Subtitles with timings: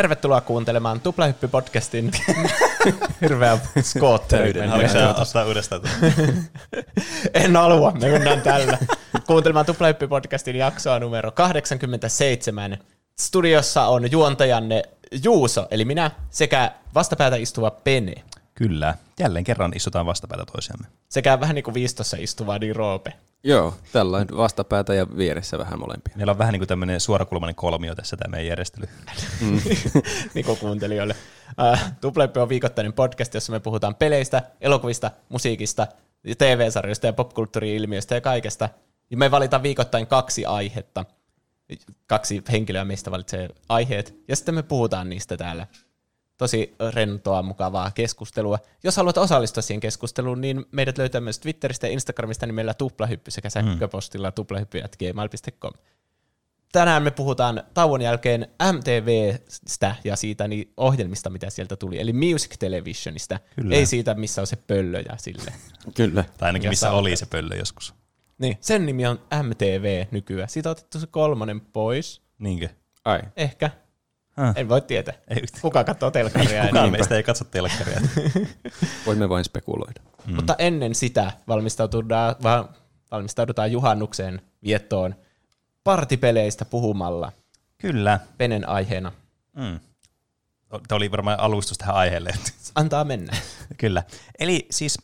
[0.00, 2.34] Tervetuloa kuuntelemaan Tuplahyppy-podcastin
[3.20, 4.60] hirveä skootteri.
[4.60, 5.82] Haluatko sä ottaa uudestaan?
[7.34, 8.78] En halua, me mennään tällä.
[9.26, 12.78] Kuuntelemaan Tuplahyppy-podcastin jaksoa numero 87.
[13.20, 14.82] Studiossa on juontajanne
[15.24, 18.14] Juuso, eli minä, sekä vastapäätä istuva Pene.
[18.54, 18.94] Kyllä.
[19.18, 20.86] Jälleen kerran istutaan vastapäätä toisiamme.
[21.08, 23.12] Sekä vähän niin kuin viistossa istuva Di Roope.
[23.44, 26.14] Joo, tällainen vastapäätä ja vieressä vähän molempia.
[26.16, 28.88] Meillä on vähän niin kuin tämmöinen suorakulmainen kolmio tässä tämä meidän järjestely.
[30.34, 31.14] niin kuin kuuntelijoille.
[31.72, 35.86] Uh, Tuplahyppy on viikoittainen podcast, jossa me puhutaan peleistä, elokuvista, musiikista,
[36.38, 38.68] TV-sarjoista ja popkulttuuri-ilmiöistä ja kaikesta.
[39.10, 41.04] Ja me valitaan viikoittain kaksi aihetta.
[42.06, 45.66] Kaksi henkilöä meistä valitsee aiheet, ja sitten me puhutaan niistä täällä.
[46.40, 48.58] Tosi rentoa, mukavaa keskustelua.
[48.82, 53.50] Jos haluat osallistua siihen keskusteluun, niin meidät löytää myös Twitteristä ja Instagramista nimellä Tuplahyppy sekä
[53.50, 55.72] sähköpostilla tuplahyppy.gmail.com.
[56.72, 62.58] Tänään me puhutaan tauon jälkeen MTVstä ja siitä niin ohjelmista, mitä sieltä tuli, eli Music
[62.58, 63.40] Televisionista.
[63.56, 63.74] Kyllä.
[63.74, 65.52] Ei siitä, missä on se pöllö ja sille.
[65.96, 66.24] Kyllä.
[66.38, 67.94] Tai ainakin Ja missä sä oli se pöllö joskus.
[68.38, 70.48] Niin, sen nimi on MTV nykyään.
[70.48, 72.22] Siitä on otettu se kolmonen pois.
[72.38, 72.68] Niinkö?
[73.04, 73.20] Ai.
[73.36, 73.70] Ehkä.
[74.40, 74.52] Häh.
[74.56, 75.14] En voi tietää.
[75.28, 75.42] Ei.
[75.62, 76.66] Kuka katsoo telkkaria?
[76.66, 76.92] Kukaan niin.
[76.92, 78.00] meistä ei katso telkkaria.
[79.06, 80.00] Voimme vain spekuloida.
[80.26, 80.34] Mm.
[80.34, 82.68] Mutta ennen sitä valmistaudutaan, va-
[83.10, 85.14] valmistaudutaan juhannukseen viettoon
[85.84, 87.32] partipeleistä puhumalla
[87.80, 88.20] Kyllä.
[88.38, 89.12] Penen aiheena.
[89.56, 89.80] Mm.
[90.68, 92.30] Tämä oli varmaan alustus tähän aiheelle.
[92.74, 93.36] Antaa mennä.
[93.76, 94.02] Kyllä.
[94.38, 94.98] Eli siis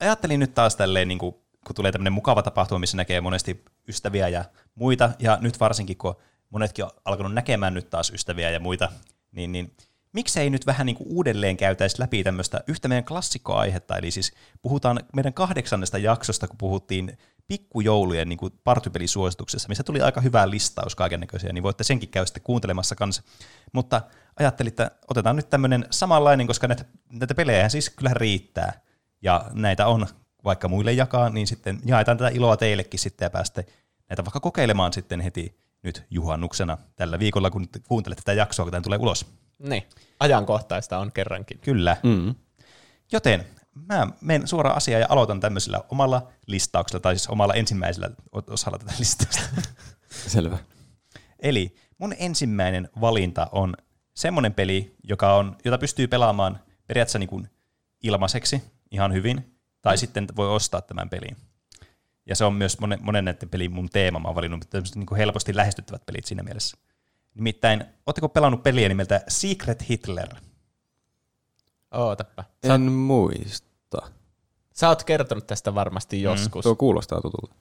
[0.00, 1.34] ajattelin nyt taas tälleen, niin kuin,
[1.66, 6.14] kun tulee tämmöinen mukava tapahtuma, missä näkee monesti ystäviä ja muita, ja nyt varsinkin, kun
[6.50, 8.92] monetkin on alkanut näkemään nyt taas ystäviä ja muita,
[9.32, 9.76] niin, niin
[10.12, 15.00] miksei nyt vähän niin kuin uudelleen käytäisi läpi tämmöistä yhtä meidän klassikkoaihetta, eli siis puhutaan
[15.14, 17.18] meidän kahdeksannesta jaksosta, kun puhuttiin
[17.48, 22.26] pikkujoulujen niin kuin partypelisuosituksessa, missä tuli aika hyvä listaus kaiken näköisiä, niin voitte senkin käydä
[22.26, 23.22] sitten kuuntelemassa kanssa.
[23.72, 24.02] Mutta
[24.38, 28.80] ajattelin, että otetaan nyt tämmöinen samanlainen, koska näitä, näitä pelejä siis kyllä riittää,
[29.22, 30.06] ja näitä on
[30.44, 33.66] vaikka muille jakaa, niin sitten jaetaan tätä iloa teillekin sitten ja pääste
[34.08, 38.82] näitä vaikka kokeilemaan sitten heti nyt juhannuksena tällä viikolla, kun kuuntelette tätä jaksoa, kun tämä
[38.82, 39.26] tulee ulos.
[39.58, 39.82] Niin,
[40.20, 41.58] ajankohtaista on kerrankin.
[41.58, 41.96] Kyllä.
[42.02, 42.34] Mm.
[43.12, 43.46] Joten
[43.86, 48.10] mä menen suoraan asiaan ja aloitan tämmöisellä omalla listauksella, tai siis omalla ensimmäisellä
[48.46, 49.40] osalla tätä listausta.
[50.26, 50.58] Selvä.
[51.38, 53.74] Eli mun ensimmäinen valinta on
[54.14, 57.50] semmoinen peli, joka on, jota pystyy pelaamaan periaatteessa niin kuin
[58.02, 61.36] ilmaiseksi ihan hyvin, tai sitten voi ostaa tämän pelin.
[62.28, 64.18] Ja se on myös monen, monen näiden pelin mun teema.
[64.18, 66.76] Mä oon valinnut tämmöiset niin kuin helposti lähestyttävät pelit siinä mielessä.
[67.34, 70.28] Nimittäin, ootteko pelannut peliä nimeltä Secret Hitler?
[71.94, 72.44] Ootappa.
[72.66, 73.98] Sä, En muista.
[74.74, 76.62] sä oot kertonut tästä varmasti joskus.
[76.62, 77.54] Tuo kuulostaa tutulta.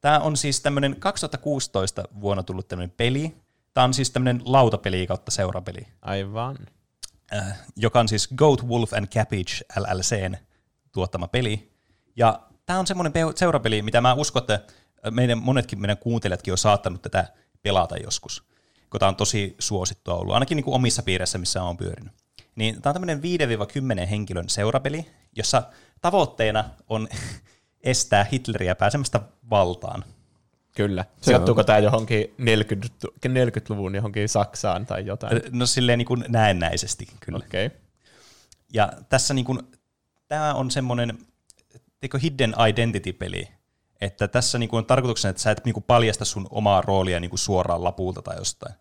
[0.00, 3.36] Tämä on siis tämmöinen 2016 vuonna tullut tämmöinen peli.
[3.74, 5.86] Tämä on siis tämmöinen lautapeli kautta seurapeli.
[6.02, 6.56] Aivan.
[7.34, 10.36] äh, joka on siis Goat, Wolf and Cabbage LLCn
[10.92, 11.72] tuottama peli.
[12.16, 14.60] Ja tämä on semmoinen pe- seurapeli, mitä mä uskon, että
[15.10, 17.26] meidän, monetkin meidän kuuntelijatkin on saattanut tätä
[17.62, 18.44] pelata joskus,
[18.90, 22.12] kun tämä on tosi suosittua ollut, ainakin niin kuin omissa piireissä, missä on pyörinyt.
[22.54, 23.20] Niin tämä on tämmöinen
[24.04, 25.62] 5-10 henkilön seurapeli, jossa
[26.00, 27.08] tavoitteena on
[27.82, 29.20] estää Hitleriä pääsemästä
[29.50, 30.04] valtaan.
[30.76, 31.04] Kyllä.
[31.20, 32.88] Sijoittuuko tämä johonkin 40,
[33.28, 35.40] 40-luvun johonkin Saksaan tai jotain?
[35.50, 37.38] No silleen niin kuin näennäisesti kyllä.
[37.38, 37.66] Okei.
[37.66, 37.78] Okay.
[38.72, 39.58] Ja tässä niin kuin,
[40.28, 41.18] tämä on semmoinen
[42.00, 43.48] teikö hidden identity-peli,
[44.00, 47.20] että tässä niin kuin on tarkoituksena, että sä et niin kuin paljasta sun omaa roolia
[47.20, 48.74] niin kuin suoraan lapulta tai jostain.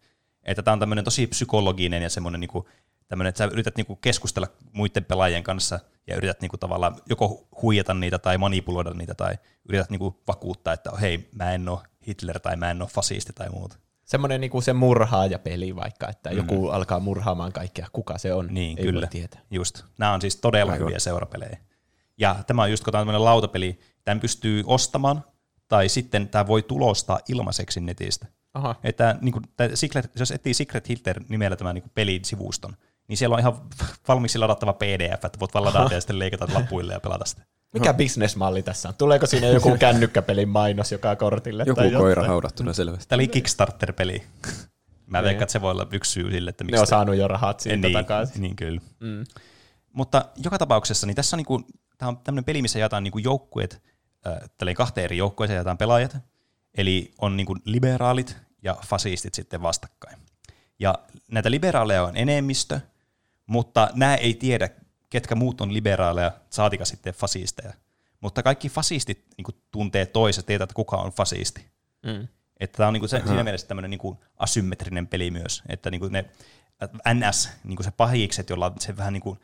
[0.43, 2.65] Että tämä on tämmöinen tosi psykologinen ja semmoinen, niin kuin,
[3.07, 6.95] tämmöinen, että sä yrität niin kuin keskustella muiden pelaajien kanssa ja yrität niin kuin tavallaan
[7.09, 9.37] joko huijata niitä tai manipuloida niitä tai
[9.69, 13.33] yrität niin kuin vakuuttaa, että hei, mä en ole Hitler tai mä en ole fasisti
[13.33, 13.77] tai muuta.
[14.05, 17.87] Semmoinen niinku se murhaaja-peli vaikka, että joku alkaa murhaamaan kaikkea.
[17.93, 18.47] Kuka se on?
[18.51, 19.01] Niin, Ei kyllä.
[19.01, 19.41] voi tietää.
[19.51, 19.83] Just.
[19.97, 20.87] Nämä on siis todella Aivan.
[20.87, 21.57] hyviä seurapelejä.
[22.19, 25.23] Ja tämä on just, kun tämä on tämmöinen lautapeli, tämän pystyy ostamaan,
[25.67, 28.27] tai sitten tämä voi tulostaa ilmaiseksi netistä.
[28.53, 28.75] Aha.
[28.83, 32.73] Että niin kuin, tämä Secret, jos etsii Secret Hitler nimellä tämän niin pelin sivuston,
[33.07, 33.53] niin siellä on ihan
[34.07, 37.41] valmiiksi ladattava PDF, että voit vaan ladata ja sitten leikata lapuille ja pelata sitä.
[37.73, 38.95] Mikä bisnesmalli tässä on?
[38.97, 41.63] Tuleeko siinä joku kännykkäpelin mainos joka kortille?
[41.67, 42.27] Joku tai koira jotain?
[42.27, 43.05] haudattuna selvästi.
[43.07, 44.23] Tämä oli Kickstarter-peli.
[45.05, 45.23] Mä Niin.
[45.25, 47.27] veikkaan, että se voi olla yksi syy sille, että miksi Ne on te- saanut jo
[47.27, 48.41] rahat siitä niin, takaisin.
[48.41, 48.81] Niin, kyllä.
[48.99, 49.23] Mm.
[49.93, 51.61] Mutta joka tapauksessa, niin tässä on, niinku,
[51.99, 53.83] tämä on tämmöinen peli, missä jaetaan niinku joukkueet,
[54.27, 56.17] äh, tälleen kahteen eri joukkueeseen jaetaan pelaajat,
[56.77, 60.17] eli on niinku liberaalit ja fasistit sitten vastakkain.
[60.79, 60.95] Ja
[61.31, 62.79] näitä liberaaleja on enemmistö,
[63.45, 64.69] mutta nämä ei tiedä,
[65.09, 67.73] ketkä muut on liberaaleja, saatika sitten fasisteja.
[68.21, 71.65] Mutta kaikki fasistit niinku tuntee toiset, tietää, että kuka on fasisti.
[72.05, 72.27] Mm.
[72.59, 76.25] Että tämä on niinku se, siinä mielessä tämmöinen niinku asymmetrinen peli myös, että niinku ne
[77.13, 79.39] NS, niin kuin se pahikset, jolla se vähän niin kuin,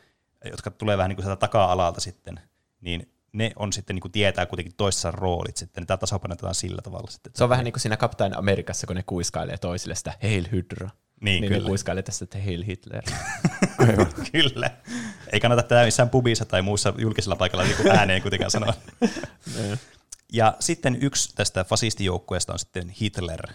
[0.52, 2.40] jotka tulee vähän niin kuin sieltä taka-alalta sitten,
[2.82, 6.82] niin ne on sitten niin kuin tietää kuitenkin toisessa roolit sitten, niin tämä tasapainotetaan sillä
[6.82, 7.32] tavalla sitten.
[7.36, 10.90] Se on vähän niin kuin siinä Captain Amerikassa, kun ne kuiskailee toisille sitä Hail Hydra.
[11.22, 11.64] Niin, niin kyllä.
[11.64, 13.04] ne kuiskailee tässä, että Hail Hitler.
[14.32, 14.72] Kyllä.
[15.32, 18.74] Ei kannata tätä missään pubissa tai muussa julkisella paikalla niin ääneen kuitenkaan sanoa.
[20.34, 23.48] ja sitten yksi tästä fasistijoukkueesta on sitten Hitler.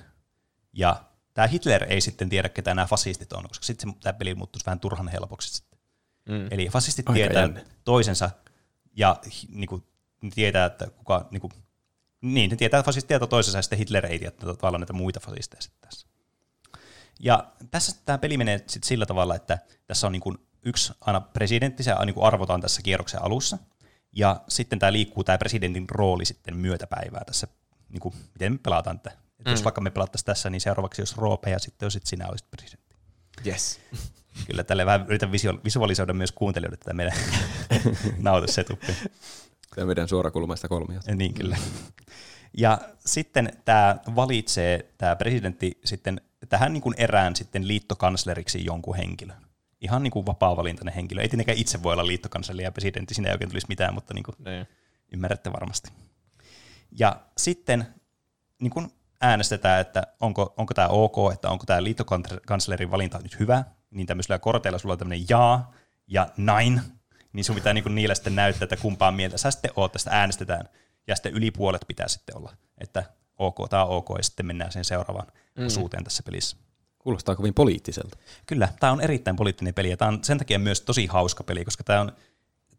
[0.72, 1.04] Ja
[1.34, 4.80] tämä Hitler ei sitten tiedä, ketä nämä fasistit on, koska sitten tämä peli muuttuisi vähän
[4.80, 5.79] turhan helpoksi sitten.
[6.28, 6.48] Mm.
[6.50, 7.64] Eli fasistit Aika tietää jännä.
[7.84, 8.30] toisensa
[8.96, 9.16] ja
[9.48, 9.82] niin kuin,
[10.22, 11.52] ne tietää, että kuka, niin, kuin,
[12.20, 15.20] niin ne tietää, että fasistit tietää toisensa ja sitten Hitler ei tiedä tavallaan näitä muita
[15.20, 16.06] fasisteja sitten tässä.
[17.20, 21.20] Ja tässä tämä peli menee sit sillä tavalla, että tässä on niin kuin yksi aina
[21.20, 23.58] presidentti, se niin kuin arvotaan tässä kierroksen alussa,
[24.12, 27.46] ja sitten tämä liikkuu tämä presidentin rooli sitten myötäpäivää tässä,
[27.88, 29.16] niin kuin, miten me pelataan tätä.
[29.38, 32.28] Et Jos vaikka me pelattaisiin tässä, niin seuraavaksi jos Roope ja sitten jos sit sinä
[32.28, 32.96] olisit presidentti.
[33.46, 33.80] Yes.
[34.46, 35.32] Kyllä tälle vähän yritän
[35.64, 37.12] visualisoida myös kuuntelijoille tätä meidän
[38.18, 38.92] nautusetuppi.
[39.74, 41.14] Tämä meidän suorakulmaista kolmiota.
[41.14, 41.56] Niin kyllä.
[42.56, 49.46] Ja sitten tämä valitsee, tämä presidentti sitten tähän niin kuin erään sitten liittokansleriksi jonkun henkilön.
[49.80, 51.22] Ihan niin kuin vapaa-valintainen henkilö.
[51.22, 54.24] Ei tietenkään itse voi olla liittokansleri ja presidentti, siinä ei oikein tulisi mitään, mutta niin
[54.24, 54.66] kuin Niin.
[55.12, 55.90] ymmärrätte varmasti.
[56.98, 57.86] Ja sitten
[58.60, 63.64] niin kuin äänestetään, että onko, onko tämä ok, että onko tämä liittokanslerin valinta nyt hyvä,
[63.90, 65.72] niin tämmöisellä korteilla sulla on tämmöinen jaa
[66.06, 66.80] ja nein,
[67.32, 70.10] niin sun pitää niin kuin niille sitten näyttää, että kumpaan mieltä sä sitten oot, tästä
[70.12, 70.68] äänestetään,
[71.06, 73.04] ja sitten yli puolet pitää sitten olla, että
[73.38, 75.26] ok, tämä on ok, ja sitten mennään sen seuraavaan
[75.56, 75.66] mm.
[75.66, 76.56] osuuteen tässä pelissä.
[76.98, 78.18] Kuulostaa kovin poliittiselta.
[78.46, 81.64] Kyllä, tämä on erittäin poliittinen peli ja tämä on sen takia myös tosi hauska peli,
[81.64, 82.12] koska tämä on,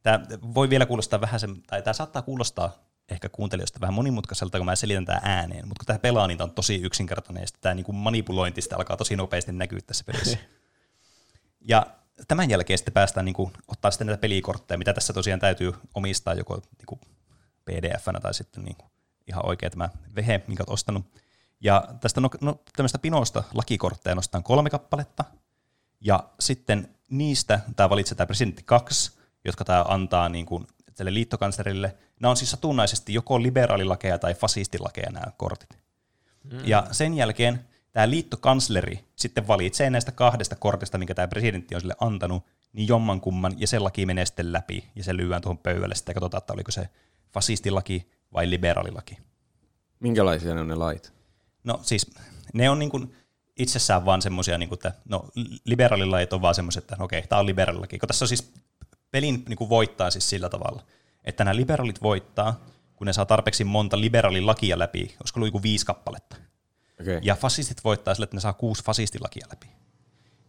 [0.03, 4.65] tämä voi vielä kuulostaa vähän sen, tai tämä saattaa kuulostaa ehkä kuuntelijoista vähän monimutkaiselta, kun
[4.65, 7.61] mä selitän tämä ääneen, mutta kun tämä pelaa, niin tämä on tosi yksinkertainen ja sitten
[7.61, 10.37] tämä niin manipulointi sitä alkaa tosi nopeasti näkyä tässä pelissä.
[11.61, 11.85] ja
[12.27, 16.33] tämän jälkeen sitten päästään niin kuin, ottaa sitten näitä pelikortteja, mitä tässä tosiaan täytyy omistaa
[16.33, 16.99] joko niin kuin
[17.65, 18.91] pdf-nä tai sitten niin kuin
[19.27, 21.05] ihan oikea tämä vehe, minkä olet ostanut.
[21.61, 25.25] Ja tästä no, no, tämmöistä pinosta lakikortteja nostetaan kolme kappaletta,
[26.01, 29.11] ja sitten niistä tämä valitsee tämä presidentti kaksi,
[29.45, 31.95] jotka tämä antaa niin kuin tälle liittokanslerille.
[32.19, 35.69] Nämä on siis satunnaisesti joko liberaalilakeja tai fasistilakeja nämä kortit.
[36.43, 36.59] Mm.
[36.65, 41.95] Ja sen jälkeen tämä liittokansleri sitten valitsee näistä kahdesta kortista, minkä tämä presidentti on sille
[41.99, 46.15] antanut, niin jommankumman, ja se laki menee sitten läpi, ja se lyödään tuohon pöydälle, sitten
[46.15, 46.89] katsotaan, että oliko se
[47.33, 49.17] fasistilaki vai liberaalilaki.
[49.99, 51.13] Minkälaisia ne on ne lait?
[51.63, 52.11] No siis
[52.53, 53.15] ne on niin kuin
[53.57, 55.25] itsessään vaan semmoisia, niin että no
[55.65, 57.99] liberaalilait on vaan semmoiset, että no okei, tämä on liberaalilaki.
[57.99, 58.53] Kun tässä on siis
[59.11, 60.83] pelin niin kuin voittaa siis sillä tavalla,
[61.23, 62.59] että nämä liberaalit voittaa,
[62.95, 66.35] kun ne saa tarpeeksi monta liberaalilakia läpi, olisiko ollut joku viisi kappaletta.
[67.01, 67.19] Okay.
[67.21, 69.67] Ja fasistit voittaa sille, että ne saa kuusi fasistilakia läpi.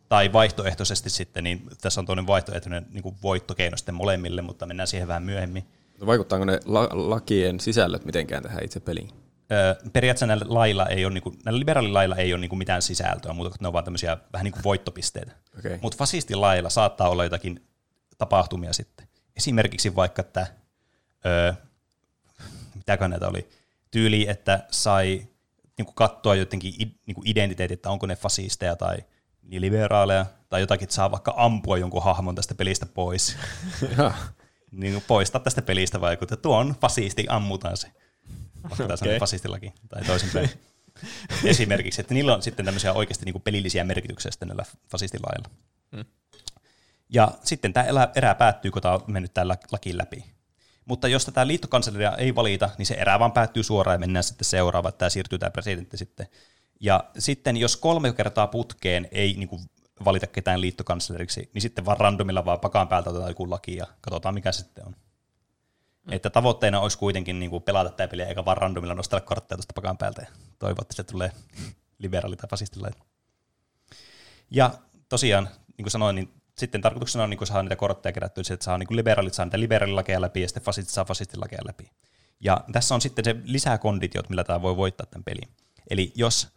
[0.09, 4.87] Tai vaihtoehtoisesti sitten, niin tässä on toinen vaihtoehtoinen niin kuin voittokeino sitten molemmille, mutta mennään
[4.87, 5.67] siihen vähän myöhemmin.
[6.07, 9.11] Vaikuttaako ne la- lakien sisällöt mitenkään tähän itse peliin?
[9.53, 13.51] Öö, periaatteessa näillä lailla ei ole, niinku, näillä liberaalilailla ei ole niinku mitään sisältöä, muuta
[13.51, 15.33] kuin ne on vaan tämmöisiä vähän niin kuin voittopisteitä.
[15.59, 15.79] Okei.
[15.83, 17.67] Mutta fasistilailla saattaa olla jotakin
[18.19, 19.09] tapahtumia sitten.
[19.37, 20.47] Esimerkiksi vaikka, että
[21.27, 21.53] öö,
[22.75, 23.49] mitäkään näitä oli,
[23.91, 25.27] tyyli, että sai
[25.83, 28.97] niinku katsoa jotenkin id, niinku identiteetit, että onko ne fasisteja tai
[29.43, 33.37] niin liberaaleja, tai jotakin, että saa vaikka ampua jonkun hahmon tästä pelistä pois.
[34.71, 37.93] niin kuin poistaa tästä pelistä vaikuttaa, tuo on fasisti, ammutaan se.
[38.71, 40.51] Vaikka on fasistillakin, tai toisinpäin.
[41.45, 45.51] Esimerkiksi, että niillä on sitten tämmöisiä oikeasti niin kuin pelillisiä merkityksiä sitten näillä fasistilailla.
[45.91, 46.05] Mm.
[47.09, 50.25] Ja sitten tämä erä, erä päättyy, kun tämä on mennyt tämä laki läpi.
[50.85, 54.45] Mutta jos tätä liittokansleria ei valita, niin se erä vaan päättyy suoraan ja mennään sitten
[54.45, 56.27] seuraava, että tämä siirtyy tämä presidentti sitten.
[56.81, 59.63] Ja sitten jos kolme kertaa putkeen ei niin kuin
[60.05, 64.35] valita ketään liittokansleriksi, niin sitten vaan randomilla vaan pakan päältä otetaan joku laki ja katsotaan
[64.35, 64.93] mikä sitten on.
[66.07, 66.13] Mm.
[66.13, 69.73] Että tavoitteena olisi kuitenkin niin kuin pelata tämä peli eikä vaan randomilla nostella kortteja tuosta
[69.75, 71.33] pakan päältä ja toivoa, että se tulee
[71.99, 73.01] liberaali tai fasistilainen.
[74.51, 74.71] Ja
[75.09, 78.79] tosiaan, niin kuin sanoin, niin sitten tarkoituksena on niin saada niitä kortteja kerättyä, että saa
[78.79, 81.91] niin liberaalit saa niitä liberaalilakeja läpi ja sitten fasistit saa fasistilakeja läpi.
[82.41, 85.49] Ja tässä on sitten se lisäkonditiot, millä tämä voi voittaa tämän pelin.
[85.91, 86.49] Eli jos,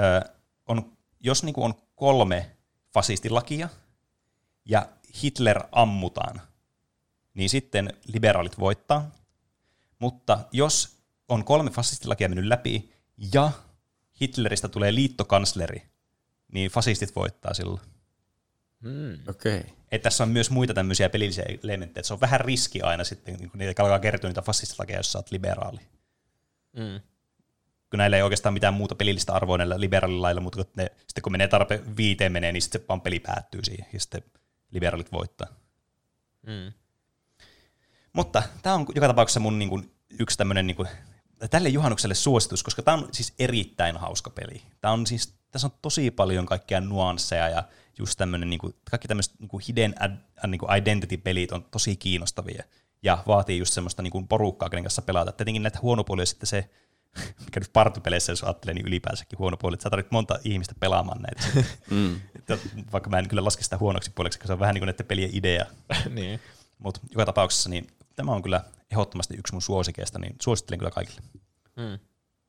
[0.00, 0.30] ö,
[0.66, 2.50] on, jos niin on kolme
[2.94, 3.68] fasistilakia
[4.64, 4.86] ja
[5.22, 6.40] Hitler ammutaan,
[7.34, 9.10] niin sitten liberaalit voittaa.
[9.98, 10.96] Mutta jos
[11.28, 12.92] on kolme fasistilakia mennyt läpi
[13.34, 13.50] ja
[14.20, 15.82] Hitleristä tulee liittokansleri,
[16.52, 17.89] niin fasistit voittaa silloin.
[18.80, 19.18] Mm.
[19.28, 19.62] Okay.
[19.92, 22.04] Et tässä on myös muita tämmöisiä pelillisiä elementtejä.
[22.04, 25.30] Se on vähän riski aina sitten, kun niitä alkaa kertyä niitä fasistilakeja, jos sä oot
[25.30, 25.80] liberaali.
[26.76, 27.00] Mm.
[27.90, 31.32] kun näillä ei oikeastaan mitään muuta pelillistä arvoa näillä liberaalilla mutta kun ne, sitten kun
[31.32, 34.22] menee tarpeen viiteen menee, niin sitten vaan peli päättyy siihen, ja sitten
[34.70, 35.48] liberaalit voittaa.
[36.46, 36.72] Mm.
[38.12, 40.88] Mutta tämä on joka tapauksessa mun niin kuin, yksi tämmöinen niin kuin,
[41.50, 44.62] tälle juhannukselle suositus, koska tämä on siis erittäin hauska peli.
[44.80, 47.62] Tämä on siis, tässä on tosi paljon kaikkia nuansseja ja
[47.98, 50.16] just tämmöinen, niin kuin, kaikki tämmöiset niin kuin hidden ad,
[50.46, 52.64] niin kuin identity-pelit on tosi kiinnostavia
[53.02, 55.32] ja vaatii just semmoista niin kuin porukkaa, kenen kanssa pelata.
[55.32, 56.70] Tietenkin näitä huonopuolia sitten se,
[57.44, 61.22] mikä nyt partipeleissä, jos ajattelee, niin ylipäänsäkin huono puoli, että sä tarvitset monta ihmistä pelaamaan
[61.22, 61.68] näitä.
[61.90, 62.20] mm.
[62.92, 65.06] Vaikka mä en kyllä laske sitä huonoksi puoleksi, koska se on vähän niin kuin näiden
[65.06, 65.66] pelien idea.
[66.10, 66.40] niin.
[66.78, 71.20] Mutta joka tapauksessa niin tämä on kyllä ehdottomasti yksi mun suosikeista, niin suosittelen kyllä kaikille.
[71.76, 71.98] Mm.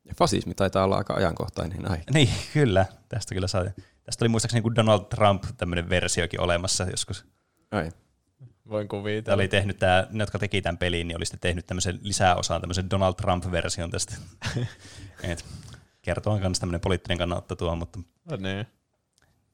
[0.06, 2.04] Ja fasismi taitaa olla aika ajankohtainen aihe.
[2.14, 2.86] Niin, kyllä.
[3.10, 3.64] Tästä kyllä saa.
[4.04, 7.26] Tästä oli muistaakseni kuin Donald Trump tämmöinen versiokin olemassa joskus.
[7.72, 7.92] Ai.
[8.70, 9.24] Voin kuvitella.
[9.24, 12.62] Tämä oli tehnyt tämä, ne, jotka teki tämän pelin, niin oli sitten tehnyt tämmöisen lisäosaan,
[12.62, 14.16] tämmöisen Donald Trump-version tästä.
[15.24, 15.46] Et,
[16.02, 18.66] kertoo myös tämmöinen poliittinen kannattaa tuo, mutta no, niin.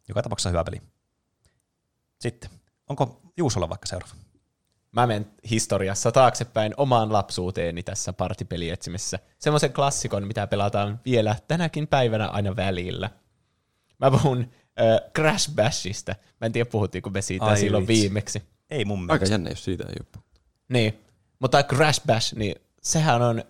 [0.08, 0.82] joka tapauksessa hyvä peli.
[2.20, 2.50] Sitten,
[2.90, 4.16] onko Juusolla vaikka seuraava?
[4.98, 9.20] Mä menen historiassa taaksepäin omaan lapsuuteeni tässä partipelietsimisessä.
[9.40, 13.10] Semmoisen klassikon, mitä pelataan vielä tänäkin päivänä aina välillä.
[14.00, 16.16] Mä puhun äh, Crash Bashista.
[16.42, 18.02] Mä en tiedä, puhuttiinko me siitä Ai silloin vitsi.
[18.02, 18.44] viimeksi.
[18.70, 19.14] Ei mun mielestä.
[19.14, 20.24] Aika jännä, jos siitä ei ole
[20.70, 21.04] Niin,
[21.40, 23.44] mutta Crash Bash, niin sehän on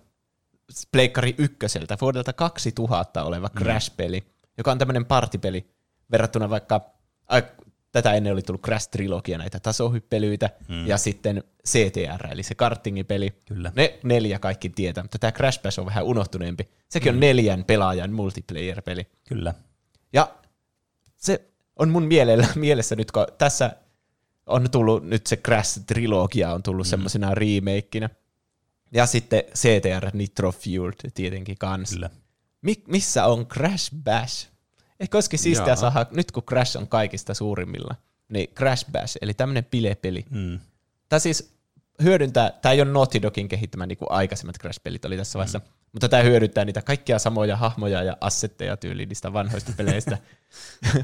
[0.92, 3.64] Pleikkari ykköseltä vuodelta 2000 oleva mm.
[3.64, 4.24] Crash-peli,
[4.58, 5.70] joka on tämmöinen partipeli
[6.12, 6.82] verrattuna vaikka,
[7.98, 10.88] tätä ennen oli tullut Crash Trilogia, näitä tasohyppelyitä, mm.
[10.88, 13.34] ja sitten CTR, eli se kartingipeli.
[13.46, 13.72] Kyllä.
[13.76, 16.70] Ne neljä kaikki tietää, mutta tämä Crash Bash on vähän unohtuneempi.
[16.90, 17.16] Sekin mm.
[17.16, 19.08] on neljän pelaajan multiplayer-peli.
[19.28, 19.54] Kyllä.
[20.14, 20.36] Ja
[21.16, 21.42] se
[21.76, 23.72] on mun mielellä, mielessä nyt, kun tässä
[24.46, 26.90] on tullut nyt se Crash-trilogia on tullut mm.
[26.90, 28.10] semmoisena remakeinä.
[28.92, 31.96] Ja sitten CTR Nitro Fueled tietenkin kanssa.
[31.96, 32.10] Kyllä.
[32.62, 34.50] Mi- missä on Crash Bash?
[35.00, 37.96] Ehkä olisikin siistiä saada, nyt kun Crash on kaikista suurimmilla,
[38.30, 40.26] niin Crash Bash, eli tämmöinen pilepeli.
[40.30, 40.60] Mm.
[41.10, 41.58] Tämä siis
[42.04, 45.66] hyödyntää, tämä ei ole Naughty Dogin kehittämä niin kuin aikaisemmat Crash-pelit oli tässä vaiheessa, mm.
[45.92, 50.18] mutta tämä hyödyntää niitä kaikkia samoja hahmoja ja assetteja tyyliin niistä vanhoista peleistä.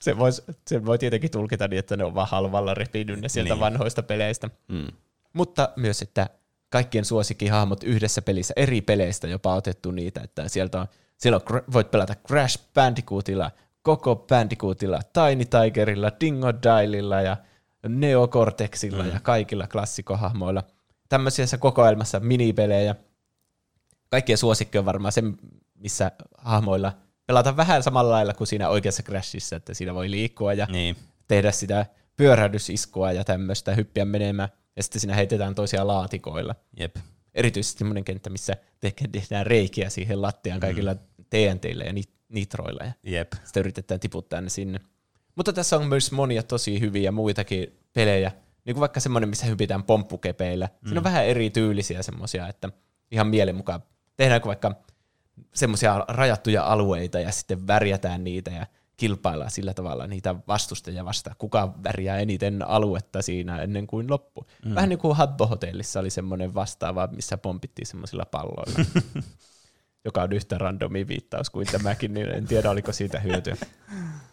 [0.00, 3.54] se, vois, se voi tietenkin tulkita niin, että ne on vaan halvalla repinyt ne sieltä
[3.54, 3.60] niin.
[3.60, 4.50] vanhoista peleistä.
[4.68, 4.86] Mm.
[5.32, 6.30] Mutta myös, että
[6.70, 10.86] kaikkien suosikkihahmot yhdessä pelissä, eri peleistä jopa otettu niitä, että sieltä on,
[11.18, 13.50] siellä on, voit pelata Crash Bandicootilla,
[13.82, 17.36] Koko Bandicootilla, Tiny Tigerilla, Dingo Dialilla ja
[17.88, 19.10] Neo Cortexilla mm.
[19.10, 20.62] ja kaikilla klassikohahmoilla.
[21.08, 22.94] Tämmöisessä kokoelmassa minipelejä.
[24.10, 25.22] Kaikkien suosikki on varmaan se,
[25.74, 26.92] missä hahmoilla
[27.26, 30.96] pelata vähän samalla lailla kuin siinä oikeassa Crashissa, että siinä voi liikkua ja niin.
[31.28, 36.54] tehdä sitä pyörähdysiskua ja tämmöistä, hyppiä menemään ja sitten siinä heitetään toisia laatikoilla.
[36.78, 36.96] Jep.
[37.34, 38.56] Erityisesti semmoinen kenttä, missä
[39.12, 41.00] tehdään reikiä siihen lattiaan kaikilla mm.
[41.30, 41.92] TNTillä ja
[42.28, 43.32] nitroilla ja Jep.
[43.44, 44.80] sitten yritetään tiputtaa ne sinne.
[45.36, 48.32] Mutta tässä on myös monia tosi hyviä muitakin pelejä,
[48.64, 50.66] niin kuin vaikka semmoinen, missä hypitään pomppukepeillä.
[50.66, 50.88] Mm.
[50.88, 51.04] Siinä on mm.
[51.04, 52.68] vähän eri tyylisiä semmoisia, että
[53.10, 53.82] ihan mielen mukaan
[54.16, 54.74] tehdäänkö vaikka
[55.54, 58.66] semmoisia rajattuja alueita ja sitten värjätään niitä ja
[58.98, 64.46] kilpaillaan sillä tavalla niitä vastustajia vasta, kuka värjää eniten aluetta siinä ennen kuin loppu.
[64.64, 64.74] Mm.
[64.74, 68.84] Vähän niin kuin Habbo-hotellissa oli semmoinen vastaava, missä pompittiin semmoisilla palloilla,
[70.04, 73.56] joka on yhtä randomi viittaus kuin tämäkin, niin en tiedä oliko siitä hyötyä.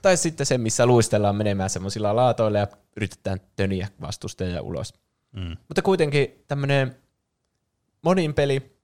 [0.02, 2.68] tai sitten se, missä luistellaan menemään semmoisilla laatoilla ja
[2.98, 4.94] yritetään töniä vastustajia ulos.
[5.32, 5.58] Mm.
[5.68, 6.96] Mutta kuitenkin tämmöinen
[8.02, 8.75] monin peli,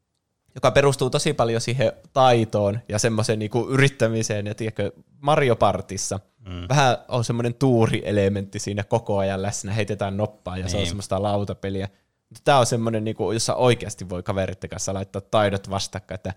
[0.56, 4.48] joka perustuu tosi paljon siihen taitoon ja semmoiseen niinku yrittämiseen.
[4.48, 6.66] Ja tiedätkö, Mario Partissa mm.
[6.70, 10.70] vähän on semmoinen tuurielementti siinä koko ajan läsnä, heitetään noppaa ja niin.
[10.72, 10.88] se on niin.
[10.88, 11.90] semmoista lautapeliä.
[12.30, 16.34] Mutta tämä on semmoinen, niinku, jossa oikeasti voi kaveritten kanssa laittaa taidot vastakkain, että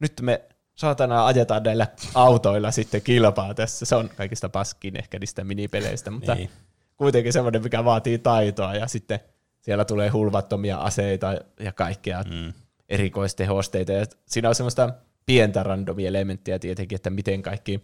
[0.00, 0.42] nyt me
[0.74, 3.86] saatana ajetaan näillä autoilla sitten kilpaa tässä.
[3.86, 6.50] Se on kaikista paskin ehkä niistä minipeleistä, mutta niin.
[6.96, 9.20] kuitenkin semmoinen, mikä vaatii taitoa ja sitten
[9.60, 12.22] siellä tulee hulvattomia aseita ja kaikkea.
[12.22, 12.52] Mm
[12.92, 13.92] erikoistehosteita.
[13.92, 14.94] Ja siinä on semmoista
[15.26, 17.80] pientä randomia elementtiä tietenkin, että miten kaikki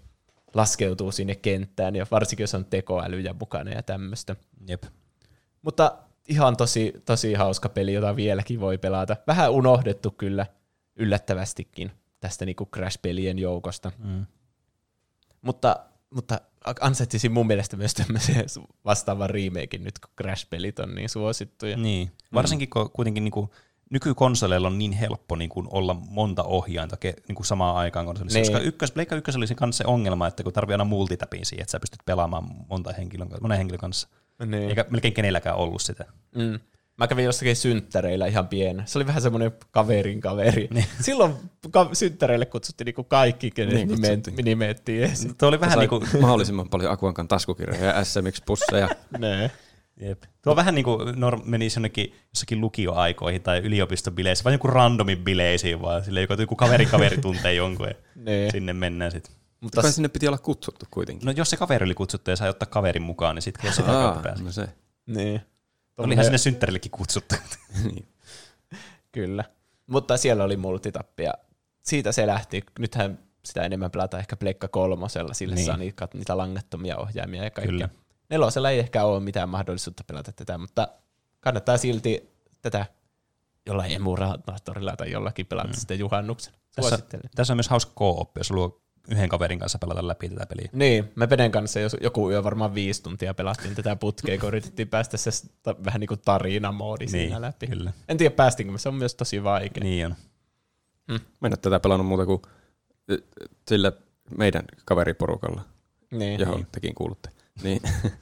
[0.54, 4.36] laskeutuu sinne kenttään, ja varsinkin jos on tekoälyjä mukana ja tämmöistä.
[4.68, 4.82] Jep.
[5.62, 5.98] Mutta
[6.28, 9.16] ihan tosi, tosi hauska peli, jota vieläkin voi pelata.
[9.26, 10.46] Vähän unohdettu kyllä
[10.96, 13.92] yllättävästikin tästä niinku Crash-pelien joukosta.
[13.98, 14.26] Mm.
[15.42, 15.76] Mutta,
[16.10, 16.40] mutta
[16.80, 18.44] ansaitsisin mun mielestä myös tämmöisen
[18.84, 21.76] vastaavan remakein nyt, kun Crash-pelit on niin suosittuja.
[21.76, 23.50] Niin, varsinkin kun kuitenkin niinku
[23.90, 28.52] nykykonsoleilla on niin helppo niin kuin olla monta ohjainta niin kuin samaan aikaan konsolissa, niin.
[28.52, 31.62] koska ykkös, Pleikka ykkös oli se kanssa se ongelma, että kun tarvii aina multitapin siihen,
[31.62, 34.08] että sä pystyt pelaamaan monta henkilön, monen henkilön kanssa.
[34.46, 34.68] Niin.
[34.68, 36.04] Eikä melkein kenelläkään ollut sitä.
[36.34, 36.60] Mm.
[36.96, 38.82] Mä kävin jossakin synttäreillä ihan pienä.
[38.86, 40.68] Se oli vähän semmoinen kaverin kaveri.
[40.70, 40.86] Niin.
[41.00, 41.34] Silloin
[41.70, 45.36] ka- synttäreille kutsuttiin niinku kaikki, kenen Niin niin, nimet, nimettiin esiin.
[45.36, 48.88] Tuo oli vähän niin kuin, mahdollisimman paljon Akuankan taskukirjoja ja SMX-pusseja.
[50.00, 50.22] Jep.
[50.42, 55.82] Tuo vähän niin kuin norm- menisi jonnekin jossakin lukioaikoihin tai yliopistobileissä, vai joku randomin bileisiin
[55.82, 56.04] vaan.
[56.04, 58.48] Sille joku, joku kaveri kaveri tuntee jonkun ja Ne.
[58.52, 59.34] sinne mennään sitten.
[59.60, 61.26] Mutta Kai sinne piti olla kutsuttu kuitenkin.
[61.26, 64.20] No jos se kaveri oli kutsuttu ja sai ottaa kaverin mukaan, niin sitten se kautta
[64.22, 64.44] pääsi.
[64.44, 64.68] no se.
[65.06, 65.40] niin.
[65.98, 67.34] Olihan sinne synttärillekin kutsuttu.
[67.84, 68.08] niin.
[69.12, 69.44] Kyllä.
[69.86, 71.34] Mutta siellä oli multitappi ja
[71.82, 72.64] siitä se lähti.
[72.78, 75.56] Nythän sitä enemmän pelata ehkä Pleikka kolmosella, sillä Niin.
[75.60, 75.66] niin.
[75.66, 77.72] saa niitä, niitä langattomia ohjaimia ja kaikkea.
[77.72, 77.88] Kyllä.
[78.30, 80.88] Nelosella ei ehkä ole mitään mahdollisuutta pelata tätä, mutta
[81.40, 82.30] kannattaa silti
[82.62, 82.86] tätä
[83.66, 85.74] jollain emulaattorilla tai jollakin pelata mm.
[85.74, 86.54] sitten juhannuksen.
[86.74, 86.98] Tässä,
[87.34, 88.80] tässä on myös hauska co-op, jos luo
[89.10, 90.68] yhden kaverin kanssa pelata läpi tätä peliä.
[90.72, 94.88] Niin, me Penen kanssa jos joku yö varmaan viisi tuntia pelattiin tätä putkea, kun yritettiin
[94.88, 95.30] päästä se
[95.62, 97.66] ta- vähän niin kuin tarinamoodi niin, siinä läpi.
[97.66, 97.92] Kyllä.
[98.08, 99.84] En tiedä päästinkö, se on myös tosi vaikea.
[99.84, 100.14] Niin on.
[101.08, 102.42] Mä en ole tätä pelannut muuta kuin
[103.68, 103.92] sillä
[104.38, 105.62] meidän kaveriporukalla,
[106.10, 106.40] Niin.
[106.40, 107.30] johon tekin kuulutte.
[107.62, 107.80] Niin,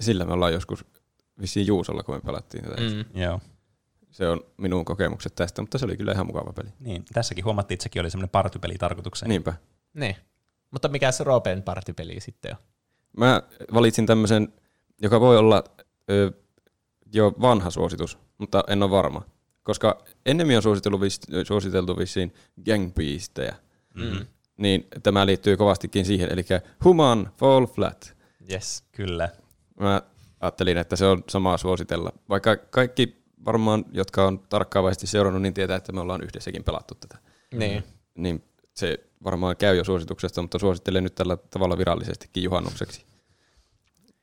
[0.00, 0.84] sillä me ollaan joskus
[1.40, 2.80] vissiin Juusolla, kun me pelattiin tätä.
[2.80, 3.20] Mm.
[3.20, 3.40] Joo.
[4.10, 6.68] Se on minun kokemukset tästä, mutta se oli kyllä ihan mukava peli.
[6.80, 9.28] Niin, tässäkin huomattiin, että sekin oli semmoinen partypeli tarkoitukseen.
[9.28, 9.54] Niinpä.
[9.94, 10.16] Niin.
[10.70, 12.56] Mutta mikä se Roopen partipeli sitten on?
[13.16, 13.42] Mä
[13.74, 14.52] valitsin tämmöisen,
[15.02, 15.64] joka voi olla
[16.10, 16.32] ö,
[17.14, 19.22] jo vanha suositus, mutta en ole varma.
[19.62, 22.34] Koska ennemmin on suositeltu, vis, suositeltu vissiin
[22.64, 23.54] Gang Beastejä,
[23.94, 24.26] Mm.
[24.56, 26.44] niin tämä liittyy kovastikin siihen, eli
[26.84, 28.16] Human Fall Flat.
[28.50, 28.84] Yes.
[28.92, 29.28] Kyllä.
[29.80, 30.02] Mä
[30.40, 32.12] ajattelin, että se on samaa suositella.
[32.28, 37.18] Vaikka kaikki varmaan, jotka on tarkkaavaisesti seurannut, niin tietää, että me ollaan yhdessäkin pelattu tätä.
[37.54, 37.84] Niin.
[38.14, 38.44] Niin
[38.74, 43.04] se varmaan käy jo suosituksesta, mutta suosittelen nyt tällä tavalla virallisestikin juhannukseksi.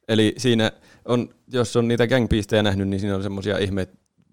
[0.08, 0.72] Eli siinä
[1.06, 3.88] on, jos on niitä gangbeastejä nähnyt, niin siinä on semmoisia ihme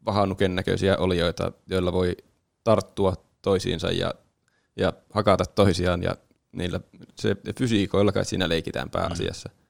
[0.06, 2.16] vahanuken näköisiä olioita, joilla voi
[2.64, 4.14] tarttua toisiinsa ja,
[4.76, 6.16] ja hakata toisiaan ja
[6.52, 6.80] niillä
[7.14, 9.48] se fysiikoilla kai siinä leikitään pääasiassa.
[9.48, 9.63] Mm.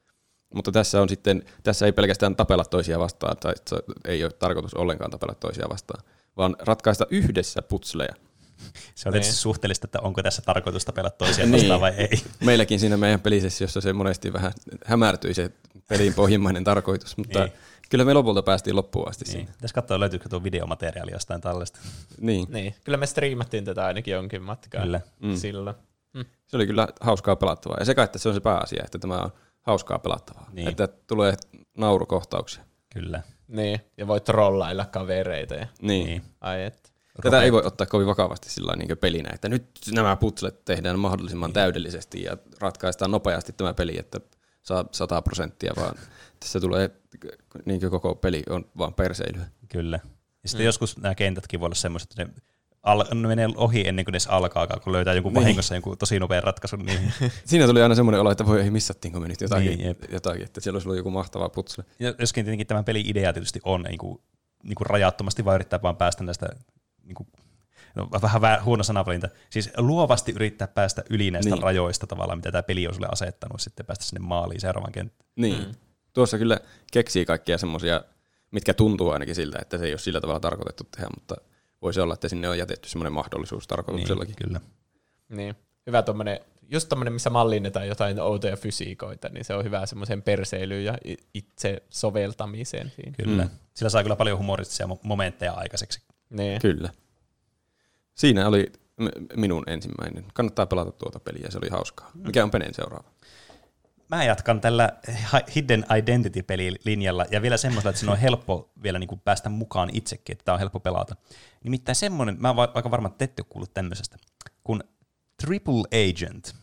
[0.55, 4.75] Mutta tässä on sitten, tässä ei pelkästään tapella toisia vastaan, tai se ei ole tarkoitus
[4.75, 6.05] ollenkaan tapella toisia vastaan,
[6.37, 8.15] vaan ratkaista yhdessä putsleja.
[8.95, 9.39] Se on tietysti Niin.
[9.39, 11.53] suhteellista, että onko tässä tarkoitus tapella toisia Niin.
[11.53, 12.11] vastaan vai ei.
[12.45, 14.53] Meilläkin siinä meidän pelisessiossa se monesti vähän
[14.85, 15.51] hämärtyi se
[15.89, 17.53] pelin pohjimmainen tarkoitus, mutta Niin.
[17.91, 19.37] kyllä me lopulta päästiin loppuun asti Niin.
[19.37, 19.49] niin.
[19.61, 21.79] Tässä katsoa, löytyykö tuo videomateriaali jostain tällaista.
[22.21, 22.47] niin.
[22.51, 22.75] Niin.
[22.85, 25.01] Kyllä me striimattiin tätä ainakin jonkin matkaa Kyllä.
[25.23, 25.37] mm.
[25.37, 25.77] silloin.
[26.47, 27.77] Se oli kyllä hauskaa pelattavaa.
[27.81, 29.31] Ja sekä, että se on se pääasia, että tämä on
[29.65, 30.49] hauskaa pelattavaa.
[30.53, 30.69] Niin.
[30.69, 31.35] Että tulee
[31.79, 32.65] naurukohtauksia.
[32.95, 33.23] Kyllä.
[33.49, 33.81] Niin.
[33.97, 35.55] Ja voi trollailla kavereita.
[35.55, 35.67] Ja...
[35.81, 36.07] Niin.
[36.07, 36.23] Niin.
[36.41, 36.95] Ai et.
[37.23, 41.49] Tätä ei voi ottaa kovin vakavasti sillä niin pelinä, että nyt nämä putslet tehdään mahdollisimman
[41.49, 41.55] niin.
[41.55, 44.21] täydellisesti ja ratkaistaan nopeasti tämä peli, että
[44.63, 45.95] saa 100 prosenttia, vaan
[46.41, 46.91] tässä tulee
[47.65, 49.47] niin koko peli on vaan perseilyä.
[49.69, 50.01] Kyllä.
[50.43, 50.67] Ja sitten mm.
[50.67, 52.31] joskus nämä kentätkin voi olla semmoiset, että ne,
[52.85, 55.41] al- ne menee ohi ennen kuin ne edes alkaa, kun löytää jonkun Niin.
[55.43, 56.79] vahingossa jonkun tosi nopean ratkaisun.
[56.87, 57.13] Niin.
[57.45, 60.13] Siinä tuli aina semmoinen olo, että voi ei missattiinko me nyt jotakin, Niin, niin, jep.
[60.13, 61.85] jotakin, että siellä olisi ollut joku mahtava putsle.
[61.99, 64.19] Ja joskin tietenkin tämän pelin idea tietysti on niin kuin,
[64.63, 66.47] niin kuin rajattomasti vaan yrittää vaan päästä näistä,
[67.03, 67.29] niin kuin,
[67.95, 71.55] no, vähän vä- huono sanavalinta, siis luovasti yrittää päästä yli näistä niin.
[71.57, 71.63] Niin.
[71.63, 75.31] rajoista tavallaan, mitä tämä peli on sulle asettanut, sitten päästä sinne maaliin seuraavaan kenttään.
[75.37, 75.65] Niin.
[75.67, 75.73] Mm.
[76.13, 76.61] Tuossa kyllä
[76.93, 78.05] keksii kaikkia semmoisia,
[78.51, 81.35] mitkä tuntuu ainakin siltä, että se ei ole sillä tavalla tarkoitettu tehdä, mutta
[81.85, 84.35] voisi olla, että sinne on jätetty semmoinen mahdollisuus tarkoituksellakin.
[84.41, 84.61] Niin, kyllä.
[85.29, 85.55] Niin.
[85.87, 90.85] Hyvä tommonen, just tommonen, missä mallinnetaan jotain outoja fysiikoita, niin se on hyvä semmoisen perseilyyn
[90.85, 90.99] ja
[91.35, 93.13] itse soveltamiseen siinä.
[93.25, 93.43] Kyllä.
[93.43, 93.51] Mm.
[93.75, 96.01] Sillä saa kyllä paljon humoristisia mo- momentteja aikaiseksi.
[96.31, 96.61] Niin.
[96.61, 96.91] Kyllä.
[98.15, 98.73] Siinä oli
[99.37, 100.25] minun ensimmäinen.
[100.35, 102.11] Kannattaa pelata tuota peliä, se oli hauskaa.
[102.15, 103.11] Mikä on Penen seuraava?
[104.15, 104.93] Mä jatkan tällä
[105.55, 110.33] Hidden Identity-pelilinjalla ja vielä semmoisella, että siinä on helppo vielä niin kuin päästä mukaan itsekin,
[110.33, 111.17] että tämä on helppo pelata.
[111.65, 114.17] Nimittäin semmoinen, mä oon aika varma, että te ette ole kuullut tämmöisestä,
[114.65, 114.85] kun
[115.43, 116.55] Triple Agent,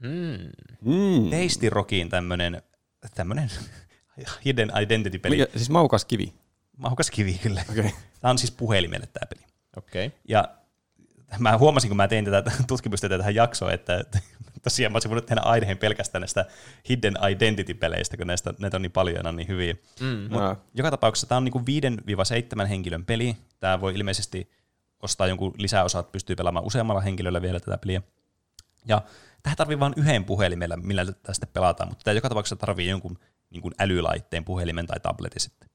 [0.00, 0.50] Mm.
[0.80, 1.30] Mm.
[1.30, 2.62] Tasty Rockin tämmöinen,
[3.14, 3.50] tämmöinen
[4.44, 5.36] Hidden Identity-peli.
[5.36, 6.34] Mikä, siis maukas kivi.
[6.76, 7.64] Mahukas kivi kyllä.
[7.70, 7.90] Okay.
[8.20, 9.46] Tämä on siis puhelimelle tämä peli.
[9.76, 10.06] Okei.
[10.06, 10.18] Okay.
[10.28, 10.48] Ja
[11.38, 14.04] mä huomasin, kun mä tein tätä tutkimustyötä tähän jaksoon, että
[14.66, 16.44] tosiaan mä olisin voinut tehdä aiheen pelkästään näistä
[16.88, 19.74] Hidden Identity-peleistä, kun näistä, näitä on niin paljon ja niin hyviä.
[20.00, 20.28] Mm.
[20.30, 20.42] Mut
[20.74, 21.62] joka tapauksessa tämä on niinku
[22.64, 23.36] 5-7 henkilön peli.
[23.60, 24.50] Tämä voi ilmeisesti
[25.02, 28.02] ostaa jonkun lisäosa, että pystyy pelaamaan useammalla henkilöllä vielä tätä peliä.
[28.88, 29.02] Ja
[29.42, 33.18] tähän tarvii vain yhden puhelimella, millä tätä sitten pelataan, mutta tämä joka tapauksessa tarvii jonkun
[33.50, 35.68] niin kuin älylaitteen, puhelimen tai tabletin sitten.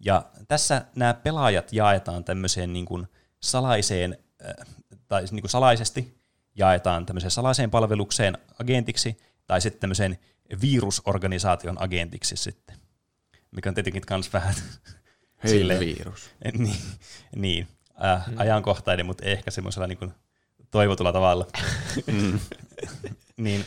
[0.00, 3.06] Ja tässä nämä pelaajat jaetaan tämmöiseen niin kuin
[3.40, 4.66] salaiseen, äh,
[5.08, 6.25] tai niin kuin salaisesti
[6.56, 9.16] jaetaan tämmöiseen salaiseen palvelukseen agentiksi,
[9.46, 10.18] tai sitten tämmöiseen
[10.60, 12.76] virusorganisaation agentiksi sitten,
[13.50, 14.54] mikä on tietenkin myös vähän
[15.44, 16.30] Hei Silleen- virus.
[16.58, 16.76] niin,
[17.36, 17.68] niin.
[18.04, 20.12] Äh, ajankohtainen, mutta ehkä semmoisella niin
[20.70, 21.46] toivotulla tavalla.
[22.06, 22.38] Mm.
[23.36, 23.66] niin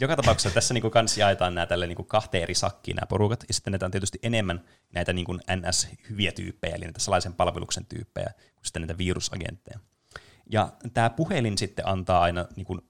[0.00, 3.54] joka tapauksessa tässä niin kans jaetaan nämä tälle niin kahteen eri sakkiin nämä porukat, ja
[3.54, 8.64] sitten näitä on tietysti enemmän näitä niin NS-hyviä tyyppejä, eli näitä salaisen palveluksen tyyppejä, kuin
[8.66, 9.78] sitten näitä virusagentteja.
[10.52, 12.82] Ja tämä puhelin sitten antaa aina, niin kun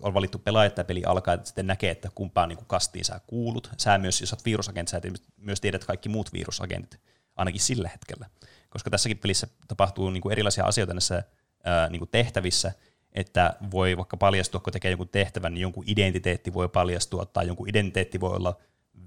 [0.00, 3.70] on valittu pelaaja, että peli alkaa, että sitten näkee, että kumpaan niin kastiin sä kuulut.
[3.78, 5.00] Sä myös, jos olet virusagentti, sä
[5.36, 7.00] myös tiedät kaikki muut virusagentit,
[7.36, 8.26] ainakin sillä hetkellä.
[8.70, 11.22] Koska tässäkin pelissä tapahtuu niin kuin erilaisia asioita näissä
[11.64, 12.72] ää, niin kuin tehtävissä,
[13.12, 17.68] että voi vaikka paljastua, kun tekee jonkun tehtävän, niin jonkun identiteetti voi paljastua, tai jonkun
[17.68, 18.56] identiteetti voi olla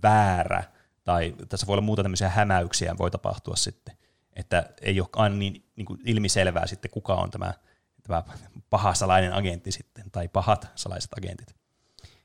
[0.04, 0.64] väärä,
[1.04, 3.98] tai tässä voi olla muuta tämmöisiä hämäyksiä voi tapahtua sitten,
[4.34, 7.54] että ei ole aina niin, niin ilmiselvää sitten, kuka on tämä,
[8.08, 8.24] tämä
[8.70, 11.56] paha salainen agentti sitten, tai pahat salaiset agentit.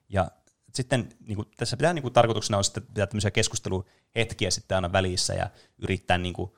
[0.08, 0.30] Ja
[0.74, 4.92] sitten niin kuin, tässä pitää niin kuin, tarkoituksena on sitten pitää tämmöisiä keskusteluhetkiä sitten aina
[4.92, 6.50] välissä ja yrittää niin kuin,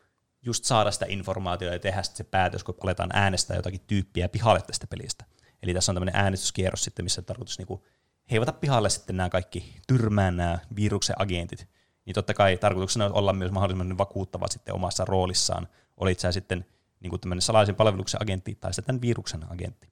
[0.43, 4.61] just saada sitä informaatiota ja tehdä sitten se päätös, kun aletaan äänestää jotakin tyyppiä pihalle
[4.61, 5.25] tästä pelistä.
[5.63, 7.83] Eli tässä on tämmöinen äänestyskierros sitten, missä on tarkoitus niin kuin,
[8.31, 11.69] heivata pihalle sitten nämä kaikki tyrmään nämä viruksen agentit.
[12.05, 15.69] Niin totta kai tarkoituksena on olla myös mahdollisimman vakuuttava sitten omassa roolissaan.
[15.97, 16.67] Olit sä sitten
[17.03, 19.88] niin kuin tämmöinen salaisen palveluksen agentti tai sitten viruksen agentti.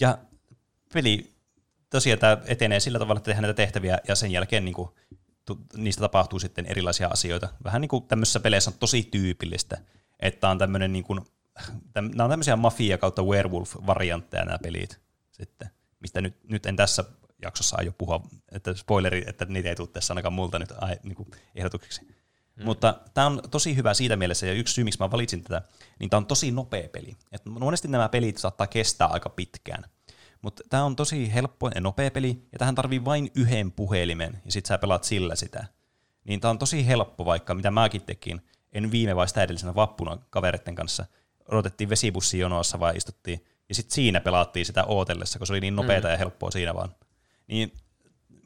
[0.00, 0.18] Ja
[0.94, 1.34] peli
[1.90, 4.88] tosiaan tämä etenee sillä tavalla, että tehdään näitä tehtäviä ja sen jälkeen niin kuin,
[5.76, 7.48] niistä tapahtuu sitten erilaisia asioita.
[7.64, 9.78] Vähän niin kuin tämmöisissä peleissä on tosi tyypillistä,
[10.20, 11.20] että on tämmöinen niin kuin,
[11.92, 15.00] täm, nämä on tämmöisiä mafia kautta werewolf-variantteja nämä pelit
[15.32, 17.04] sitten, mistä nyt, nyt en tässä
[17.42, 21.14] jaksossa aio puhua, että spoileri, että niitä ei tule tässä ainakaan multa nyt ai, niin
[21.14, 22.16] kuin ehdotuksiksi.
[22.56, 22.64] Mm.
[22.64, 25.62] Mutta tämä on tosi hyvä siitä mielessä, ja yksi syy, miksi mä valitsin tätä,
[25.98, 27.16] niin tämä on tosi nopea peli.
[27.32, 29.84] Et monesti nämä pelit saattaa kestää aika pitkään.
[30.42, 34.52] Mutta tämä on tosi helppo ja nopea peli, ja tähän tarvii vain yhden puhelimen, ja
[34.52, 35.64] sit sä pelaat sillä sitä.
[36.24, 38.40] Niin tämä on tosi helppo, vaikka mitä mäkin tekin.
[38.72, 41.06] En viime vai sitä edellisenä vappuna kavereiden kanssa.
[41.48, 46.08] Odotettiin vesibussijonoassa vai istuttiin, ja sitten siinä pelaattiin sitä ootellessa, kun se oli niin nopeata
[46.08, 46.12] mm.
[46.12, 46.94] ja helppoa siinä vaan.
[47.46, 47.72] Niin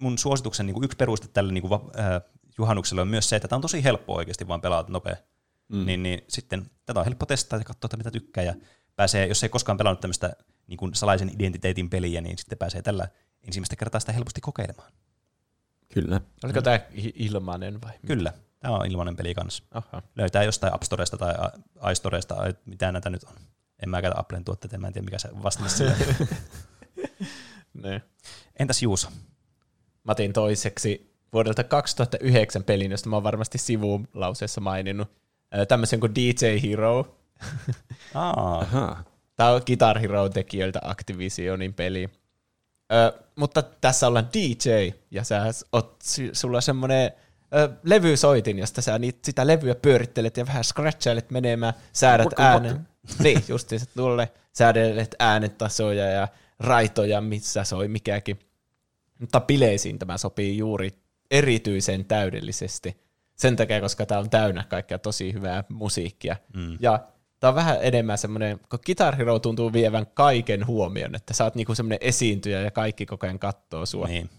[0.01, 2.23] mun suosituksen niin kuin yksi peruste tälle niin kuin, äh,
[2.59, 5.17] juhannukselle on myös se, että tämä on tosi helppo oikeasti vaan pelata nopea.
[5.69, 5.87] Mm.
[5.87, 8.45] Niin, niin sitten tätä on helppo testaa ja katsoa, että mitä tykkää.
[8.45, 8.55] Ja
[8.97, 10.33] pääsee, jos ei koskaan pelannut tämmöistä
[10.67, 13.09] niin kuin salaisen identiteetin peliä, niin sitten pääsee tällä
[13.43, 14.93] ensimmäistä kertaa sitä helposti kokeilemaan.
[15.95, 16.21] Kyllä.
[16.45, 16.81] Oliko tämä
[17.15, 17.93] ilmainen vai?
[18.07, 19.63] Kyllä, tämä on ilmainen peli kanssa.
[19.71, 20.03] Aha.
[20.17, 21.35] Löytää jostain App Storesta tai
[21.93, 23.35] iStoresta, mitä näitä nyt on.
[23.83, 25.97] En mä käytä Applen tuotteita, mä en tiedä mikä se vastaus sille.
[28.59, 29.09] Entäs Juuso?
[30.05, 35.09] Mä otin toiseksi vuodelta 2009 pelin, josta mä oon varmasti sivuun lauseessa maininnut.
[35.69, 37.17] Tämmöisen kuin DJ Hero.
[38.15, 39.05] Aa, Aha.
[39.37, 42.09] Tämä on Guitar Hero-tekijöiltä Activisionin peli.
[42.93, 45.97] Ö, mutta tässä ollaan DJ, ja sä oot,
[46.33, 47.13] sulla on semmoinen
[47.83, 52.89] levysoitin, josta sä niit, sitä levyä pyörittelet ja vähän scratchailet menemään, säädät Vaikka äänen.
[53.25, 58.39] niin, justiinsa tuolle säädelet äänetasoja ja raitoja, missä soi mikäkin.
[59.21, 60.91] Mutta bileisiin tämä sopii juuri
[61.31, 63.01] erityisen täydellisesti.
[63.37, 66.37] Sen takia, koska tämä on täynnä kaikkea tosi hyvää musiikkia.
[66.55, 66.79] Mm.
[66.81, 67.01] Ja
[67.41, 71.55] tämä on vähän enemmän semmoinen, kun Guitar Hero tuntuu vievän kaiken huomion, että sä oot
[71.55, 74.07] niinku semmoinen esiintyjä ja kaikki koko ajan kattoo sua.
[74.07, 74.31] niin.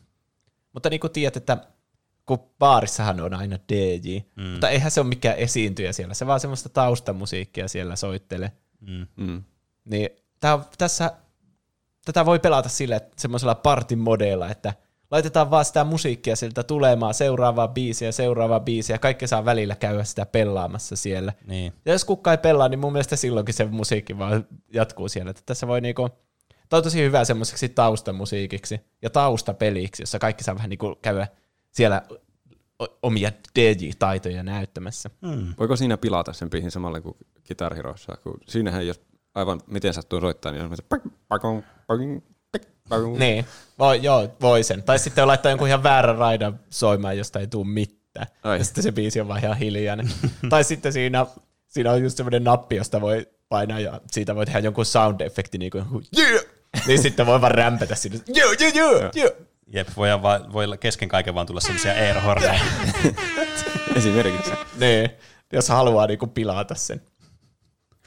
[0.73, 1.57] Mutta niin kuin tiedät, että
[2.25, 4.43] kun baarissahan on aina DJ, mm.
[4.43, 8.51] mutta eihän se ole mikään esiintyjä siellä, se vaan semmoista taustamusiikkia siellä soittelee.
[8.79, 9.07] Mm.
[9.15, 9.43] Mm.
[9.85, 11.11] Niin tää on, tässä,
[12.05, 14.73] tätä voi pelata sillä että semmoisella partin modeilla, että
[15.11, 20.25] laitetaan vaan sitä musiikkia sieltä tulemaan, seuraavaa biisiä, seuraavaa biisiä, kaikki saa välillä käydä sitä
[20.25, 21.33] pelaamassa siellä.
[21.47, 21.73] niin.
[21.85, 25.31] Ja jos kukaan ei pelaa, niin mun mielestä silloinkin se musiikki vaan jatkuu siellä.
[25.31, 26.09] Että tässä voi niinku,
[26.69, 31.27] tämä on tosi hyvä semmoiseksi taustamusiikiksi ja taustapeliksi, jossa kaikki saa vähän niinku käydä
[31.71, 32.01] siellä
[33.03, 35.09] omia DJ-taitoja näyttämässä.
[35.21, 35.53] Mm.
[35.59, 37.15] Voiko siinä pilata sen biisin samalla kuin
[37.47, 38.17] Guitar Heroissa?
[38.23, 39.01] Kun siinähän jos
[39.35, 41.63] aivan miten sattuu soittaa, niin on semmoinen pakong.
[43.19, 43.45] Niin,
[43.79, 44.83] voi, joo, voi sen.
[44.83, 48.27] Tai sitten laittaa jonkun ihan väärän raidan soimaan, josta ei tule mitään.
[48.43, 48.57] Ai.
[48.57, 50.09] Ja sitten se biisi on vaan ihan hiljainen.
[50.49, 51.25] tai sitten siinä,
[51.67, 55.71] siinä on just semmoinen nappi, josta voi painaa ja siitä voi tehdä jonkun sound-efekti, niin
[55.71, 55.85] kuin
[56.19, 56.43] yeah!
[56.87, 58.19] Niin sitten voi vaan rämpätä sinne.
[58.27, 59.31] Joo, joo, joo, joo.
[59.73, 62.59] Jep, voi, vaan, voi kesken kaiken vaan tulla semmoisia airhorneja.
[63.95, 64.51] Esimerkiksi.
[64.79, 65.09] Niin,
[65.53, 67.01] jos haluaa niinku pilata sen.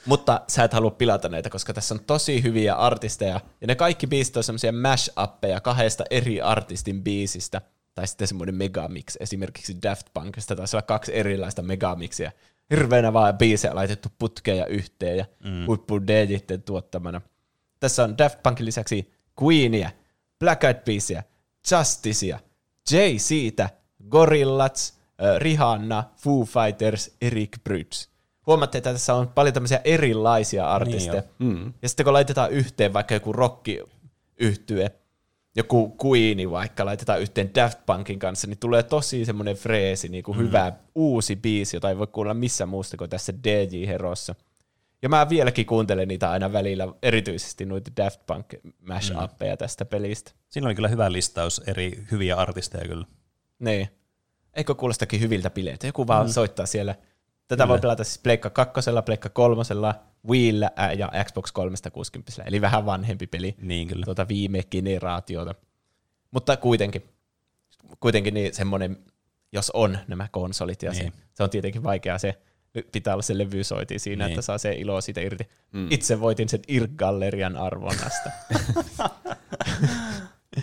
[0.07, 4.07] Mutta sä et halua pilata näitä, koska tässä on tosi hyviä artisteja, ja ne kaikki
[4.07, 7.61] biisit on semmoisia mash-appeja kahdesta eri artistin biisistä,
[7.95, 12.33] tai sitten semmoinen megamix, esimerkiksi Daft Punkista taisi olla kaksi erilaista megamixia.
[12.71, 15.67] Hirveänä vaan biisejä laitettu putkeja yhteen ja mm.
[15.67, 16.01] huippu
[16.65, 17.21] tuottamana.
[17.81, 19.13] Tässä on Daft Punkin lisäksi
[19.43, 19.91] Queenia,
[20.39, 21.23] Black Eyed Peasia,
[21.71, 22.41] Justicea,
[22.91, 23.69] Jay-Ztä,
[24.09, 28.14] Gorillaz, ö, Rihanna, Foo Fighters, Eric Bridges.
[28.47, 31.23] Huomaatte, että tässä on paljon tämmöisiä erilaisia artisteja.
[31.39, 31.73] Niin Mm.
[31.83, 33.81] ja sitten kun laitetaan yhteen vaikka joku rocki
[34.41, 34.91] yhtye,
[35.57, 40.39] joku Queeni vaikka laitetaan yhteen Daft Punkin kanssa, niin tulee tosi semmoinen freesi, niin kuin
[40.39, 40.45] mm.
[40.45, 44.35] hyvä uusi biisi, jota ei voi kuulla missään muusta kuin tässä DJ Herossa.
[45.03, 48.47] Ja mä vieläkin kuuntelen niitä aina välillä, erityisesti noita Daft Punk
[48.81, 49.59] mashupeja mm.
[49.59, 50.33] tästä pelistä.
[50.49, 53.07] Siinä oli kyllä hyvä listaus eri hyviä artisteja kyllä.
[53.59, 53.89] Niin.
[54.55, 55.87] Eikö kuulostakin hyviltä bileiltä?
[55.87, 56.33] Joku vaan mm.
[56.33, 56.95] soittaa siellä.
[57.49, 59.63] Tätä voi pelata siis Pleikka 2, Pleikka 3,
[60.29, 64.05] Wiillä ja Xbox 360, eli vähän vanhempi peli Niin kyllä.
[64.05, 65.55] tuota viime generaatiota.
[66.31, 67.05] Mutta kuitenkin,
[68.01, 68.97] kuitenkin niin semmoinen,
[69.53, 71.13] jos on nämä konsolit, ja Niin.
[71.13, 72.39] se, se on tietenkin vaikeaa se,
[72.93, 74.33] pitää olla se levysoiti siinä, Niin.
[74.33, 75.49] että saa se ilo siitä irti.
[75.73, 75.87] Mm.
[75.91, 78.31] Itse voitin sen IRC-gallerian arvonnasta,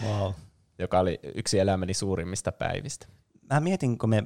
[0.06, 0.32] Wow.
[0.80, 3.08] joka oli yksi elämäni suurimmista päivistä.
[3.54, 4.24] Mä mietin, kun me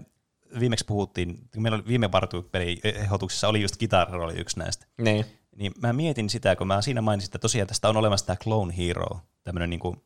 [0.59, 4.85] viimeksi puhuttiin, kun meillä oli viime partupeli ehdotuksessa oli just Guitar Hero oli yksi näistä.
[4.97, 5.25] Niin.
[5.55, 8.77] Niin mä mietin sitä, kun mä siinä mainitsin, että tosiaan tästä on olemassa tämä Clone
[8.77, 10.05] Hero, tämmöinen niinku,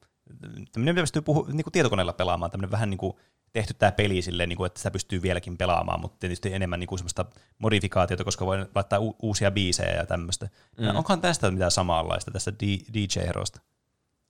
[0.72, 3.20] tämmöinen, mitä pystyy puhu, niinku tietokoneella pelaamaan, tämmöinen vähän niinku
[3.54, 7.26] tehty tämä peli silleen, niinku, että sitä pystyy vieläkin pelaamaan, mutta tietysti enemmän niinku semmoista
[7.58, 10.50] modifikaatiota, koska voi laittaa u- uusia biisejä ja tämmöistä.
[10.78, 10.96] Mm.
[10.96, 13.62] Onkohan tästä mitään samanlaista, tästä D- DJ Herosta?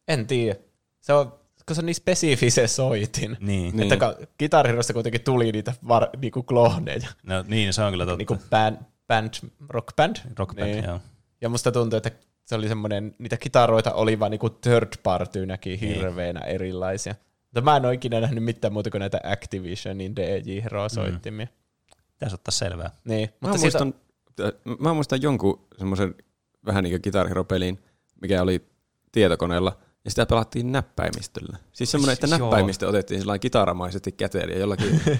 [0.08, 0.60] En tiedä.
[1.00, 1.38] Se on,
[1.69, 3.38] kun se on niin spesifi se soitin.
[3.39, 3.82] Niin.
[3.82, 3.97] Että
[4.39, 7.08] Guitar Herosta kuitenkin tuli niitä var, niinku klooneja.
[7.23, 8.17] No, niin, se on kyllä totta.
[8.17, 8.77] Niinku band,
[9.08, 9.34] band,
[9.69, 10.15] rock band.
[10.38, 10.84] Rock band, niin.
[10.84, 10.99] joo.
[11.41, 12.12] Ja musta tuntuu, että
[12.45, 15.95] se oli semmoinen, niitä kitaroita oli vaan niinku third partynäkin Niin.
[15.95, 17.15] hirveänä erilaisia.
[17.45, 21.45] Mutta mä en ole ikinä nähnyt mitään muuta kuin näitä Activisionin DJ Hero-soittimia.
[21.45, 21.95] Mm.
[22.13, 22.91] Pitäisi ottaa selvää.
[23.05, 24.01] Niin, Mä, mutta siitä, muistan,
[24.79, 26.15] mä muistan jonkun semmoisen
[26.65, 27.79] vähän niin kuin Guitar Hero-pelin,
[28.21, 28.65] mikä oli
[29.12, 29.77] tietokoneella,
[30.10, 31.58] ja sitä pelattiin näppäimistöllä.
[31.74, 32.38] Siis semmoinen, että Joo.
[32.39, 35.02] näppäimistö otettiin sellainen kitaramaisesti käteen, ja jollakin,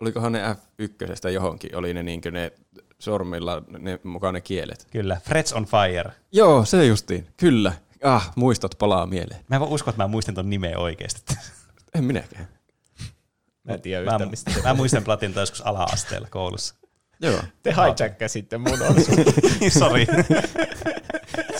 [0.00, 2.52] olikohan ne F1 johonkin, oli ne, niin ne
[2.98, 4.86] sormilla ne mukaan ne kielet.
[4.90, 6.10] Kyllä, Frets on Fire.
[6.32, 7.72] Joo, se justiin, kyllä.
[8.04, 9.44] Ah, muistot palaa mieleen.
[9.48, 11.34] Mä en voi uskoa, että mä muistin ton nimeä oikeasti.
[11.94, 12.48] En minäkään.
[13.64, 14.50] mä en tiedä Mä, yhtään mistä.
[14.64, 16.74] mä muistan platin joskus ala-asteella koulussa.
[17.20, 19.70] Joo, Te hijackasitte mun osuuden.
[19.78, 20.06] Sori.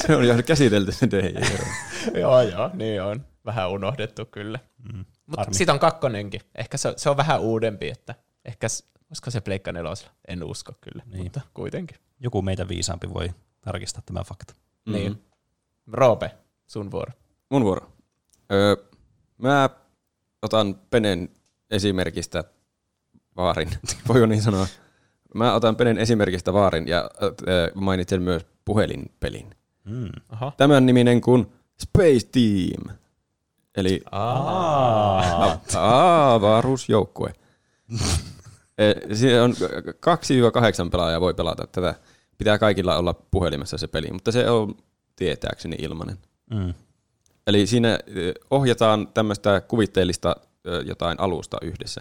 [0.06, 1.08] se on jo käsitelty se
[2.20, 3.26] joo, joo, niin on.
[3.44, 4.58] Vähän unohdettu kyllä.
[4.92, 6.40] Mm, Mutta siitä on kakkonenkin.
[6.54, 8.66] Ehkä se, se on vähän uudempi, että ehkä,
[9.10, 10.12] olisiko se Pleikka nelosella?
[10.28, 11.12] En usko kyllä, Niin.
[11.12, 11.24] niin.
[11.24, 11.96] mutta kuitenkin.
[12.20, 14.54] Joku meitä viisaampi voi tarkistaa tämä fakta.
[14.86, 14.92] Mm.
[14.92, 15.22] Niin.
[15.92, 16.30] Roope,
[16.66, 17.12] sun vuoro.
[17.50, 17.92] Mun vuoro.
[18.52, 18.76] Öö,
[19.38, 19.70] mä
[20.42, 21.28] otan Penen
[21.70, 22.44] esimerkistä
[23.36, 23.70] vaarin.
[24.08, 24.66] Voiko niin sanoa?
[25.34, 29.54] Mä otan Penen esimerkistä vaarin ja öö, mainitsen myös puhelinpelin.
[29.84, 30.08] Mm.
[30.28, 30.52] Aha.
[30.56, 32.96] Tämän niminen kuin Space Team.
[33.76, 34.02] Eli
[35.76, 37.32] avaruusjoukkue.
[38.78, 39.52] E, Siinä on
[40.86, 41.94] 2-8 pelaajaa voi pelata tätä.
[42.38, 44.74] Pitää kaikilla olla puhelimessa se peli, mutta se on
[45.16, 46.18] tietääkseni ilmanen.
[46.50, 46.74] Mm.
[47.46, 52.00] Eli siinä ö, ohjataan tämmöistä kuvitteellista ö, jotain alusta yhdessä.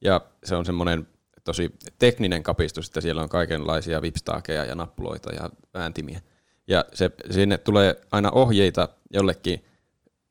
[0.00, 1.08] Ja se on semmoinen
[1.44, 6.20] tosi tekninen kapistus, että siellä on kaikenlaisia vipstaakeja ja nappuloita ja ääntimiä.
[6.66, 9.64] Ja se, sinne tulee aina ohjeita jollekin,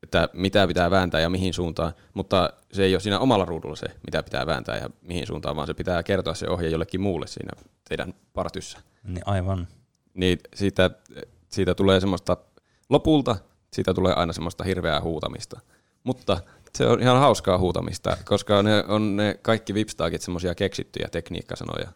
[0.02, 3.86] että mitä pitää vääntää ja mihin suuntaan, mutta se ei ole siinä omalla ruudulla se,
[4.06, 7.50] mitä pitää vääntää ja mihin suuntaan, vaan se pitää kertoa se ohje jollekin muulle siinä
[7.88, 9.68] teidän partyssä Niin aivan.
[10.14, 10.90] niin siitä,
[11.48, 12.36] siitä tulee semmoista,
[12.90, 13.36] lopulta
[13.72, 15.60] siitä tulee aina semmoista hirveää huutamista.
[16.04, 16.40] Mutta
[16.74, 21.88] se on ihan hauskaa huutamista, koska ne on ne kaikki vipstaakit semmoisia keksittyjä tekniikkasanoja.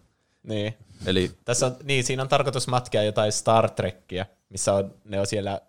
[0.48, 0.74] Niin.
[1.06, 5.26] Eli Tässä on, niin, siinä on tarkoitus matkia jotain Star Trekkiä, missä on, ne on
[5.26, 5.60] siellä,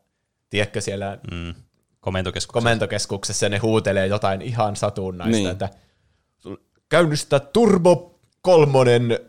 [0.49, 1.53] tiedätkö, siellä Mm.
[1.99, 2.53] Komentokeskus.
[2.53, 5.43] komentokeskuksessa ja ne huutelee jotain ihan satunnaista, Niin.
[5.43, 5.51] niin.
[5.51, 5.69] että
[6.89, 9.19] käynnistä turbo kolmonen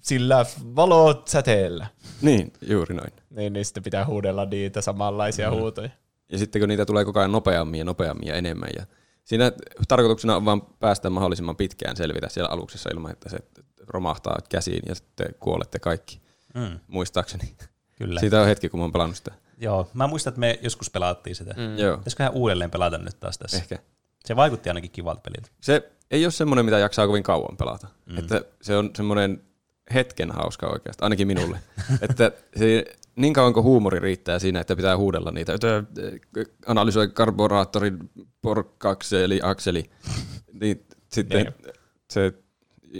[0.00, 1.86] sillä valot säteellä.
[2.22, 3.12] niin, juuri noin.
[3.30, 5.56] Niin, niin sitten pitää huudella niitä samanlaisia mm.
[5.56, 5.90] huutoja.
[6.32, 8.68] Ja sitten kun niitä tulee koko ajan nopeammin ja nopeammin ja enemmän.
[8.76, 8.86] Ja
[9.24, 9.52] siinä
[9.88, 13.38] tarkoituksena on vaan päästä mahdollisimman pitkään selvitä siellä aluksessa ilman, että se
[13.88, 16.22] romahtaa käsiin ja sitten kuolette kaikki,
[16.54, 16.80] Mm.
[16.88, 17.54] muistaakseni.
[17.98, 18.20] Kyllä.
[18.20, 19.32] Siitä on hetki, kun mä oon pelannut sitä.
[19.58, 21.54] Joo, mä muistan, että me joskus pelattiin sitä.
[21.56, 21.78] Mm.
[21.78, 23.56] Joo, Pitäisiköhän uudelleen pelata nyt taas tässä?
[23.56, 23.78] ehkä.
[24.24, 25.48] Se vaikutti ainakin kivalta peliltä.
[25.60, 27.88] Se ei ole semmoinen, mitä jaksaa kovin kauan pelata.
[28.06, 28.18] Mm.
[28.18, 29.42] Että se on semmoinen
[29.94, 31.58] hetken hauska oikeastaan, ainakin minulle.
[32.10, 32.84] että se,
[33.16, 35.84] niin kauan kuin huumori riittää siinä, että pitää huudella niitä, että äh,
[36.66, 37.98] analysoi karboraattorin
[38.42, 39.90] porkakseli, akseli,
[40.52, 41.54] niin sitten
[42.10, 42.32] se,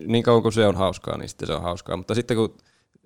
[0.06, 1.96] niin kauan kuin se on hauskaa, niin sitten se on hauskaa.
[1.96, 2.58] Mutta sitten kun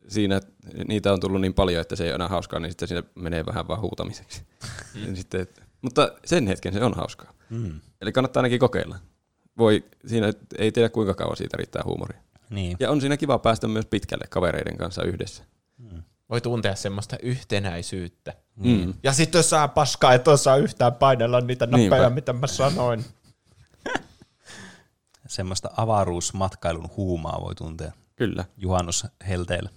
[0.09, 0.41] siinä
[0.89, 3.47] niitä on tullut niin paljon, että se ei ole enää hauskaa, niin sitten siinä menee
[3.47, 4.43] vähän vaan huutamiseksi.
[5.15, 5.47] sitten,
[5.83, 7.33] mutta sen hetken se on hauskaa.
[7.51, 7.81] Mm.
[8.01, 8.99] Eli kannattaa ainakin kokeilla.
[9.59, 12.21] voi, siinä ei tiedä kuinka kauan siitä riittää huumoria.
[12.51, 12.77] Niin.
[12.81, 15.45] Ja on siinä kiva päästä myös pitkälle kavereiden kanssa yhdessä.
[16.31, 18.35] Voi tuntea semmoista yhtenäisyyttä.
[18.57, 18.95] Mm.
[19.03, 22.11] Ja sitten jos saa paskaa, et osaa yhtään painella niitä nappeja, Niinpä.
[22.11, 23.05] mitä mä sanoin.
[25.29, 28.45] Semmoista avaruusmatkailun huumaa voi tuntea Kyllä.
[28.57, 29.71] juhannushelteillä.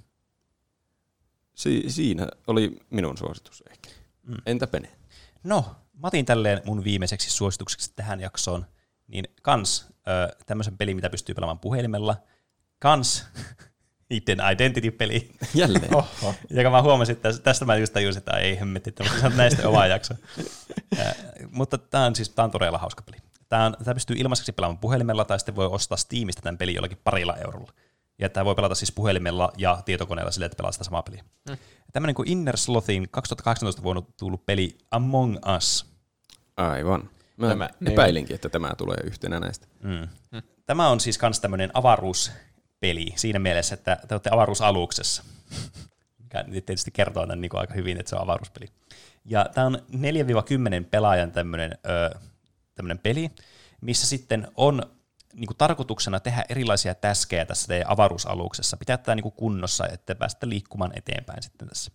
[1.55, 3.89] Si- siinä oli minun suositus ehkä.
[4.23, 4.35] Mm.
[4.45, 4.89] Entä Pene?
[5.43, 8.65] No, mä otin tälleen mun viimeiseksi suositukseksi tähän jaksoon,
[9.07, 12.15] niin kans ö, tämmöisen pelin, mitä pystyy pelaamaan puhelimella.
[12.79, 13.25] Kans
[14.11, 15.95] Hidden Identity-peli, Jälleen.
[15.95, 16.07] Oh.
[16.23, 16.35] Oho.
[16.49, 20.13] joka mä huomasin, että tästä mä just tajusin, että ei hemmetti, että näistä oma jakso.
[20.99, 21.15] Ä,
[21.51, 23.17] mutta tää on siis tää on todella hauska peli.
[23.49, 26.99] Tää, on, tää pystyy ilmaiseksi pelaamaan puhelimella, tai sitten voi ostaa Steamista tämän pelin jollakin
[27.03, 27.73] parilla eurolla.
[28.19, 31.23] Ja tämä voi pelata siis puhelimella ja tietokoneella sille, että pelaa sitä samaa peliä.
[31.49, 31.57] Mm.
[31.93, 35.85] Tämmöinen kuin Inner Slothin 2018 vuonna tullut peli Among Us.
[36.57, 37.09] Aivan.
[37.37, 37.91] Mä Tämä- tämä, niin.
[37.93, 39.67] epäilinkin, että tämä tulee yhtenä näistä.
[39.83, 40.07] Mm.
[40.65, 45.23] Tämä on siis myös tämmöinen avaruuspeli siinä mielessä, että te olette avaruusaluksessa.
[46.23, 48.67] Mikä nyt tietysti kertoo tämän niin kuin aika hyvin, että se on avaruuspeli.
[49.25, 52.19] Ja tämä on 4-10 pelaajan tämmöinen, ö,
[52.79, 53.31] tämmöinen peli,
[53.81, 54.83] missä sitten on
[55.33, 58.77] niin kuin tarkoituksena tehdä erilaisia täskejä tässä teidän avaruusaluksessa.
[58.77, 61.91] Pitää tämä niin kuin kunnossa, että päästä liikkumaan eteenpäin sitten tässä.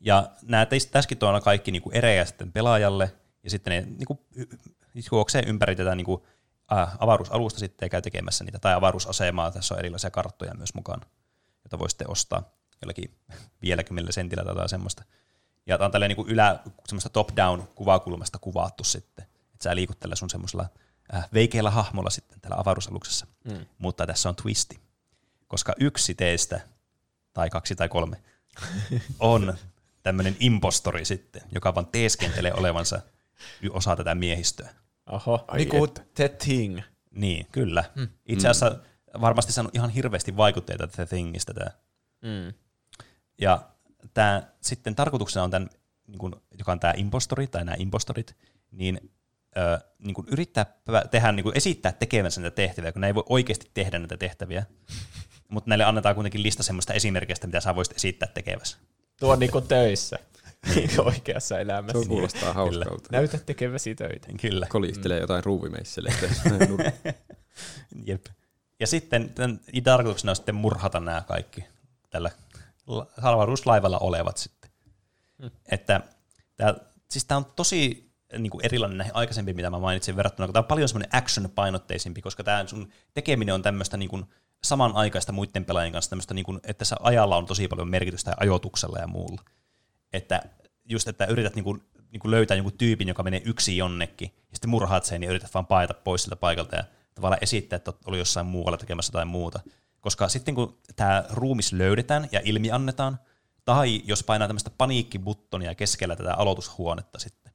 [0.00, 3.12] Ja nämä täskit on kaikki niin kuin erejä sitten pelaajalle,
[3.44, 4.18] ja sitten ne niin kuin,
[5.12, 6.22] juoksee ympäri tätä niin kuin,
[6.72, 11.06] äh, avaruusalusta sitten ja käy tekemässä niitä, tai avaruusasemaa, tässä on erilaisia karttoja myös mukana,
[11.64, 12.42] joita voi sitten ostaa
[12.82, 13.14] jollakin
[13.62, 15.04] 50 sentillä tai jotain semmoista.
[15.66, 19.26] Ja tämä on tälleen niin ylä, semmoista top-down kuvakulmasta kuvattu sitten,
[19.58, 20.68] että sä liikut tällä sun semmoisella
[21.14, 23.26] äh, veikeällä hahmolla sitten täällä avaruusaluksessa.
[23.44, 23.66] Mm.
[23.78, 24.80] Mutta tässä on twisti,
[25.48, 26.60] koska yksi teistä,
[27.32, 28.22] tai kaksi tai kolme,
[29.20, 29.54] on
[30.02, 33.00] tämmöinen impostori sitten, joka vaan teeskentelee olevansa
[33.70, 34.70] osa tätä miehistöä.
[35.06, 35.44] Oho.
[35.48, 35.90] Ai Niin kuin.
[36.14, 36.80] The Thing.
[37.10, 37.84] Niin, kyllä.
[37.94, 38.08] Mm.
[38.26, 38.78] Itse asiassa
[39.20, 41.70] varmasti saanut ihan hirveästi vaikutteita The Thingistä tämä.
[42.22, 42.54] Mm.
[43.40, 43.68] Ja
[44.14, 45.70] tämä sitten tarkoituksena on tämän,
[46.06, 48.36] niin kun, joka on tämä impostori tai nämä impostorit,
[48.70, 49.10] niin,
[49.58, 50.66] ö, niin kun yrittää
[51.10, 54.64] tehdä, niin kun esittää tekevänsä näitä tehtäviä, kun ne ei voi oikeasti tehdä näitä tehtäviä.
[55.48, 58.76] Mutta näille annetaan kuitenkin lista semmoista esimerkkeistä, mitä sä voisit esittää tekevässä.
[59.20, 60.18] Tuo on niinku töissä.
[60.74, 61.98] Niin oikeassa Se elämässä.
[61.98, 63.08] on kuulostaa hauskalta.
[63.12, 64.28] Näytä tekeväsi töitä.
[64.40, 64.66] Kyllä.
[64.68, 66.12] Kolistelee jotain ruuvimeisselle.
[68.06, 68.26] Jep.
[68.80, 71.64] Ja sitten tämän tarkoituksena on sitten murhata nämä kaikki
[72.10, 72.30] tällä
[72.86, 74.70] la- avaruuslaivalla olevat sitten.
[75.42, 75.50] Mm.
[75.70, 76.00] Että
[76.56, 76.74] tämä,
[77.10, 78.07] siis tämä on tosi
[78.38, 82.22] niin kuin erilainen näihin aikaisempiin, mitä mä mainitsin verrattuna, kun tämä on paljon semmoinen action-painotteisempi,
[82.22, 84.24] koska tämä sun tekeminen on tämmöistä niin kuin
[84.64, 88.36] samanaikaista muiden pelaajien kanssa, tämmöistä, niin kuin, että tässä ajalla on tosi paljon merkitystä ja
[88.40, 89.42] ajoituksella ja muulla.
[90.12, 90.42] Että
[90.84, 94.56] just, että yrität niin kuin, niin kuin löytää jonkun tyypin, joka menee yksin jonnekin, ja
[94.56, 98.18] sitten murhaat sen ja yrität vaan paeta pois siltä paikalta ja tavallaan esittää, että oli
[98.18, 99.60] jossain muualla tekemässä jotain muuta.
[100.00, 103.18] Koska sitten kun tämä ruumis löydetään ja ilmi annetaan,
[103.64, 107.47] tai jos painaa tämmöistä paniikkibuttonia keskellä tätä aloitushuonetta sitten,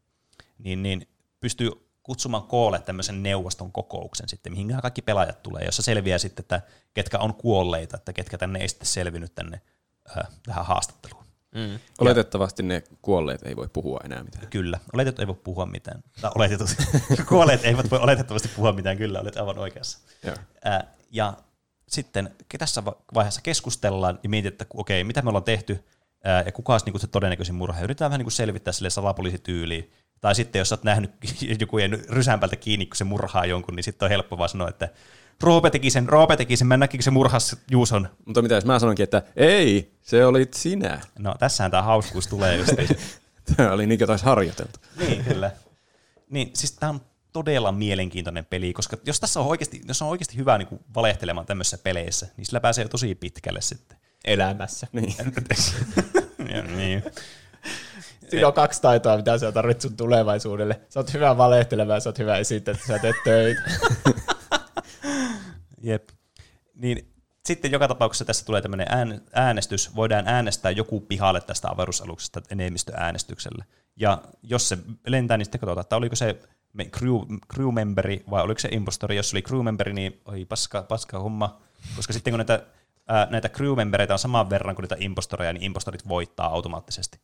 [0.64, 1.08] niin, niin
[1.40, 1.72] pystyy
[2.04, 6.62] kutsumaan koolle tämmöisen neuvoston kokouksen sitten, mihin nämä kaikki pelaajat tulee, jossa selviää sitten, että
[6.94, 9.62] ketkä on kuolleita, että ketkä tänne ei sitten selvinnyt tänne
[10.18, 11.24] äh, tähän haastatteluun.
[11.56, 11.80] Mm.
[12.00, 14.48] Oletettavasti ne kuolleet ei voi puhua enää mitään.
[14.48, 16.04] Kyllä, oletetut ei voi puhua mitään.
[16.22, 16.70] Tai oletetut,
[17.30, 20.00] kuolleet eivät voi oletettavasti puhua mitään, kyllä, olet aivan oikeassa.
[20.24, 20.36] Joo.
[20.64, 21.34] Ää, ja
[21.88, 25.84] sitten tässä va- vaiheessa keskustellaan ja mietitään, että okei, mitä me ollaan tehty,
[26.46, 27.80] ja kuka olisi niinku se todennäköisin murha.
[27.80, 29.92] Ja yritetään vähän niinku selvittää sille salapoliisityyliin.
[30.24, 31.12] Tai sitten jos olet nähnyt
[31.62, 34.90] joku jäänyt rysämpältä kiinni, kun se murhaa jonkun, niin sitten on helppo vaan sanoa, että
[35.42, 38.10] Roope teki sen, Roope teki sen, mä näkikö se murhas Juuson.
[38.26, 41.02] Mutta mitä jos mä sanonkin, että ei, se olit sinä.
[41.20, 42.72] No tässähän tämä hauskuus tulee just.
[43.56, 44.80] Tämä oli niin kuin taisi harjoiteltu.
[44.98, 45.52] niin, kyllä.
[46.30, 47.02] Niin, siis tämä on
[47.34, 51.46] todella mielenkiintoinen peli, koska jos tässä on oikeasti, jos on oikeasti hyvä niin kuin valehtelemaan
[51.46, 53.98] tämmöisissä peleissä, niin sillä pääsee tosi pitkälle sitten.
[54.26, 54.88] Elämässä.
[54.92, 55.16] Niin.
[56.56, 57.04] ja, niin.
[58.34, 60.82] Siinä on kaksi taitoa, mitä sä tarvitset sun tulevaisuudelle.
[60.90, 63.62] Sä oot hyvä valehteleva ja sä oot hyvä esittää, että sä teet töitä.
[65.82, 66.10] Jep.
[66.76, 67.14] Niin
[67.46, 73.66] sitten joka tapauksessa tässä tulee tämmöinen ään, äänestys, voidaan äänestää joku pihalle tästä avaruusaluksesta enemmistöäänestyksellä.
[73.96, 74.78] Ja jos se
[75.08, 76.40] lentää, niin sitten katsotaan, että oliko se
[76.98, 77.16] crew,
[77.54, 79.16] crew memberi vai oliko se impostori.
[79.16, 81.62] Jos oli crew memberi, niin oi paska, paska homma.
[81.96, 82.64] Koska sitten kun näitä,
[83.08, 87.20] ää, näitä crew membereitä on saman verran kuin niitä impostoreja, niin impostorit voittaa automaattisesti.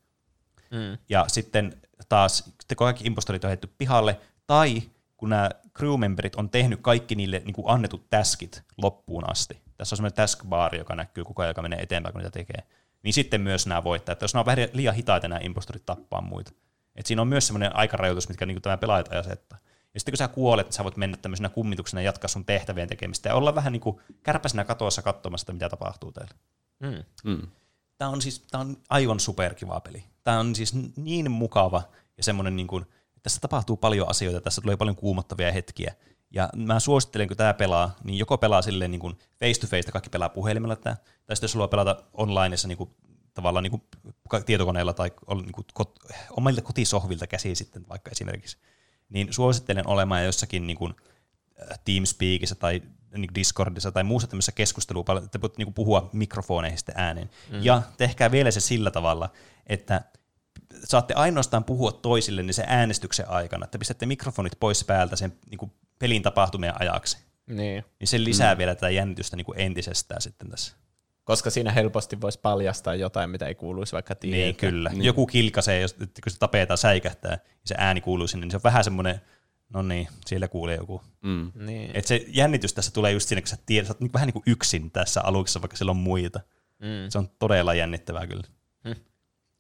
[0.72, 0.98] Mm.
[1.10, 4.82] Ja sitten taas, sitten kun kaikki impostorit on heitetty pihalle, tai
[5.18, 9.62] kun nämä crewmemberit on tehnyt kaikki niille niin kuin annetut taskit loppuun asti.
[9.78, 12.64] Tässä on semmoinen taskbar, joka näkyy koko ajan, joka menee eteenpäin, kun niitä tekee.
[13.04, 14.14] Niin sitten myös nämä voittaa.
[14.14, 16.52] Että jos nämä on vähän liian hitaita nämä impostorit tappaa muita.
[16.96, 19.58] Et siinä on myös semmoinen aikarajoitus, mitkä niin tämä pelaajat asettaa.
[19.94, 23.30] Ja sitten kun sä kuolet, sä voit mennä tämmöisenä kummituksena ja jatkaa sun tehtävien tekemistä
[23.30, 26.34] ja olla vähän niin kuin kärpäsenä katossa katsomassa, että mitä tapahtuu teille.
[26.80, 27.04] Mm.
[27.24, 27.48] Mm.
[28.00, 30.04] Tämä on siis tämä on aivan superkiva peli.
[30.24, 31.84] Tämä on siis niin mukava
[32.18, 35.94] ja semmoinen, niin kuin, että tässä tapahtuu paljon asioita, tässä tulee paljon kuumottavia hetkiä.
[36.32, 39.92] Ja mä suosittelen, kun tämä pelaa, niin joko pelaa silleen niin kuin face to face,
[39.92, 42.90] kaikki pelaa puhelimella tämä, tai sitten jos haluaa pelata onlineissa niin kuin,
[43.34, 43.84] tavallaan niin kuin
[44.46, 46.00] tietokoneella tai niin kuin kot,
[46.32, 48.58] omilta kotisohvilta käsiin sitten vaikka esimerkiksi,
[49.10, 50.96] niin suosittelen olemaan jossakin niin kuin
[51.86, 52.82] Teamspeakissa tai
[53.18, 57.30] niin Discordissa tai muussa tämmöisessä keskustelussa, että voit niin puhua mikrofoneihin sitten ääneen.
[57.52, 57.64] Mm.
[57.64, 59.30] Ja tehkää vielä se sillä tavalla,
[59.68, 60.02] että
[60.84, 65.58] saatte ainoastaan puhua toisille niin se äänestyksen aikana, että pistätte mikrofonit pois päältä sen niin
[65.58, 67.18] kuin pelin tapahtumien ajaksi.
[67.48, 67.86] Niin.
[68.00, 68.58] Niin se lisää mm.
[68.58, 70.74] vielä tätä jännitystä niin kuin entisestään sitten tässä.
[71.24, 74.40] Koska siinä helposti voisi paljastaa jotain, mitä ei kuuluisi vaikka tietää.
[74.40, 74.90] Niin, kyllä.
[74.90, 75.04] Niin.
[75.04, 78.64] Joku kilkasee, jos, kun se tapetaan säikähtää, ja se ääni kuuluu sinne, niin se on
[78.64, 79.22] vähän semmoinen,
[79.74, 81.02] no niin, siellä kuulee joku.
[81.22, 81.52] Mm.
[81.56, 81.92] Niin.
[81.94, 84.34] Et se jännitys tässä tulee just siinä, kun sä tiedät, sä oot niin vähän niin
[84.34, 86.40] kuin yksin tässä aluksessa, vaikka siellä on muita.
[86.80, 87.10] Mm.
[87.10, 88.44] Se on todella jännittävää kyllä.
[88.84, 88.96] Hmm.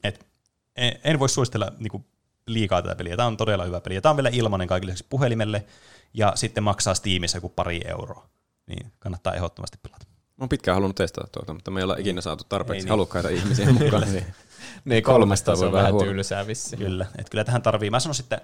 [0.03, 0.27] Et,
[0.75, 2.05] en, en voi suositella niin kuin,
[2.47, 3.17] liikaa tätä peliä.
[3.17, 3.95] Tämä on todella hyvä peli.
[3.95, 5.65] Ja tämä on vielä ilmainen kaikille puhelimelle,
[6.13, 8.29] ja sitten maksaa Steamissa joku pari euroa.
[8.67, 10.05] Niin kannattaa ehdottomasti pelata.
[10.09, 12.89] Mä oon pitkään halunnut testata tuota, mutta me ei olla ikinä saatu tarpeeksi niin.
[12.89, 14.11] halukkaita ihmisiä mukaan.
[14.11, 14.25] niin
[14.85, 16.77] Niin, Kolmesta kolmesta se voi on vähän tylsää vissi.
[16.77, 17.89] Kyllä, että kyllä tähän tarvii.
[17.89, 18.41] Mä sanoisin, että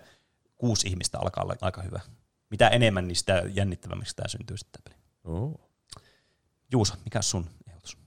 [0.57, 1.99] kuusi ihmistä alkaa olla aika hyvä.
[2.49, 5.03] Mitä enemmän, niin sitä jännittävämmäksi tämä syntyy sitten tämä peli.
[5.23, 5.59] Oh.
[6.71, 7.97] Juuso, mikä on sun ehdotus?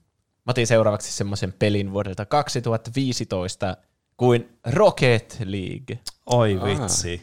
[0.45, 3.77] Mä otin seuraavaksi semmoisen pelin vuodelta 2015
[4.17, 5.99] kuin Rocket League.
[6.25, 7.21] Oi vitsi.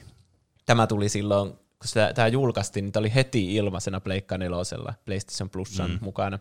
[0.66, 5.50] Tämä tuli silloin, kun sitä, tämä julkaistiin, niin tämä oli heti ilmaisena Pleikka nelosella PlayStation
[5.50, 5.92] Plusan Mm.
[5.92, 5.98] mm.
[6.02, 6.38] mukana,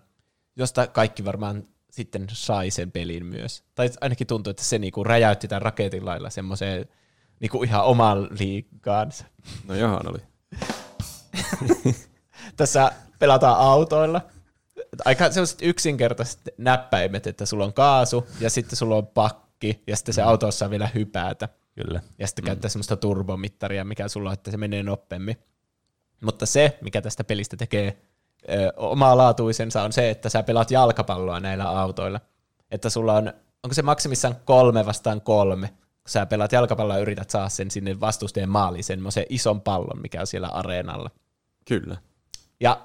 [0.56, 3.64] josta kaikki varmaan sitten sai sen pelin myös.
[3.76, 6.86] Tai ainakin tuntuu, että se niinku räjäytti tämän raketin lailla semmoiseen
[7.40, 9.26] niinku ihan omaan liigaansa.
[9.68, 10.20] No johan oli.
[12.58, 14.22] Tässä pelataan autoilla.
[15.06, 20.14] Aika sellaiset yksinkertaiset näppäimet, että sulla on kaasu ja sitten sulla on pakki ja sitten
[20.14, 21.50] se auto osaa vielä hypätä.
[21.76, 22.02] Kyllä.
[22.20, 25.38] Ja sitten käyttää semmoista turbomittaria, mikä sulla on, että se menee nopeammin.
[26.22, 27.98] Mutta se, mikä tästä pelistä tekee
[28.50, 32.20] ö, omalaatuisensa, on se, että sä pelaat jalkapalloa näillä autoilla.
[32.72, 33.34] Että sulla on,
[33.64, 35.74] onko se maksimissaan kolme vastaan kolme,
[36.06, 40.22] kun sä pelaat jalkapalloa ja yrität saada sen sinne vastustajan maaliin, semmoisen ison pallon, mikä
[40.22, 41.10] on siellä areenalla.
[41.68, 41.98] Kyllä.
[42.60, 42.82] Ja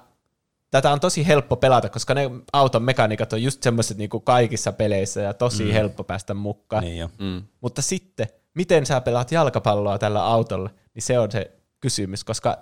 [0.71, 4.71] tätä on tosi helppo pelata, koska ne auton mekaniikat on just semmoiset niin kuin kaikissa
[4.71, 5.71] peleissä ja tosi mm.
[5.71, 6.83] helppo päästä mukaan.
[6.83, 7.09] Niin jo.
[7.19, 7.43] Mm.
[7.61, 12.57] Mutta sitten, miten sä pelaat jalkapalloa tällä autolla, niin se on se kysymys, koska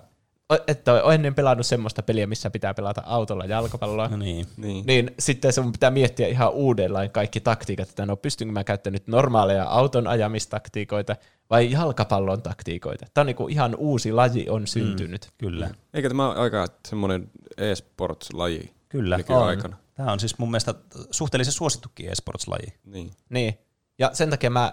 [0.66, 4.46] että ole ennen pelannut semmoista peliä, missä pitää pelata autolla jalkapalloa, No niin.
[4.56, 4.86] Niin.
[4.86, 9.08] niin sitten sun pitää miettiä ihan uudelleen kaikki taktiikat, että no pystynkö mä käyttämään nyt
[9.08, 11.16] normaaleja auton ajamistaktiikoita
[11.50, 13.06] vai jalkapallon taktiikoita.
[13.14, 15.24] Tämä on niinku ihan uusi laji on syntynyt.
[15.24, 15.46] Mm.
[15.46, 15.70] Kyllä.
[15.94, 19.16] Eikö tämä ole aika semmoinen e-sports-laji Kyllä.
[19.16, 19.76] nykyaikana?
[19.94, 20.74] Tämä on siis mun mielestä
[21.10, 22.72] suhteellisen suosittukin esports-laji.
[22.84, 23.10] Niin.
[23.28, 23.58] Niin.
[23.98, 24.72] Ja sen takia mä,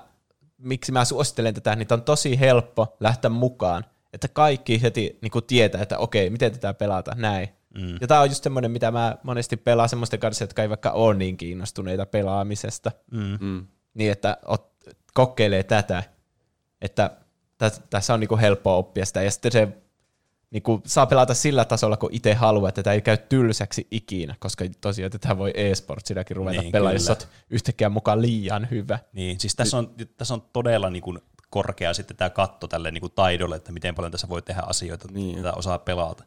[0.57, 3.85] miksi mä suosittelen tätä, niin on tosi helppo lähteä mukaan.
[4.17, 7.49] Että kaikki heti niin tietää, että okei, miten tätä pelata, näin.
[7.77, 7.97] Mm.
[8.01, 11.15] Ja tää on just semmoinen, mitä mä monesti pelaan semmoisten kanssa, jotka ei vaikka ole
[11.15, 12.91] niin kiinnostuneita pelaamisesta.
[13.11, 13.37] Mm.
[13.41, 13.67] Mm.
[13.93, 14.71] Niin, että ot,
[15.13, 16.03] kokeilee tätä.
[16.81, 17.11] Että
[17.57, 19.21] tä, tässä on niinku helppo oppia sitä.
[19.21, 19.67] Ja sitten se
[20.51, 24.65] niinku, saa pelata sillä tasolla, kun itse haluaa, että tämä ei käy tylsäksi ikinä, koska
[24.81, 28.99] tosiaan tätä voi e-sportsillakin ruveta Niin, niin, pelaa, jos oot yhtäkkiä mukaan liian hyvä.
[29.13, 31.19] Niin, siis tässä on, tässä on todella niin kuin
[31.57, 35.07] korkea sitten tämä katto tälle niin kuin taidolle, että miten paljon tässä voi tehdä asioita,
[35.11, 35.37] Niin.
[35.37, 36.23] mitä osaa pelata.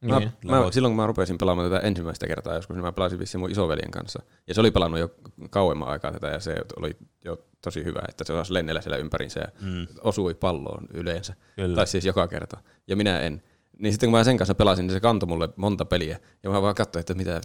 [0.00, 0.32] Mä, Niin.
[0.44, 3.50] mä, silloin kun mä rupesin pelaamaan tätä ensimmäistä kertaa joskus, niin mä pelasin vissiin mun
[3.50, 4.22] isoveljen kanssa.
[4.46, 5.10] Ja se oli pelannut jo
[5.50, 9.40] kauemman aikaa tätä ja se oli jo tosi hyvä, että se osasi lennellä siellä ympärinsä
[9.40, 9.86] ja mm.
[10.00, 11.34] osui palloon yleensä.
[11.56, 11.76] Kyllä.
[11.76, 12.56] Tai siis joka kerta.
[12.86, 13.42] Ja minä en.
[13.78, 16.18] Niin sitten kun mä sen kanssa pelasin, niin se kantoi mulle monta peliä.
[16.42, 17.40] Ja mä vaan katsoin, että mitä,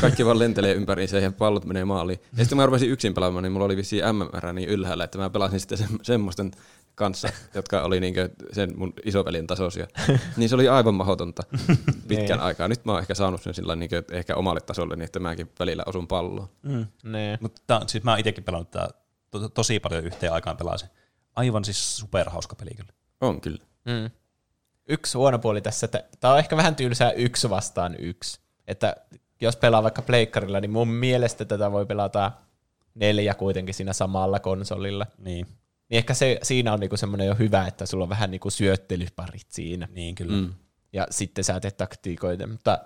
[0.00, 2.18] kaikki vaan lentelee ympäriinsä ja pallot menee maaliin.
[2.22, 5.18] Ja sitten kun mä rupesin yksin pelaamaan, niin mulla oli vissiin MMR niin ylhäällä, että
[5.18, 6.50] mä pelasin sitten se, semmoisten
[6.94, 9.86] kanssa, jotka oli niinkö sen mun isoveljen tasoisia.
[10.36, 11.42] Niin se oli aivan mahdotonta
[12.08, 12.68] pitkän aikaa.
[12.68, 15.82] Nyt mä oon ehkä saanut sen sillä niinkö, ehkä omalle tasolle, niin että mäkin välillä
[15.86, 16.48] osun palloon.
[16.62, 16.86] Mm.
[17.04, 17.38] Nee.
[17.40, 18.88] Mutta siis mä oon itsekin pelannut tää
[19.30, 20.88] to- tosi paljon yhteen aikaan pelasin.
[21.36, 22.92] Aivan siis superhauska peli kyllä.
[23.20, 23.58] On kyllä.
[23.84, 24.10] Mm.
[24.88, 28.40] Yksi huono puoli tässä, että tämä on ehkä vähän tylsää yksi vastaan yksi.
[28.66, 28.96] Että
[29.40, 32.32] jos pelaa vaikka pleikkarilla, niin mun mielestä tätä voi pelata
[32.94, 35.06] neljä kuitenkin siinä samalla konsolilla.
[35.18, 35.46] Niin,
[35.88, 39.46] Niin ehkä se, siinä on niinku semmoinen jo hyvä, että sulla on vähän niinku syöttelyparit
[39.50, 39.88] siinä.
[39.92, 40.36] niin kyllä.
[40.36, 40.54] Mm.
[40.92, 42.46] Ja sitten sä teet taktiikoita.
[42.46, 42.78] Mutta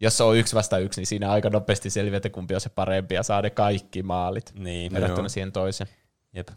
[0.00, 2.68] jos se on yksi vastaan yksi, niin siinä aika nopeasti selviää, että kumpi on se
[2.68, 5.90] parempi ja saa ne kaikki maalit Niin, verrattuna siihen toiseen.
[6.34, 6.48] jep.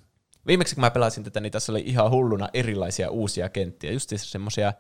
[0.47, 3.91] Viimeksi kun mä pelasin tätä, niin tässä oli ihan hulluna erilaisia uusia kenttiä.
[3.91, 4.73] Just semmoisia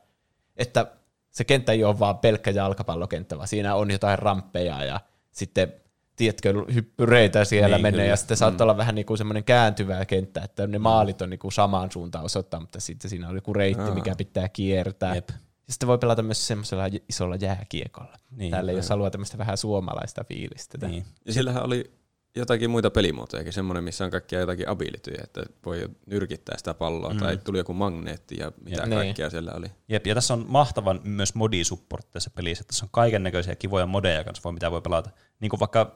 [0.57, 0.91] että
[1.29, 5.01] se kenttä ei ole vaan pelkkä jalkapallokenttä, vaan siinä on jotain ramppeja ja
[5.31, 5.73] sitten
[6.15, 8.09] tiedätkö, hyppyreitä siellä Niin, menee, kyllä.
[8.09, 11.39] ja sitten saattaa olla vähän niin kuin semmoinen kääntyvä kenttä, että ne maalit on niin
[11.39, 13.93] kuin samaan suuntaan osoittaa, mutta sitten siinä on joku reitti, Aa.
[13.93, 15.15] mikä pitää kiertää.
[15.15, 15.29] Jep.
[15.67, 18.17] Ja sitten voi pelata myös semmoisella isolla jääkiekolla.
[18.31, 20.87] Niin, Täällä jos haluaa tämmöistä vähän suomalaista fiilistä.
[20.87, 21.05] Niin.
[21.25, 21.91] Ja sillähän oli
[22.35, 27.19] jotakin muita pelimuotojakin, semmoinen, missä on kaikkia jotakin abilityjä, että voi nyrkittää sitä palloa, mm.
[27.19, 28.97] tai tuli joku magneetti ja mitä Ja- ja, niin.
[28.97, 29.67] kaikkea siellä oli.
[29.89, 32.63] Jep, ja tässä on mahtavan myös modisupport tässä pelissä.
[32.63, 35.09] Tässä on kaiken näköisiä kivoja modeja kanssa, voi- mitä voi pelata.
[35.39, 35.93] Niin kuin vaikka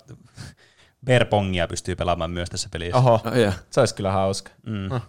[1.06, 2.98] Bearpongia pystyy pelaamaan myös tässä pelissä.
[2.98, 3.64] Oho, Oh, yeah.
[3.70, 4.52] se olisi kyllä hauska.
[4.66, 4.92] Mm.
[4.92, 5.02] Oh.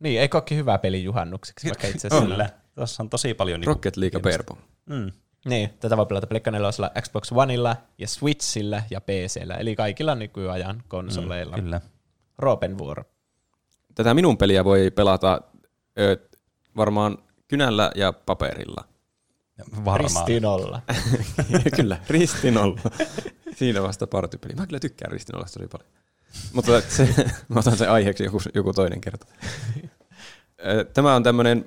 [0.00, 2.46] Niin, ei kokki hyvä peli juhannukseksi, vaikka itse asiassa.
[2.74, 3.60] Tässä on tosi paljon...
[3.60, 4.60] Niinku, Rocket League Bearpong.
[4.86, 5.12] mm.
[5.44, 6.70] Niin, tätä voi pelata Pleikka 4,
[7.00, 11.56] Xbox Oneilla ja Switchillä ja PCllä, eli kaikilla nykyajan konsoleilla.
[11.56, 11.80] Mm, Kyllä.
[12.38, 13.04] Roopen vuoro.
[13.94, 15.40] Tätä minun peliä voi pelata
[15.98, 16.16] ö,
[16.76, 17.18] varmaan
[17.48, 18.84] kynällä ja paperilla.
[19.84, 20.26] Varmaan.
[20.26, 20.82] Ristinolla.
[21.76, 22.80] kyllä, ristinolla.
[23.56, 24.54] Siinä vasta partypeli.
[24.54, 25.90] Mä kyllä tykkään ristinollasta tosi paljon.
[26.52, 27.08] Mutta se,
[27.48, 29.26] mä otan sen aiheeksi joku, joku toinen kerta.
[30.94, 31.66] Tämä on tämmöinen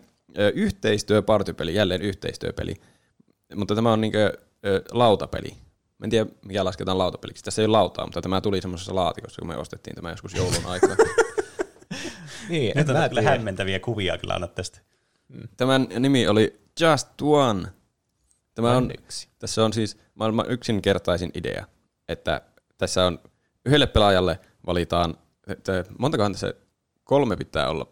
[0.53, 2.75] yhteistyöpartypeli, jälleen yhteistyöpeli.
[3.55, 5.49] Mutta tämä on niinkö ö, lautapeli.
[5.97, 7.43] Mä en tiedä, mikä lasketaan lautapeliksi.
[7.43, 10.65] Tässä ei ole lautaa, mutta tämä tuli semmoisessa laatikossa, kun me ostettiin tämä joskus joulun
[10.65, 10.95] aikaa.
[12.49, 13.29] niin, Nyt on kyllä tiedä.
[13.29, 14.79] hämmentäviä kuvia kyllä annat tästä.
[15.57, 17.67] Tämän nimi oli Just One.
[18.55, 19.27] Tämä on, yksi.
[19.39, 21.65] tässä on siis maailman yksinkertaisin idea,
[22.09, 22.41] että
[22.77, 23.19] tässä on
[23.65, 26.53] yhdelle pelaajalle valitaan, että montakohan tässä
[27.03, 27.87] kolme pitää olla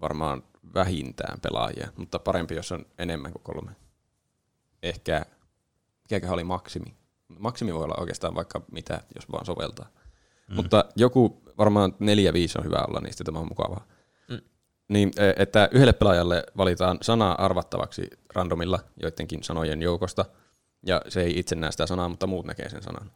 [0.00, 0.42] varmaan
[0.74, 3.70] vähintään pelaajia, mutta parempi, jos on enemmän kuin kolme.
[4.82, 5.26] Ehkä,
[6.02, 6.94] mikäköhän oli maksimi?
[7.38, 9.88] Maksimi voi olla oikeastaan vaikka mitä, jos vaan soveltaa.
[10.48, 10.54] Mm.
[10.56, 13.86] Mutta joku, varmaan neljä, viisi on hyvä olla, niin sitten tämä on mukavaa.
[14.28, 14.40] Mm.
[14.88, 20.24] Niin, e, että yhdelle pelaajalle valitaan sana arvattavaksi randomilla joidenkin sanojen joukosta,
[20.86, 23.10] ja se ei itse näe sitä sanaa, mutta muut näkee sen sanan.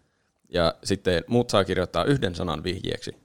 [0.48, 3.16] Ja sitten muut saa kirjoittaa yhden sanan vihjeeksi,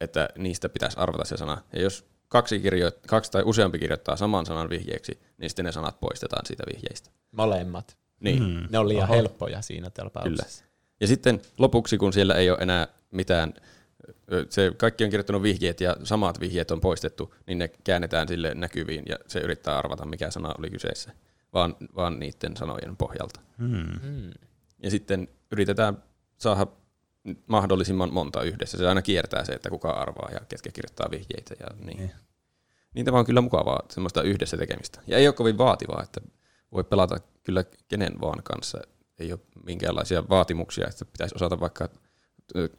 [0.00, 1.62] että niistä pitäisi arvata se sana.
[1.72, 6.00] Ja jos kaksi, kirjo- kaksi tai useampi kirjoittaa saman sanan vihjeeksi, niin sitten ne sanat
[6.00, 7.10] poistetaan siitä vihjeistä.
[7.32, 7.96] Molemmat.
[8.20, 8.42] Niin.
[8.42, 8.66] Mm.
[8.70, 9.14] Ne on liian Oho.
[9.14, 10.64] helppoja siinä tapauksessa.
[11.00, 13.54] Ja sitten lopuksi, kun siellä ei ole enää mitään,
[14.48, 19.04] se kaikki on kirjoittanut vihjeet ja samat vihjeet on poistettu, niin ne käännetään sille näkyviin
[19.08, 21.12] ja se yrittää arvata, mikä sana oli kyseessä,
[21.52, 23.40] vaan, vaan niiden sanojen pohjalta.
[23.58, 24.30] Mm.
[24.82, 26.02] Ja sitten yritetään
[26.38, 26.66] saada
[27.46, 28.78] mahdollisimman monta yhdessä.
[28.78, 31.54] Se aina kiertää se, että kuka arvaa ja ketkä kirjoittaa vihjeitä.
[31.60, 31.96] Ja niin.
[31.96, 32.12] Niin.
[32.94, 35.00] niin tämä on kyllä mukavaa, semmoista yhdessä tekemistä.
[35.06, 36.20] Ja ei ole kovin vaativaa, että
[36.72, 38.80] voi pelata kyllä kenen vaan kanssa.
[39.18, 41.88] Ei ole minkäänlaisia vaatimuksia, että pitäisi osata vaikka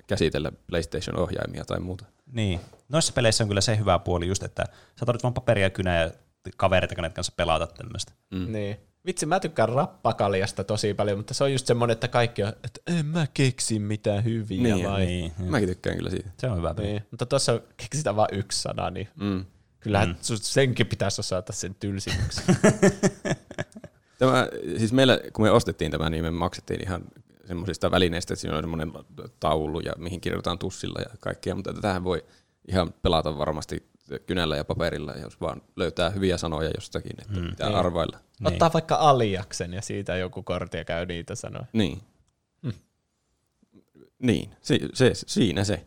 [0.07, 2.05] käsitellä PlayStation-ohjaimia tai muuta.
[2.31, 2.59] Niin.
[2.89, 4.63] Noissa peleissä on kyllä se hyvä puoli just, että
[4.99, 6.11] sä tarvitset vaan paperia ja kynää ja
[6.57, 8.11] kavereita, kenet kanssa pelata tämmöistä.
[8.31, 8.51] Mm.
[8.51, 8.77] Niin.
[9.05, 12.81] Vitsi, mä tykkään rappakaljasta tosi paljon, mutta se on just semmoinen, että kaikki on, että
[12.87, 15.05] en mä keksi mitään hyviä Niin, vai.
[15.05, 15.31] Niin.
[15.39, 16.29] Mäkin tykkään kyllä siitä.
[16.37, 16.87] Se on hyvä peli.
[16.87, 17.03] Niin.
[17.11, 19.45] Mutta tuossa keksitään vain yksi sana, niin Mm.
[19.79, 20.15] kyllähän Mm.
[20.41, 22.41] senkin pitäisi osata sen tylsimyksi.
[24.19, 24.47] Tämä,
[24.77, 27.01] siis meillä, kun me ostettiin tämä, niin me maksettiin ihan
[27.47, 28.91] semmoisista välineistä, että siinä on semmoinen
[29.39, 32.25] taulu, ja mihin kirjoitetaan tussilla ja kaikkea, mutta tätähän voi
[32.67, 37.49] ihan pelata varmasti kynällä ja paperilla, jos vaan löytää hyviä sanoja jostakin, että Mm.
[37.49, 37.79] pitää Niin.
[37.79, 38.19] arvailla.
[38.39, 38.47] Niin.
[38.47, 41.65] Ottaa vaikka aliaksen ja siitä joku kortti ja käy niitä sanoja.
[41.73, 42.01] Niin.
[42.61, 42.73] Mm.
[44.21, 45.85] Niin, se, se, siinä se.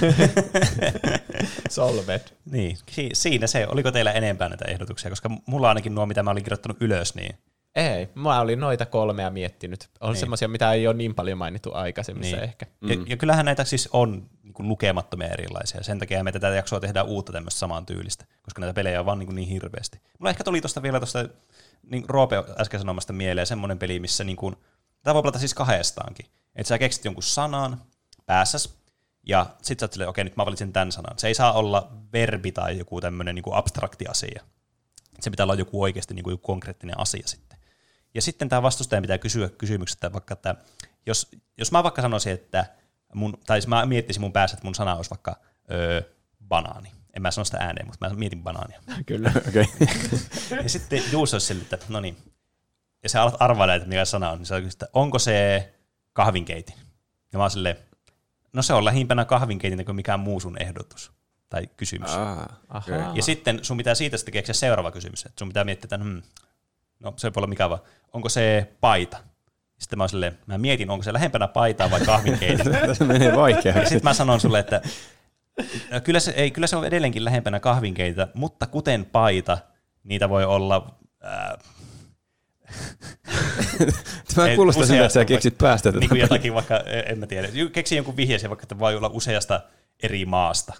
[1.70, 2.20] Solved.
[2.50, 3.66] Niin, si- siinä se.
[3.66, 5.10] Oliko teillä enempää näitä ehdotuksia?
[5.10, 7.38] Koska mulla ainakin nuo, mitä mä olin kirjoittanut ylös, niin
[7.76, 9.88] Ei, mä olin noita kolmea miettinyt.
[10.00, 10.20] On Niin.
[10.20, 12.44] semmoisia, mitä ei ole niin paljon mainittu aikaisemmissa Niin.
[12.48, 12.66] ehkä.
[12.80, 12.90] Mm.
[12.90, 15.82] Ja, ja kyllähän näitä siis on niin kuin lukemattomia erilaisia.
[15.82, 19.18] Sen takia me tätä jaksoa tehdään uutta tämmöistä saman tyylistä, koska näitä pelejä on vaan
[19.18, 20.00] niin, kuin niin hirveästi.
[20.18, 21.28] Mulla ehkä tuli tuosta vielä tuosta
[21.90, 24.56] niin Roope äsken sanomasta mieleen semmoinen peli, missä niin kuin,
[25.02, 26.26] tämä voi pelata siis kahdestaankin.
[26.56, 27.82] Että sä keksit jonkun sanan
[28.26, 28.78] päässäs,
[29.26, 31.18] ja sit sä oot silleen, okei, nyt mä valitsin tämän sanan.
[31.18, 34.42] Se ei saa olla verbi tai joku tämmöinen niin kuin abstrakti asia.
[35.20, 37.55] Se pitää olla joku oikeasti niin kuin joku konkreettinen asia sitten.
[38.16, 40.54] Ja sitten tämä vastustaja pitää kysyä kysymyksestä vaikka, että
[41.06, 42.66] jos, jos mä vaikka sanoisin, että
[43.14, 45.36] mun, tai siis mä miettisin mun päässä, että mun sana olisi vaikka
[45.70, 46.02] öö,
[46.48, 46.92] banaani.
[47.14, 48.80] En mä sano sitä ääneen, mutta mä mietin banaania.
[49.06, 49.32] Kyllä.
[49.48, 49.66] Okei.
[50.62, 52.16] Ja sitten Juus olisi sille, että no niin.
[53.02, 55.74] Ja sä alat arvailla, että mikä sana on, niin sä kysyt, että onko se
[56.12, 56.74] kahvinkeitin?
[57.32, 57.76] Ja mä oon silleen,
[58.52, 61.12] no se on lähimpänä kahvinkeitintä kuin mikään muu sun ehdotus
[61.48, 62.10] tai kysymys.
[62.10, 62.22] Okei.
[62.68, 63.12] Ahaa.
[63.14, 65.26] Ja sitten sun pitää siitä sitten keksiä seuraava kysymys.
[65.26, 66.22] Että sun pitää miettiä, että hmm,
[67.00, 67.80] no se voi olla mikä vaan.
[68.12, 69.16] Onko se paita?
[69.78, 72.72] Sitten mä oon silleen, mä mietin, onko se lähempänä paitaa vai kahvinkeitin.
[72.86, 73.80] Tässä menee vaikeaksi.
[73.80, 74.80] sitten mä sanon sulle, että
[75.90, 79.58] no, kyllä, se, ei, kyllä se on edelleenkin lähempänä kahvinkeitä, mutta kuten paita,
[80.04, 81.58] niitä voi olla, ää,
[84.34, 87.48] Tämä Ei, kuulostaa siltä, että sä keksit päästä niin kuin jotakin vaikka, en mä tiedä,
[87.72, 89.60] keksi jonkun vihjeeseen vaikka, että voi olla useasta
[90.02, 90.74] eri maasta.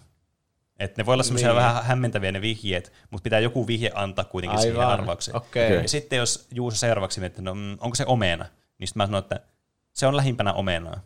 [0.78, 1.56] Et ne voi olla semmoisia Niin.
[1.56, 4.92] vähän hämmentäviä ne vihjeet, mutta pitää joku vihje antaa kuitenkin siihen Aivan.
[4.92, 5.36] arvaukseen.
[5.36, 5.66] Okei.
[5.66, 5.82] Okei.
[5.82, 8.46] Ja sitten jos Juuso seuraavaksi miettii, no mm, onko se omena,
[8.78, 9.40] niin sitten mä sanon, että
[9.92, 11.00] se on lähimpänä omenaa.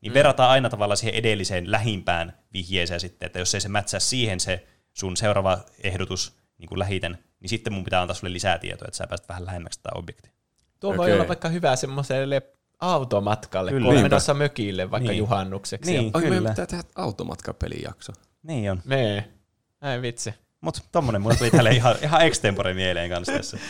[0.00, 0.14] Niin mm.
[0.14, 4.66] verrataan aina tavallaan siihen edelliseen lähimpään vihjeeseen sitten, että jos ei se mätsää siihen se
[4.92, 8.96] sun seuraava ehdotus niin kuin lähiten, niin sitten mun pitää antaa sulle lisää tietoa, että
[8.96, 10.32] sä pääset vähän lähemmäksi tätä objektia.
[10.80, 11.14] Tuo voi Okei.
[11.14, 12.42] olla vaikka hyvä semmoiselle
[12.80, 13.92] automatkalle, Kyllä.
[13.92, 15.18] kun menossa mökille vaikka Niin.
[15.18, 15.92] juhannukseksi.
[15.92, 16.10] Niin.
[16.14, 18.12] Oi, meidän pitää tehdä automatkapelijakso.
[18.48, 18.82] Niin on.
[18.84, 19.28] Nee.
[19.82, 20.34] Ei vitsi.
[20.60, 23.58] Mutta tommonen mulle tuli tälle ihan, ihan extempore mieleen kanssa tässä.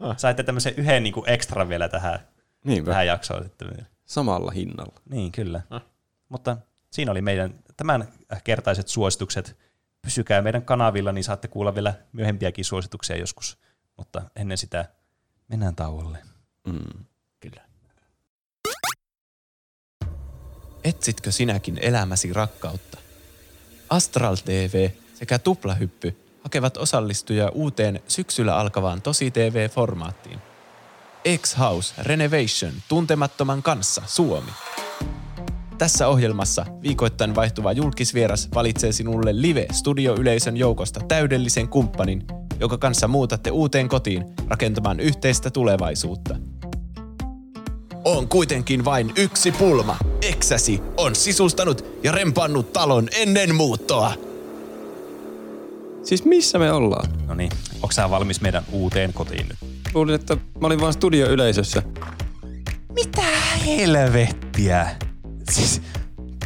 [0.00, 0.18] Ah.
[0.18, 2.18] Saitte tämmöisen yhden niin extra vielä tähän,
[2.64, 2.90] Niinpä.
[2.90, 3.68] tähän jaksoon sitten.
[3.70, 3.86] vielä.
[4.04, 5.00] Samalla hinnalla.
[5.10, 5.60] Niin, kyllä.
[5.70, 5.82] Ah.
[6.28, 6.56] Mutta
[6.90, 8.08] siinä oli meidän tämän
[8.44, 9.56] kertaiset suositukset.
[10.02, 13.58] Pysykää meidän kanavilla, niin saatte kuulla vielä myöhempiäkin suosituksia joskus.
[13.96, 14.84] Mutta ennen sitä
[15.48, 16.18] mennään tauolle.
[16.66, 17.04] Mm.
[17.40, 17.62] Kyllä.
[20.84, 22.98] Etsitkö sinäkin elämäsi rakkautta?
[23.90, 30.38] Astral TV sekä Tuplahyppy hakevat osallistujia uuteen syksyllä alkavaan Tosi TV-formaattiin.
[31.36, 34.50] X-House Renovation tuntemattoman kanssa Suomi.
[35.78, 42.26] Tässä ohjelmassa viikoittain vaihtuva julkisvieras valitsee sinulle live-studioyleisön joukosta täydellisen kumppanin,
[42.60, 46.36] joka kanssa muutatte uuteen kotiin rakentamaan yhteistä tulevaisuutta.
[48.04, 49.96] On kuitenkin vain yksi pulma.
[50.22, 54.12] Eksäsi on sisustanut ja rempannut talon ennen muuttoa.
[56.02, 57.10] Siis missä me ollaan?
[57.26, 59.58] No niin, onko sä valmis meidän uuteen kotiin nyt?
[59.94, 61.82] Luulin, että mä olin vaan studioyleisössä.
[62.94, 63.22] Mitä
[63.66, 64.96] helvettiä?
[65.50, 65.82] Siis,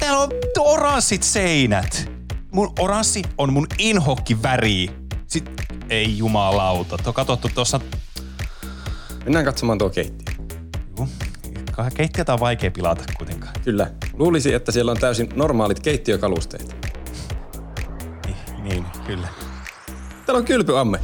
[0.01, 2.11] täällä on oranssit seinät.
[2.53, 4.91] Mun oranssi on mun inhokki väri.
[5.27, 5.51] Sit,
[5.91, 6.99] ei jumalauta.
[6.99, 7.81] Tuo katsottu tuossa...
[9.25, 10.35] Mennään katsomaan tuo keittiö.
[11.79, 13.55] Juu, keittiötä on vaikea pilata kuitenkaan.
[13.65, 13.91] Kyllä.
[14.13, 16.77] Luulisi, että siellä on täysin normaalit keittiökalusteet.
[18.27, 19.29] Niin, niin kyllä.
[20.27, 21.01] Täällä on kylpyamme.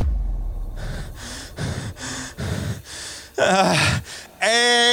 [4.40, 4.88] Ei!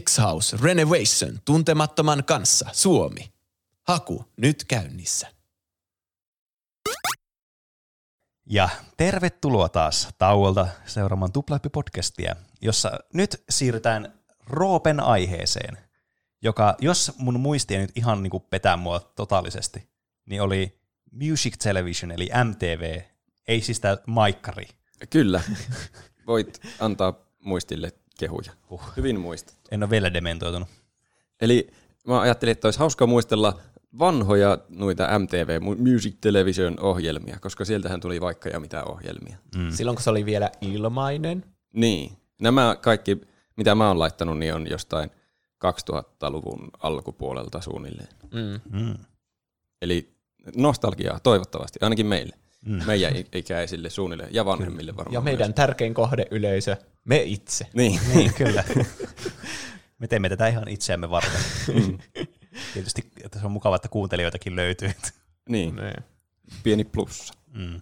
[0.00, 3.32] X-House Renovation tuntemattoman kanssa Suomi.
[3.82, 5.41] Haku nyt käynnissä.
[8.46, 14.12] Ja tervetuloa taas tauolta seuraamaan Tuplahyppi-podcastia, jossa nyt siirrytään
[14.46, 15.78] Roopen aiheeseen,
[16.42, 19.88] joka, jos mun muisti ei nyt ihan niin kuin petää mua totaalisesti,
[20.26, 20.80] niin oli
[21.12, 23.00] Music Television, eli MTV,
[23.48, 24.68] ei siis tämä maikkari.
[25.10, 25.40] Kyllä.
[26.26, 28.52] Voit antaa muistille kehuja.
[28.70, 28.82] Huh.
[28.96, 29.54] Hyvin muistat.
[29.70, 30.68] En ole vielä dementoitunut.
[31.40, 31.70] Eli
[32.06, 33.60] mä ajattelin, että olisi hauska muistella
[33.98, 35.60] vanhoja noita MTV,
[35.92, 39.36] Music Television ohjelmia, koska sieltähän tuli vaikka ja mitä ohjelmia.
[39.56, 39.70] Mm.
[39.70, 41.44] Silloin kun se oli vielä ilmainen.
[41.72, 42.12] Niin.
[42.40, 43.20] Nämä kaikki,
[43.56, 45.10] mitä mä oon laittanut, niin on jostain
[45.64, 48.08] 2000-luvun alkupuolelta suunnilleen.
[48.32, 48.80] Mm.
[48.80, 48.94] Mm.
[49.82, 50.12] Eli
[50.56, 52.36] nostalgiaa toivottavasti, ainakin meille.
[52.66, 52.86] Mm.
[52.86, 57.66] Meidän ikäisille suunnilleen ja vanhemmille varmaan Ja meidän tärkein kohdeyleisö, me itse.
[57.74, 57.74] Myös.
[57.74, 58.00] Niin.
[58.14, 58.64] Niin, kyllä.
[59.98, 61.40] Me teemme tätä ihan itseämme varten.
[62.74, 64.90] Tietysti että se on mukava, että kuuntelijoitakin löytyy.
[65.48, 65.92] niin, Ne.
[66.62, 67.34] pieni plussa.
[67.54, 67.80] Mm.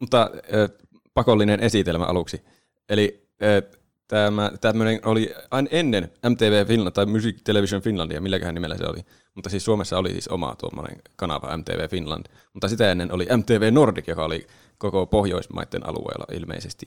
[0.00, 0.78] Mutta äh,
[1.14, 2.42] pakollinen esitelmä aluksi.
[2.88, 8.76] Eli äh, tämä tämmöinen oli aina ennen MTV Finland tai Music Television Finlandia, milläköhän nimellä
[8.76, 9.04] se oli.
[9.34, 12.26] Mutta siis Suomessa oli siis oma tuommoinen kanava MTV Finland.
[12.52, 14.46] Mutta sitä ennen oli MTV Nordic, joka oli
[14.78, 16.86] koko Pohjoismaiden alueella ilmeisesti.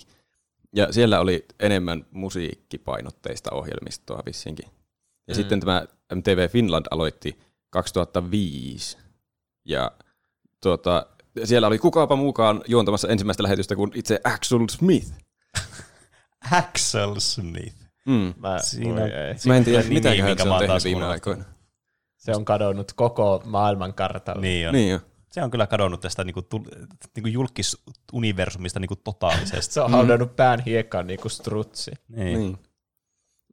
[0.75, 4.65] Ja siellä oli enemmän musiikkipainotteista ohjelmistoa vissinkin.
[5.27, 5.35] Ja mm.
[5.35, 5.85] sitten tämä
[6.15, 7.39] MTV Finland aloitti
[7.69, 8.97] 2005.
[9.65, 9.91] Ja
[10.61, 11.05] tuota,
[11.43, 15.11] siellä oli kukaapa mukaan juontamassa ensimmäistä lähetystä kuin itse Axel Smith.
[16.51, 17.75] Axel Smith.
[18.05, 18.33] Mm.
[18.37, 19.35] Mä, Siinä- voi ei.
[19.45, 21.43] Mä en tiedä, se mä on tehnyt taas viime aikoina.
[22.17, 24.41] Se on kadonnut koko maailman kartalta.
[24.41, 24.73] Niin on.
[24.73, 24.99] Niin jo.
[25.31, 26.65] Se on kyllä kadonnut tästä niinku, tu,
[27.15, 29.73] niinku julkisuniversumista niinku totaalisesti.
[29.73, 31.91] Se on haudannut pään hiekkaan niinku strutsi.
[32.09, 32.39] niin.
[32.39, 32.57] Niin.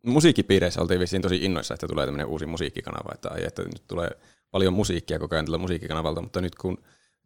[0.07, 4.11] Musiikkipiireissä oltiin vissiin tosi innoissa, että tulee tämmöinen uusi musiikkikanava, että, ai, että nyt tulee
[4.51, 6.79] paljon musiikkia koko ajan tällä musiikkikanavalta, mutta nyt kun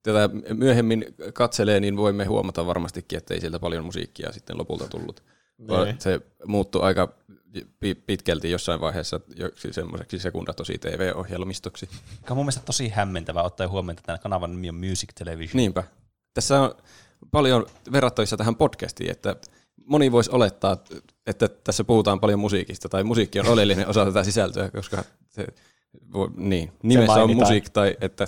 [0.03, 5.23] tätä myöhemmin katselee, niin voimme huomata varmastikin, että ei sieltä paljon musiikkia sitten lopulta tullut.
[5.69, 6.01] Vaan Niin.
[6.01, 7.15] Se muuttui aika
[7.81, 9.21] pi- pitkälti jossain vaiheessa
[9.71, 11.89] semmoiseksi sekunda tosi TV-ohjelmistoksi.
[12.17, 15.57] Joka on mun mielestä tosi hämmentävää ottaa huomioon, että tämän kanavan nimi on Music Television.
[15.57, 15.85] Niinpä.
[16.35, 16.75] Tässä on
[17.31, 19.37] paljon verrattavissa tähän podcastiin, että
[19.87, 20.77] moni voisi olettaa,
[21.27, 25.47] että tässä puhutaan paljon musiikista, tai musiikki on oleellinen osa tätä sisältöä, koska se
[26.37, 28.27] niin, nimessä on musiikki tai että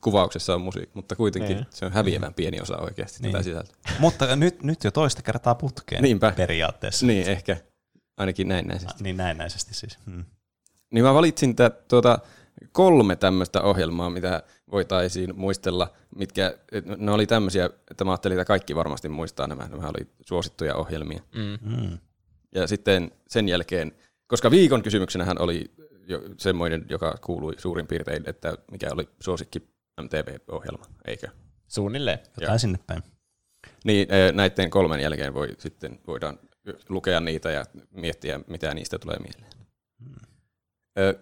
[0.00, 1.66] kuvauksessa on musiikki, mutta kuitenkin Niin.
[1.70, 3.32] se on häviävän pieni osa oikeasti Niin.
[3.32, 3.76] tätä sisältöä.
[3.98, 6.32] Mutta nyt, nyt jo toista kertaa putkeen Niinpä.
[6.36, 7.06] periaatteessa.
[7.06, 7.56] Niin, ehkä.
[8.16, 8.80] Ainakin näin näin.
[9.00, 9.98] Niin näennäisesti siis.
[10.06, 10.24] Hmm.
[10.90, 12.18] Niin mä valitsin tä, tuota,
[12.72, 16.58] kolme tämmöistä ohjelmaa, mitä voitaisiin muistella, mitkä,
[16.96, 21.20] ne oli tämmöisiä, että mä ajattelin, että kaikki varmasti muistaa nämä, nämä oli suosittuja ohjelmia.
[21.34, 21.58] Mm.
[21.70, 21.98] Hmm.
[22.54, 23.92] Ja sitten sen jälkeen,
[24.26, 25.70] koska viikon kysymyksenähän oli
[26.06, 29.68] jo semmoinen, joka kuului suurin piirtein, että mikä oli suosikki
[30.02, 31.28] MTV-ohjelma, eikö?
[31.68, 32.18] Suunnilleen.
[32.40, 33.02] Jotain sinne päin.
[33.84, 36.38] Niin eh, näiden kolmen jälkeen voi, sitten voidaan
[36.88, 39.52] lukea niitä ja miettiä, mitä niistä tulee mieleen.
[40.98, 41.18] Ö,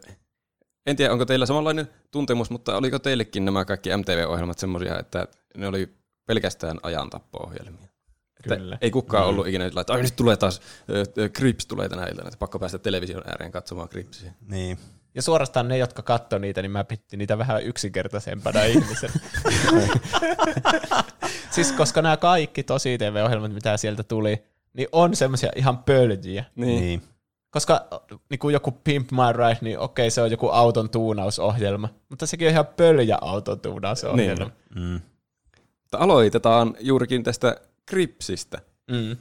[0.89, 5.27] En tiedä, onko teillä samanlainen tuntemus, mutta oliko teillekin nämä kaikki MTV-ohjelmat semmoisia, että
[5.57, 5.95] ne oli
[6.27, 7.89] pelkästään ajantappo-ohjelmia?
[8.45, 8.79] Että Kyllä.
[8.81, 10.61] Ei kukaan ollut ikinä että "Ai, nyt tulee taas,
[11.33, 14.33] Crips tulee tänä iltana, että pakko päästä television ääreen katsomaan Cripsia.
[14.49, 14.79] Niin.
[15.15, 19.11] Ja suorastaan ne, jotka katsoi niitä, niin mä pittin niitä vähän yksinkertaisempana ihmisen.
[21.51, 26.45] siis koska nämä kaikki tosi TV-ohjelmat, mitä sieltä tuli, niin on semmoisia ihan pöljiä.
[26.57, 26.81] Niin.
[26.81, 27.03] niin.
[27.59, 27.89] Koska
[28.31, 31.89] niin kuin joku Pimp My Ride, niin okei, se on joku auton tuunausohjelma.
[32.09, 34.51] Mutta sekin on ihan pöljä auton tuunausohjelma.
[34.75, 34.93] Niin.
[34.93, 35.01] Mm.
[35.93, 37.57] Aloitetaan juurikin tästä
[37.91, 38.59] Cripsistä.
[38.91, 39.17] Mm.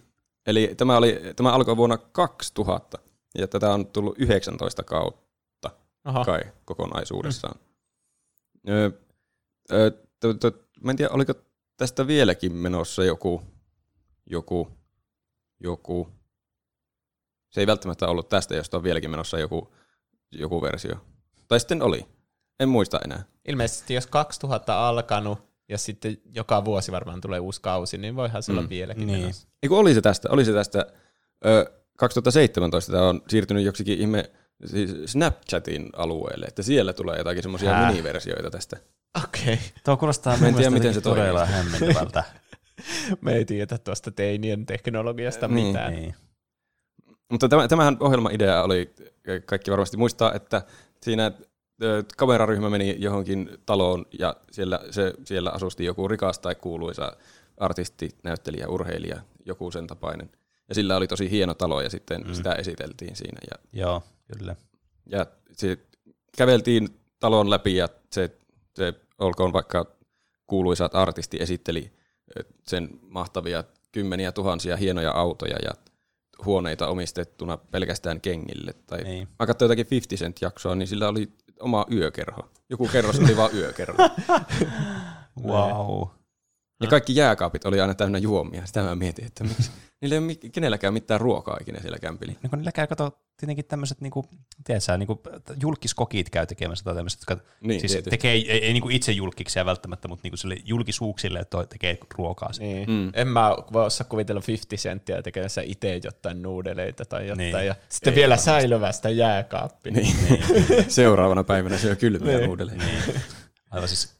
[0.47, 2.99] Eli tämä, oli, tämä alkoi vuonna 2000,
[3.38, 5.69] ja tätä on tullut 19 kautta
[6.03, 6.25] Aha.
[6.25, 7.59] kai kokonaisuudessaan.
[8.67, 8.73] Mm.
[8.73, 8.91] Öö,
[9.71, 10.51] öö, to, to,
[10.83, 11.33] mä en tiedä, oliko
[11.77, 13.41] tästä vieläkin menossa joku,
[14.29, 14.67] joku,
[15.59, 16.07] joku,
[17.50, 19.74] se ei välttämättä ollut tästä, josta on vieläkin menossa joku,
[20.32, 20.95] joku versio.
[21.48, 22.06] Tai sitten oli,
[22.60, 23.24] en muista enää.
[23.48, 25.39] Ilmeisesti jos 2000 alkanut
[25.70, 28.70] ja sitten joka vuosi varmaan tulee uusi kausi, niin voihan se olla Mm.
[28.70, 29.20] vieläkin Niin.
[29.22, 29.48] menossa.
[29.64, 30.86] Eiku oli se tästä, oli se tästä,
[31.45, 34.32] ö, 2017 tämä on siirtynyt joksikin ihme
[34.66, 38.78] siis Snapchatin alueelle, että siellä tulee jotakin semmoisia miniversioita tästä.
[39.24, 39.54] Okei.
[39.54, 39.58] Okay.
[39.86, 42.24] Tuo kuulostaa en mun tiedä, miten se todella hämmentävältä.
[43.22, 45.68] Me ei tiedä tuosta teinien teknologiasta Niin.
[45.68, 45.93] mitään.
[45.93, 46.16] niin.
[47.32, 48.93] Mutta tämä, tämähän ohjelman idea oli,
[49.45, 50.61] kaikki varmasti muistaa, että
[51.01, 51.32] siinä
[52.17, 57.17] kameraryhmä meni johonkin taloon ja siellä, se, siellä asusti joku rikas tai kuuluisa
[57.57, 60.30] artisti, näyttelijä, urheilija, joku sen tapainen.
[60.69, 62.34] Ja sillä oli tosi hieno talo ja sitten mm.
[62.34, 63.39] sitä esiteltiin siinä.
[63.51, 64.03] Ja, Joo,
[64.38, 64.55] kyllä.
[65.05, 65.78] ja se
[66.38, 68.38] käveltiin talon läpi ja se,
[68.75, 69.86] se olkoon vaikka
[70.47, 71.91] kuuluisat artisti esitteli
[72.67, 75.71] sen mahtavia kymmeniä tuhansia hienoja autoja ja
[76.45, 78.73] huoneita omistettuna pelkästään kengille.
[78.88, 79.27] Tai Niin.
[79.39, 82.49] Mä katsoin jotakin 50 Cent jaksoa, niin sillä oli oma yökerho.
[82.69, 83.97] Joku kerros oli vaan yökerho.
[85.43, 86.07] Wow.
[86.82, 88.65] Ja kaikki jääkaapit oli aina täynnä juomia.
[88.65, 89.71] Sitä mä mietin, että miksi.
[90.01, 92.34] Niillä ei ole mi- kenelläkään mitään ruokaa ikinä siellä kämpillä.
[92.43, 94.25] Niin kun niillä käy, kato, tietenkin tämmöiset, niinku,
[94.63, 95.21] tiedätkö, niinku,
[95.61, 98.09] julkiskokit käy tekemässä tai tämmöiset, jotka Niin, siis tietysti.
[98.09, 102.49] tekee, ei, ei niinku itse julkiksia välttämättä, mutta niinku sille julkisuuksille, että tekee ruokaa.
[102.59, 102.75] Niin.
[102.75, 102.89] Niin.
[102.89, 103.11] Mm.
[103.13, 107.38] En mä voi osaa kuvitella 50 senttiä tekemässä itse jotain nuudeleita tai jotain.
[107.38, 107.55] Niin.
[107.55, 107.67] Niin.
[107.67, 108.45] Ja sitten Ei vielä varmasti.
[108.45, 109.91] säilyvästä jääkaappia.
[109.93, 110.15] Niin.
[110.88, 112.49] Seuraavana päivänä syö kylmiä Niin.
[112.49, 112.78] uudelleen.
[112.78, 113.21] Niin.
[113.71, 114.15] Aivan siis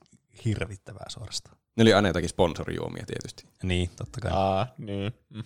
[0.46, 1.58] hirvittävää suorastaan.
[1.78, 3.46] Ne oli aina jotakin sponsorijuomia tietysti.
[3.64, 4.32] Niin, totta kai.
[4.34, 5.14] Aa, niin.
[5.30, 5.44] Mm.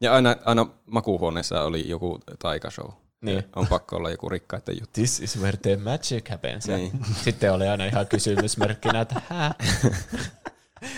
[0.00, 2.90] Ja aina, aina makuuhuoneessa oli joku taikashow.
[3.20, 3.44] Niin.
[3.56, 4.90] On pakko olla joku rikkaiden juttu.
[4.92, 6.66] This is where the magic happens.
[6.68, 6.92] Niin.
[7.24, 9.54] Sitten oli aina ihan kysymysmerkkinä, että hä?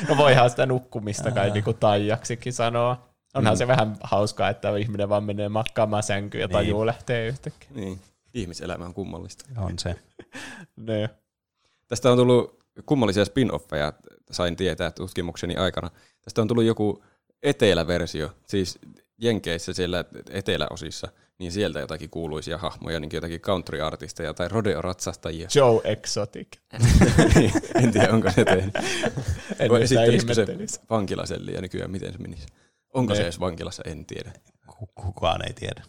[0.09, 3.09] No voihan sitä nukkumista kai niin kuin taijaksikin sanoa.
[3.35, 3.59] Onhan Mm.
[3.59, 6.53] se vähän hauskaa, että ihminen vaan menee makkaamaan sänkyyn ja Niin.
[6.53, 7.69] tajuu lähtee yhtäkkiä.
[7.75, 8.01] Niin.
[8.35, 9.45] Ihmiselämä on kummallista.
[9.57, 9.95] On se.
[10.77, 11.09] Niin.
[11.89, 13.93] Tästä on tullut kummallisia spin-offeja,
[14.31, 15.91] sain tietää tutkimukseni aikana.
[16.23, 17.05] Tästä on tullut joku
[17.43, 18.79] eteläversio, siis
[19.19, 21.09] Jenkeissä siellä eteläosissa,
[21.39, 25.49] niin sieltä jotakin kuuluisia hahmoja, niin jotakin country-artisteja tai rodeo-ratsastajia.
[25.55, 26.49] Joe Exotic.
[27.83, 28.75] en tiedä, onko se tehnyt.
[29.59, 30.47] En Vai esittelisikö se
[30.91, 32.47] vankilaselliä nykyään, miten se menisi?
[32.95, 33.17] Onko Ne.
[33.17, 34.33] se edes vankilassa, en tiedä.
[34.67, 35.83] Ku- Kukaan ei tiedä.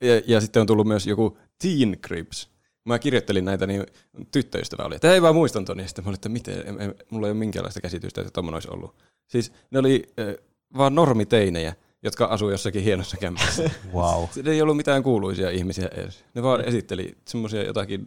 [0.00, 2.50] Ja, ja sitten on tullut myös joku Teen Crips.
[2.94, 3.86] Mä kirjoittelin näitä, niin
[4.32, 6.94] tyttöystävä oli, että hei mä muistan ton, ja sitten mä olin, että miten, en, en,
[7.10, 8.94] mulla ei ole minkäänlaista käsitystä, että tommonen olisi ollut.
[9.26, 10.34] Siis ne oli äh,
[10.78, 13.70] vaan normiteinejä, jotka asuu jossakin hienossa kämpässä.
[13.94, 14.24] Wow.
[14.30, 16.24] Se ei ollut mitään kuuluisia ihmisiä edes.
[16.34, 18.04] Ne vaan esitteli semmoisia jotakin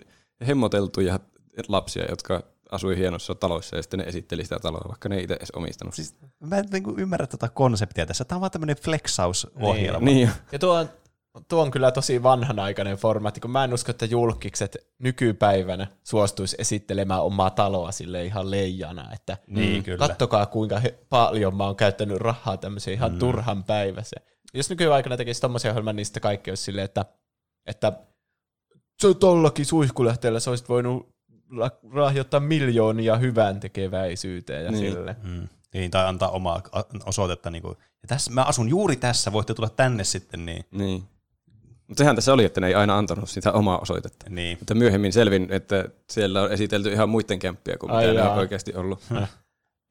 [0.48, 1.20] hemmoteltuja
[1.68, 5.34] lapsia, jotka asui hienossa taloissa, ja sitten ne esitteli sitä taloa, vaikka ne ei itse
[5.34, 5.94] edes omistanut.
[5.94, 8.26] Siis, mä en niinku ymmärrä tuota konseptia tässä.
[8.26, 10.06] Tämä on vaan tämmöinen flexausohjelma.
[10.06, 10.90] niin, Ja tuo on,
[11.48, 17.22] tuo on kyllä tosi vanhanaikainen formaatti, kun mä en usko, että julkikset nykypäivänä suostuisi esittelemään
[17.24, 20.08] omaa taloa sille ihan leijana, että Niin, kyllä.
[20.08, 23.20] kattokaa kuinka he, paljon mä oon käyttänyt rahaa tämmöiseen ihan mm.
[23.20, 24.22] turhan päiväseen.
[24.54, 27.06] Jos nykyaikana tekisi tommosia ohjelman, niin sitten kaikki olisi silleen, että,
[27.66, 27.94] että
[29.02, 31.10] se on tollakin suihkulähteellä sä olisit voinut
[31.50, 34.94] la- lahjoittaa miljoonia hyvän tekeväisyyteen ja Niin.
[34.94, 35.16] sille.
[35.24, 35.48] Mm.
[35.74, 36.62] Niin, tai antaa omaa
[37.06, 37.50] osoitetta.
[37.50, 40.46] Niin kuin, ja tässä, mä asun juuri tässä, voitte tulla tänne sitten.
[40.46, 41.04] Niin, Niin.
[41.88, 44.26] Mutta sehän tässä oli, että ne ei aina antanut sitä omaa osoitetta.
[44.30, 44.58] niin.
[44.60, 48.34] Mutta myöhemmin selvin, että siellä on esitelty ihan muiden kämppiä kuin Ai mitä ne jaa.
[48.34, 49.00] on oikeasti ollut.
[49.10, 49.30] Häh.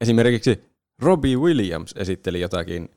[0.00, 0.64] Esimerkiksi
[1.02, 2.90] Robbie Williams esitteli jotakin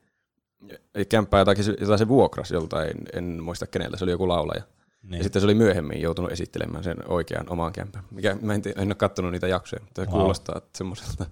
[1.10, 4.64] kämppää, jotakin, se- jota se vuokrasi joltain, en muista keneltä, se oli joku laulaja.
[5.04, 5.18] niin.
[5.18, 8.04] Ja sitten se oli myöhemmin joutunut esittelemään sen oikean oman kämpän.
[8.12, 10.20] Mikä, mä en, tii- en ole katsonut niitä jaksoja, mutta se Wow.
[10.20, 11.26] kuulostaa semmoiselta,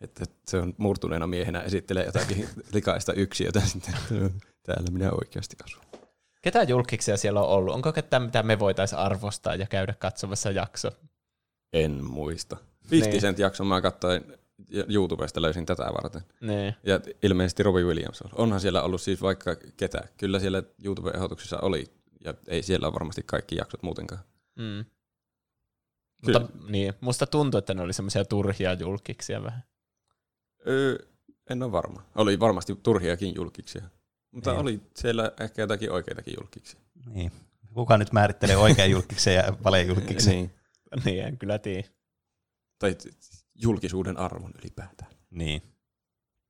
[0.00, 3.94] että se on murtuneena miehenä esittelee jotakin likaista yksiötä sitten.
[4.62, 5.80] Täällä minä oikeasti asun.
[6.42, 7.74] Ketä julkiksia siellä on ollut?
[7.74, 10.90] Onko ketään, mitä me voitaisiin arvostaa ja käydä katsomassa jakso?
[11.72, 12.56] En muista.
[12.90, 13.22] 50 Niin.
[13.22, 14.24] Cent jakson mä katsoin
[14.88, 16.22] YouTubesta, löysin tätä varten.
[16.40, 16.74] Niin.
[16.82, 18.30] Ja ilmeisesti Robbie Williams on.
[18.32, 20.00] Onhan siellä ollut siis vaikka ketä.
[20.16, 21.84] Kyllä siellä YouTube-ehdotuksissa oli.
[22.24, 24.20] Ja ei siellä ole varmasti kaikki jaksot muutenkaan.
[24.56, 24.84] Mm.
[26.26, 26.40] Kyllä.
[26.40, 29.64] Mutta niin, musta tuntuu, että ne oli semmoisia turhia julkiksia vähän.
[30.68, 30.98] Öö,
[31.50, 32.02] en ole varma.
[32.14, 33.82] Oli varmasti turhiakin julkiksia.
[34.30, 34.58] Mutta Ei.
[34.58, 36.80] oli siellä ehkä jotakin oikeitakin julkiksia.
[37.06, 37.32] niin.
[37.74, 40.32] Kuka nyt määrittelee oikean julkiksen ja valejulkiksen?
[40.34, 40.50] niin.
[41.04, 41.88] Niin, en kyllä tiedä.
[42.78, 42.96] Tai
[43.54, 45.10] julkisuuden arvon ylipäätään.
[45.30, 45.62] niin.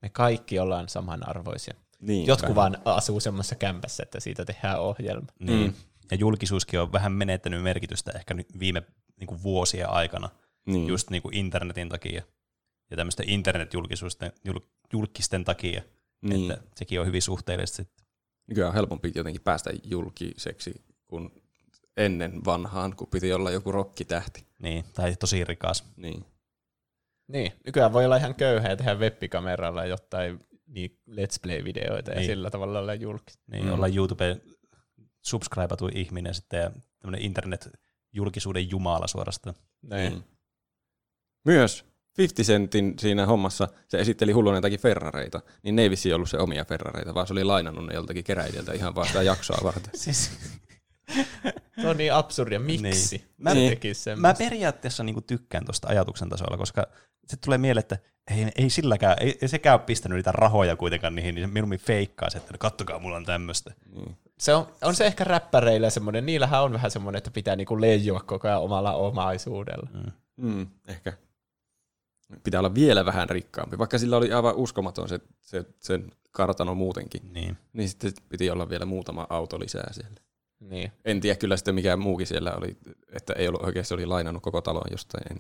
[0.02, 1.74] Me kaikki ollaan samanarvoisia.
[2.00, 5.26] Niin, Jotkut vaan asuu semmoisessa kämpässä, että siitä tehdään ohjelma.
[5.38, 5.66] Niin.
[5.70, 5.74] Mm.
[6.10, 8.82] Ja julkisuuskin on vähän menettänyt merkitystä ehkä nyt viime
[9.16, 10.28] niin kuin vuosien aikana,
[10.66, 10.86] Niin.
[10.88, 12.22] just niin kuin internetin takia
[12.90, 14.58] ja tämmöisten internetjulkisuusten jul,
[14.92, 15.82] julkisten takia,
[16.22, 16.50] niin.
[16.50, 18.06] että sekin on hyvin suhteellista sitten.
[18.46, 20.74] Nykyään on helpompi jotenkin päästä julkiseksi
[21.06, 21.42] kuin
[21.96, 24.46] ennen vanhaan, kun piti olla joku rokkitähti.
[24.58, 25.84] Niin, tai tosi rikas.
[25.96, 26.24] Niin.
[27.28, 32.26] Niin, nykyään voi olla ihan köyhä ja tehdä webbikameralla jotain niin let's play-videoita ja Niin.
[32.26, 33.38] sillä tavalla olla julkis.
[33.46, 33.68] Niin, Mm.
[33.68, 33.74] mm.
[33.74, 34.42] olla YouTubeen
[35.22, 39.56] subscribatu ihminen sitten ja tämmöinen internet-julkisuuden jumala suorastaan.
[39.82, 40.12] Niin.
[40.12, 40.22] Mm.
[41.44, 41.84] Myös
[42.18, 46.38] 50 Centin siinä hommassa se esitteli hulluna jotakin Ferrareita, niin ne ei vissiin ollut se
[46.38, 49.92] omia Ferrareita, vaan se oli lainannut ne joltakin keräilijältä ihan vaan sitä jaksoa varten.
[50.00, 50.30] Siis,
[51.80, 52.60] Se on niin absurdia.
[52.60, 53.16] Miksi?
[53.16, 53.28] Niin.
[53.38, 53.78] Mä Niin.
[54.16, 56.86] mä periaatteessa niinku tykkään tuosta ajatuksen tasolla, koska
[57.26, 57.98] se tulee mieleen, että
[58.30, 61.78] ei, ei silläkään, ei, ei sekään ole pistänyt niitä rahoja kuitenkaan niihin, niin se mieluummin
[61.78, 63.74] feikkaa se, että kattokaa, mulla on tämmöistä.
[63.94, 64.16] Niin.
[64.38, 68.20] Se on, on se ehkä räppäreillä semmoinen, niillähän on vähän semmoinen, että pitää niinku leijua
[68.20, 69.88] koko ajan omalla omaisuudella.
[69.92, 70.12] Mm.
[70.36, 71.12] Mm, ehkä.
[72.44, 77.32] Pitää olla vielä vähän rikkaampi, vaikka sillä oli aivan uskomaton se, se, sen kartano muutenkin.
[77.32, 77.56] Niin.
[77.72, 80.20] Niin sitten piti olla vielä muutama auto lisää siellä.
[80.60, 80.92] Niin.
[81.04, 82.76] En tiedä kyllä sitten mikä muukin siellä oli,
[83.12, 85.38] että ei ollut oikeasti oli lainannut koko talon jostain.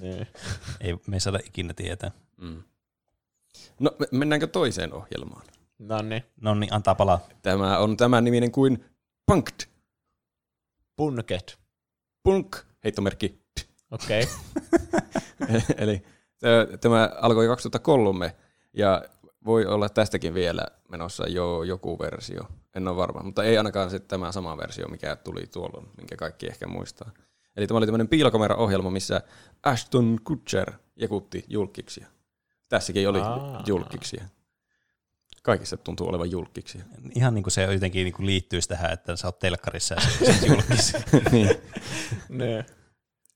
[0.00, 0.26] Niin.
[0.80, 2.10] Ei me ei saada ikinä tietää.
[2.36, 2.62] Mm.
[3.80, 5.46] No me- mennäänkö toiseen ohjelmaan?
[5.78, 6.22] No niin.
[6.40, 7.20] No niin, antaa palaa.
[7.42, 8.84] Tämä on tämän niminen kuin
[9.26, 9.66] Punked.
[10.96, 11.58] Punket.
[12.22, 13.40] Punk, heittomerkki.
[13.90, 14.26] Okei.
[15.42, 15.60] Okay.
[15.78, 16.02] Eli
[16.80, 18.36] tämä alkoi 2003
[18.72, 19.02] ja
[19.44, 22.42] voi olla tästäkin vielä menossa jo joku versio.
[22.76, 26.46] En ole varma, mutta ei ainakaan sitten tämä sama versio, mikä tuli tuolloin, minkä kaikki
[26.46, 27.10] ehkä muistaa.
[27.56, 29.20] Eli tämä oli tämmöinen piilokamera-ohjelma, missä
[29.62, 32.06] Ashton Kutcher jekutti julkiksia.
[32.68, 33.62] Tässäkin oli Aa.
[33.66, 34.24] julkiksia.
[35.42, 36.84] Kaikissa tuntuu olevan julkiksia.
[37.14, 40.32] Ihan niin kuin se jotenkin niin kuin liittyisi tähän, että sä oot telkkarissa ja se,
[40.32, 40.92] se julkis.
[41.32, 41.50] niin.
[42.28, 42.64] niin.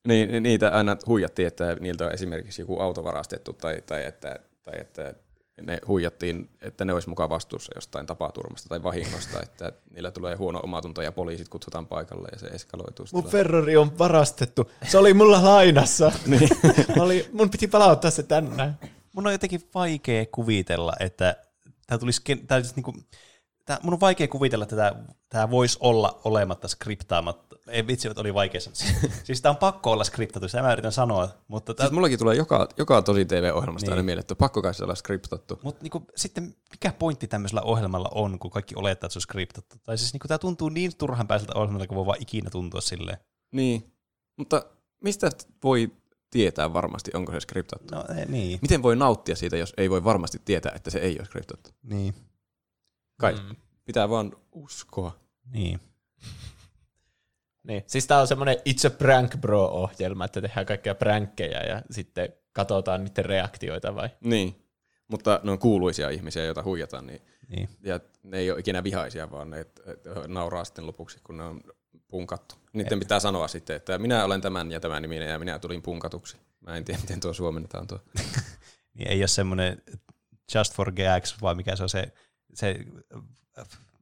[0.08, 4.38] Niin, ni- niitä aina huijattiin, että niiltä on esimerkiksi joku auto varastettu tai, tai, että,
[4.62, 5.14] tai että
[5.62, 10.60] ne huijattiin, että ne olisi mukaan vastuussa jostain tapaturmasta tai vahingosta, että niillä tulee huono
[10.62, 13.06] omatunto ja poliisit kutsutaan paikalle ja se eskaloituu.
[13.12, 14.70] Mun Ferrari on varastettu.
[14.88, 16.12] Se oli mulla lainassa.
[16.26, 16.48] niin.
[17.00, 18.74] Oli, mun piti palauttaa se tänne.
[19.12, 21.36] mun on jotenkin vaikea kuvitella, että
[21.86, 22.94] tämä tulisi, tää olisi niinku,
[23.64, 24.92] tää, mun on vaikea kuvitella, että tämä,
[25.28, 27.56] tämä voisi olla olematta skriptaamatta.
[27.68, 28.74] Ei vitsi, että oli vaikea sanoa.
[28.74, 32.18] Siis, siis tämä on pakko olla skriptattu, sitä mä yritän sanoa, mutta tää, Siis mullakin
[32.18, 33.92] tulee joka, joka tosi TV-ohjelmasta Niin.
[33.92, 35.60] aina mieleen, että pakko kai se olla skriptattu.
[35.62, 39.76] Mutta niinku, sitten mikä pointti tämmöisellä ohjelmalla on, kun kaikki olettaa, että se on skriptattu?
[39.82, 43.18] Tai siis niinku, tämä tuntuu niin turhanpäiseltä ohjelmalta, kuin voi vaan ikinä tuntua silleen.
[43.52, 43.92] Niin,
[44.36, 44.64] mutta
[45.00, 45.30] mistä
[45.64, 45.92] voi
[46.30, 47.94] tietää varmasti, onko se skriptattu?
[47.94, 48.58] No ei, niin.
[48.62, 51.70] Miten voi nauttia siitä, jos ei voi varmasti tietää, että se ei ole skriptattu?
[51.82, 52.14] Niin.
[53.16, 53.56] Kai Mm.
[53.84, 55.18] pitää vaan uskoa.
[55.52, 55.80] niin.
[57.68, 57.84] Niin.
[57.86, 63.04] Siis tää on semmoinen It's a Prank Bro-ohjelma, että tehdään kaikkia prankkejä ja sitten katsotaan
[63.04, 64.08] niiden reaktioita vai?
[64.20, 64.64] Niin,
[65.08, 67.68] mutta ne on kuuluisia ihmisiä, joita huijataan, niin, niin.
[67.82, 69.66] ja ne ei ole ikinä vihaisia, vaan ne
[70.26, 71.60] nauraa sitten lopuksi, kun ne on
[72.08, 72.54] punkattu.
[72.72, 76.36] Niiden pitää sanoa sitten, että minä olen tämän ja tämän niminen ja minä tulin punkatuksi.
[76.60, 77.98] Mä en tiedä, miten tuo suomennetaan tuo.
[78.94, 79.82] niin ei ole semmoinen
[80.54, 82.12] just for gags, vaan mikä se on se,
[82.54, 82.76] se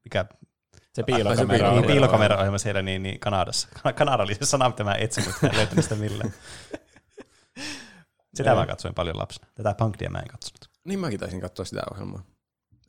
[0.05, 0.25] mikä
[0.93, 1.71] Se piilokamera.
[1.71, 3.69] se Niin, piilokamera-ohjelma siellä niin, niin Kanadassa.
[3.97, 6.35] Kanada oli se sana, mitä mä etsin, mutta en löytänyt sitä millään.
[8.35, 9.49] Sitä mä katsoin paljon lapsena.
[9.55, 10.71] Tätä Punkia mä en katsonut.
[10.85, 12.23] Niin mäkin taisin katsoa sitä ohjelmaa.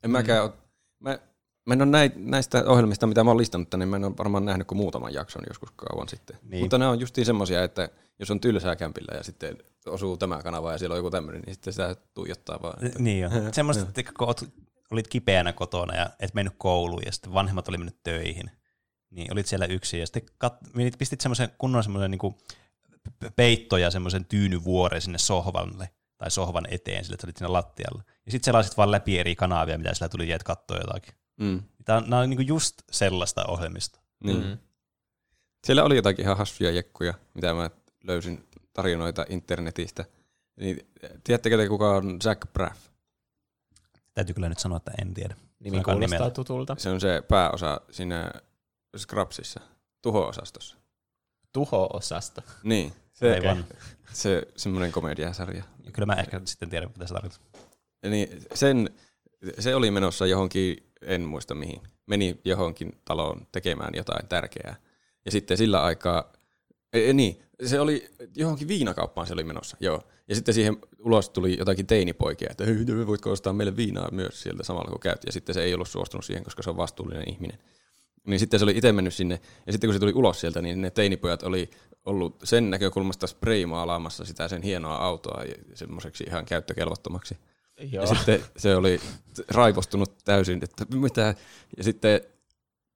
[0.04, 0.54] En mäkään mm.
[1.00, 1.20] mä,
[1.66, 4.46] mä en ole näi, näistä ohjelmista, mitä mä oon listannut tänne, mä en ole varmaan
[4.46, 6.38] nähnyt kuin muutaman jakson joskus kauan sitten.
[6.44, 6.64] Niin.
[6.64, 7.90] Mutta ne on justiin semmosia, että
[8.20, 11.54] jos on tylsää kämpillä ja sitten osuu tämä kanava ja siellä on joku tämmöinen, niin
[11.54, 12.86] sitten sitä tuijottaa vaan.
[12.86, 13.30] Että, Niin jo.
[13.52, 14.50] Semmoista, että kun oot-
[14.92, 18.52] olit kipeänä kotona ja et mennyt kouluun ja sitten vanhemmat oli mennyt töihin,
[19.10, 22.38] niin olit siellä yksin ja sitten kat- pistit semmoisen kunnon semmoisen niinku
[23.36, 28.04] peitto ja semmoisen tyynyvuoren sinne sohvalle tai sohvan eteen, sille että olit siinä lattialla.
[28.26, 31.14] Ja sitten selasit vaan läpi eri kanavia, mitä sillä tuli, jäät katsoa jotakin.
[31.40, 34.00] mm, Tämä on, nämä on niinku just sellaista ohjelmista.
[34.24, 34.44] niin.
[34.46, 34.58] Mm.
[35.66, 37.70] Siellä oli jotakin ihan hassuja jekkuja, mitä mä
[38.04, 40.06] löysin tarinoita internetistä.
[40.56, 40.88] Niin,
[41.24, 42.82] tiedättekö te, kuka on Zach Braff?
[44.14, 45.36] Täytyy kyllä nyt sanoa, että en tiedä.
[45.60, 46.76] Nimi kuulostaa tutulta.
[46.80, 48.32] Se on se pääosa siinä
[48.98, 49.60] Scrubsissa,
[50.02, 50.78] tuho-osastossa.
[51.54, 52.42] Tuho-osasto.
[52.64, 53.66] Niin, se, Aivan.
[54.14, 55.64] se semmoinen komediasarja.
[55.84, 57.62] Ja Kyllä mä ehkä sitten tiedän, mitä se tarkoittaa.
[58.10, 58.90] Niin sen,
[59.60, 64.76] se oli menossa johonkin, en muista mihin, meni johonkin taloon tekemään jotain tärkeää.
[65.26, 66.34] Ja sitten sillä aikaa,
[66.94, 70.02] ei, niin, se oli johonkin viinakauppaan se oli menossa, joo.
[70.28, 74.64] Ja sitten siihen ulos tuli jotakin teinipoikia, että hei, voitko ostaa meille viinaa myös sieltä
[74.64, 75.22] samalla kun käyt.
[75.26, 77.60] Ja sitten se ei ollut suostunut siihen, koska se on vastuullinen ihminen.
[78.28, 80.82] Niin sitten se oli itse mennyt sinne, ja sitten kun se tuli ulos sieltä, niin
[80.82, 81.70] ne teinipojat oli
[82.06, 87.38] ollut sen näkökulmasta spreimaalaamassa sitä sen hienoa autoa ja semmoiseksi ihan käyttökelvottomaksi.
[87.92, 88.04] Joo.
[88.04, 89.00] Ja sitten se oli
[89.48, 91.36] raivostunut täysin, että mitä.
[91.78, 92.22] Ja sitten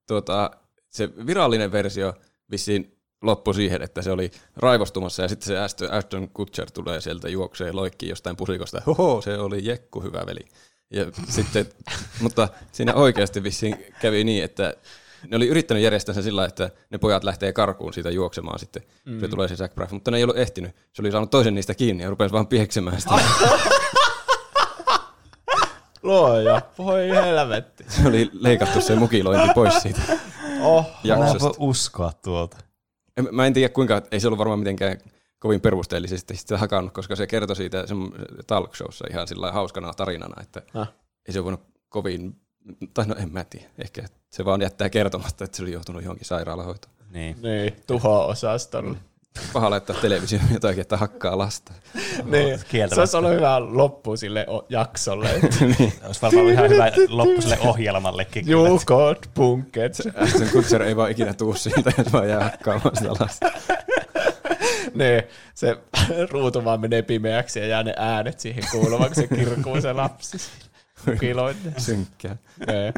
[0.07, 0.51] tuota,
[0.89, 2.13] se virallinen versio
[2.51, 7.29] vissiin loppui siihen, että se oli raivostumassa ja sitten se Ashton, Ashton Kutcher tulee sieltä
[7.29, 8.81] juoksee loikkiin jostain pusikosta.
[8.87, 10.41] Hoho, se oli jekku, hyvä veli.
[10.93, 11.65] Ja sitten,
[12.21, 14.73] mutta siinä oikeasti vissiin kävi niin, että
[15.29, 18.83] ne oli yrittänyt järjestää sen sillä, että ne pojat lähtee karkuun siitä juoksemaan sitten.
[19.05, 19.19] Mm.
[19.19, 20.75] Se tulee se Zach Braff, mutta ne ei ollut ehtinyt.
[20.93, 23.15] Se oli saanut toisen niistä kiinni ja rupesi vaan pieksemään sitä.
[26.03, 27.85] Luoja, voi helvetti.
[27.87, 30.01] Se oli leikattu se mukilointi pois siitä
[30.61, 30.85] Oh.
[31.03, 31.39] Jaksosta.
[31.39, 32.57] voi uskoa tuota.
[33.17, 34.97] En- Mä en tiedä kuinka, ei se ollut varmaan mitenkään
[35.39, 38.11] kovin perusteellisesti sitä hakannut, koska se kertoi siitä sem-
[38.47, 40.89] talk showssa ihan sillä hauskana tarinana, että Häh?
[41.27, 42.35] ei se voinut kovin,
[42.93, 46.25] tai no en mä tiedä, ehkä se vaan jättää kertomatta, että se oli joutunut johonkin
[46.27, 46.93] sairaalahoitoon.
[47.09, 47.35] Niin.
[47.41, 48.97] Niin, tuho-osastolle.
[49.53, 51.73] Paha laittaa televisio jotakin, että hakkaa lasta.
[52.23, 52.59] Niin.
[52.59, 53.01] Se kieltämättä.
[53.01, 55.29] olisi ollut hyvä loppu sille o- jaksolle.
[56.05, 58.49] Olisi varmaan ihan hyvä loppu sille ohjelmallekin.
[58.49, 59.93] you got punked.
[60.15, 63.51] Ashton Kutcher ei vaan ikinä tuu siitä, jos vaan jää hakkaamaan sitä lasta.
[64.99, 65.23] niin,
[65.55, 65.77] se
[66.31, 70.37] ruutu vaan menee pimeäksi ja jää ne äänet siihen kuulumaan, kun se kirkuu se lapsi.
[71.19, 71.73] Kiloitte.
[71.77, 72.37] Synkkää.
[72.67, 72.93] Niin.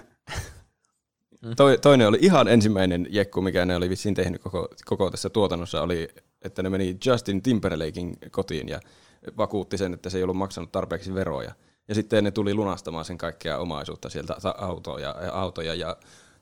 [1.55, 5.81] Toi, toinen oli ihan ensimmäinen jekku, mikä ne oli vissiin tehnyt koko, koko tässä tuotannossa,
[5.81, 6.09] oli,
[6.41, 8.79] että ne meni Justin Timberlakein kotiin ja
[9.37, 11.51] vakuutti sen, että se ei ollut maksanut tarpeeksi veroja.
[11.87, 15.97] Ja sitten ne tuli lunastamaan sen kaikkea omaisuutta sieltä, autoja, ja autoja ja,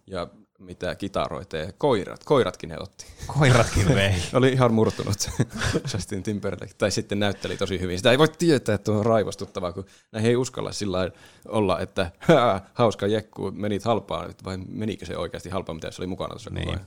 [0.08, 0.28] ja
[0.60, 2.24] mitä kitaroita ja koirat.
[2.24, 3.06] Koiratkin ne otti.
[3.40, 4.14] Koiratkin vei.
[4.34, 5.30] Oli ihan murtunut
[5.94, 6.74] Justin Timberlake.
[6.78, 7.98] Tai sitten näytteli tosi hyvin.
[8.00, 11.12] Sitä ei voi tietää, että on raivostuttavaa, kun näihin ei uskalla sillä
[11.48, 16.08] olla, että "Hää, hauska jekku, menit halpaan, vai menikö se oikeasti halpaan, mitä se oli
[16.08, 16.80] mukana tuossa Niin.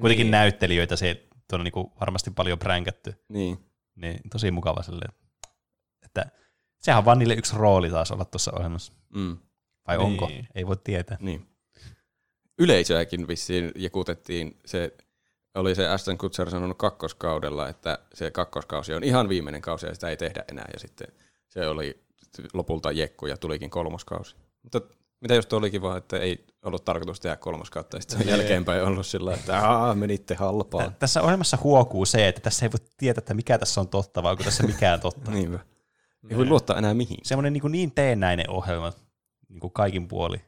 [0.00, 0.30] Kuitenkin Niin.
[0.30, 1.22] näyttelijöitä se
[1.52, 3.14] on niinku varmasti paljon pränkätty.
[3.28, 3.64] Niin.
[3.96, 5.12] Niin tosi mukava silleen.
[6.04, 6.26] Että
[6.78, 8.92] sehän on vaan niille yksi rooli taas olla tuossa ohjelmassa.
[9.14, 9.38] Mm.
[9.86, 10.06] Vai Niin.
[10.06, 10.30] onko?
[10.54, 11.16] Ei voi tietää.
[11.20, 11.46] Niin.
[12.58, 14.58] Yleisöäkin vissiin jekutettiin.
[14.66, 14.96] Se
[15.54, 20.08] oli se Aston Kutcher sanonut kakkoskaudella, että se kakkoskausi on ihan viimeinen kausi ja sitä
[20.08, 20.68] ei tehdä enää.
[20.72, 21.08] Ja sitten
[21.48, 22.04] se oli
[22.54, 24.36] lopulta jekku ja tulikin kolmoskausi.
[24.62, 24.80] Mutta
[25.20, 28.28] mitä jos tuo olikin vaan, että ei ollut tarkoitus tehdä kolmoskautta ja sitten Niin.
[28.28, 30.84] jälkeenpäin ollut sillä, että Aa, menitte halpaan.
[30.92, 34.22] Tä- Tässä ohjelmassa huokuu se, että tässä ei voi tietää, että mikä tässä on totta,
[34.22, 35.30] vai onko tässä mikään totta.
[35.40, 35.58] Niinpä.
[36.30, 37.16] Ei voi luottaa enää mihin.
[37.22, 38.92] Semmoinen niin, niin teennäinen ohjelma
[39.48, 40.40] niin kuin kaikin puoli.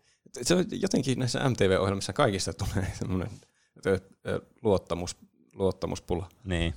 [0.42, 3.30] Se on jotenkin näissä MTV-ohjelmissa kaikista tulee semmoinen
[4.62, 5.16] luottamus,
[5.54, 6.28] luottamuspula.
[6.44, 6.74] Niin.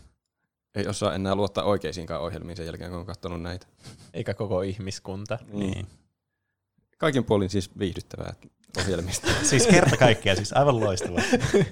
[0.75, 3.67] Ei osaa enää luottaa oikeisiinkaan ohjelmiin sen jälkeen, kun on katsonut näitä.
[4.13, 5.39] Eikä koko ihmiskunta.
[5.53, 5.87] niin.
[6.97, 8.33] Kaikin puolin siis viihdyttävää
[8.77, 9.27] ohjelmista.
[9.43, 11.21] Siis kerta kaikkea, siis aivan loistavaa.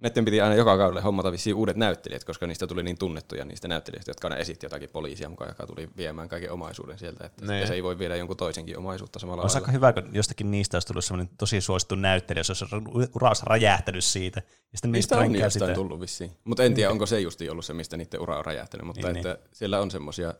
[0.00, 3.68] Näiden piti aina joka kaudelle hommata vissiin uudet näyttelijät, koska niistä tuli niin tunnettuja niistä
[3.68, 7.26] näyttelijöistä, jotka aina esitti jotakin poliisia mukaan, joka tuli viemään kaiken omaisuuden sieltä.
[7.26, 7.60] Että Niin.
[7.60, 10.76] ja se ei voi viedä jonkun toisenkin omaisuutta samalla Olisi aika hyvä, kun jostakin niistä
[10.76, 12.76] olisi tullut semmoinen tosi suosittu näyttelijä, jos olisi
[13.14, 14.42] ura olisi räjähtänyt siitä.
[14.46, 15.74] Ja sitten Niistä on jostain sitä.
[15.74, 16.30] tullut vissiin.
[16.44, 18.86] Mutta en tiedä, onko se justi ollut se, mistä niiden ura on räjähtänyt.
[18.86, 20.34] Mutta Niin, että siellä on semmoisia,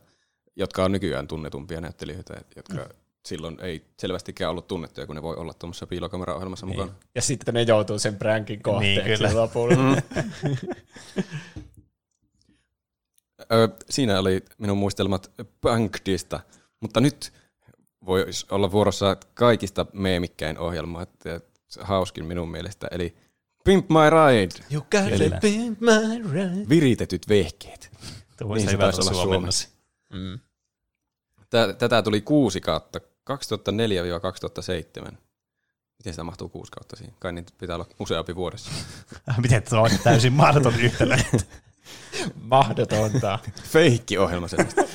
[0.55, 2.89] jotka on nykyään tunnetumpia näyttelijöitä, jotka
[3.29, 6.79] silloin ei selvästikään ollut tunnettuja, kun ne voi olla tuommoisessa piilokameraohjelmassa Niin.
[6.79, 6.97] mukana.
[7.15, 9.35] Ja sitten ne joutuu sen prankin kohteeksi Niin, kyllä.
[9.41, 9.75] lopulla.
[9.75, 9.95] Mm.
[13.51, 16.39] Ö, siinä oli minun muistelmat Punkdista,
[16.79, 17.33] mutta nyt
[18.05, 21.41] voisi olla vuorossa kaikista meemikkäin ohjelma, että
[21.81, 23.15] hauskin minun mielestä, eli
[23.63, 25.29] Pimp My Ride, You got Kyllä.
[25.29, 25.49] to be
[25.79, 26.69] my right.
[26.69, 27.91] viritetyt vehkeet.
[28.37, 29.67] Tuo Niin se taisi olla suomennos.
[30.13, 30.39] Mm.
[31.49, 32.99] Tä- Tätä tuli kuusi kautta,
[33.29, 35.15] 2004-2007.
[35.97, 37.15] Miten sitä mahtuu kuusi kautta siihen?
[37.19, 38.71] Kai niitä pitää olla useampi vuodessa.
[39.43, 41.17] Miten tuo on täysin mahdoton yhtälö?
[42.41, 43.39] Mahdotonta.
[43.63, 44.81] Feikki-ohjelma sellaista.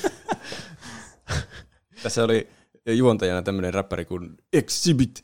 [2.02, 2.48] Tässä oli
[2.86, 5.22] juontajana tämmöinen räppäri kuin Exhibit.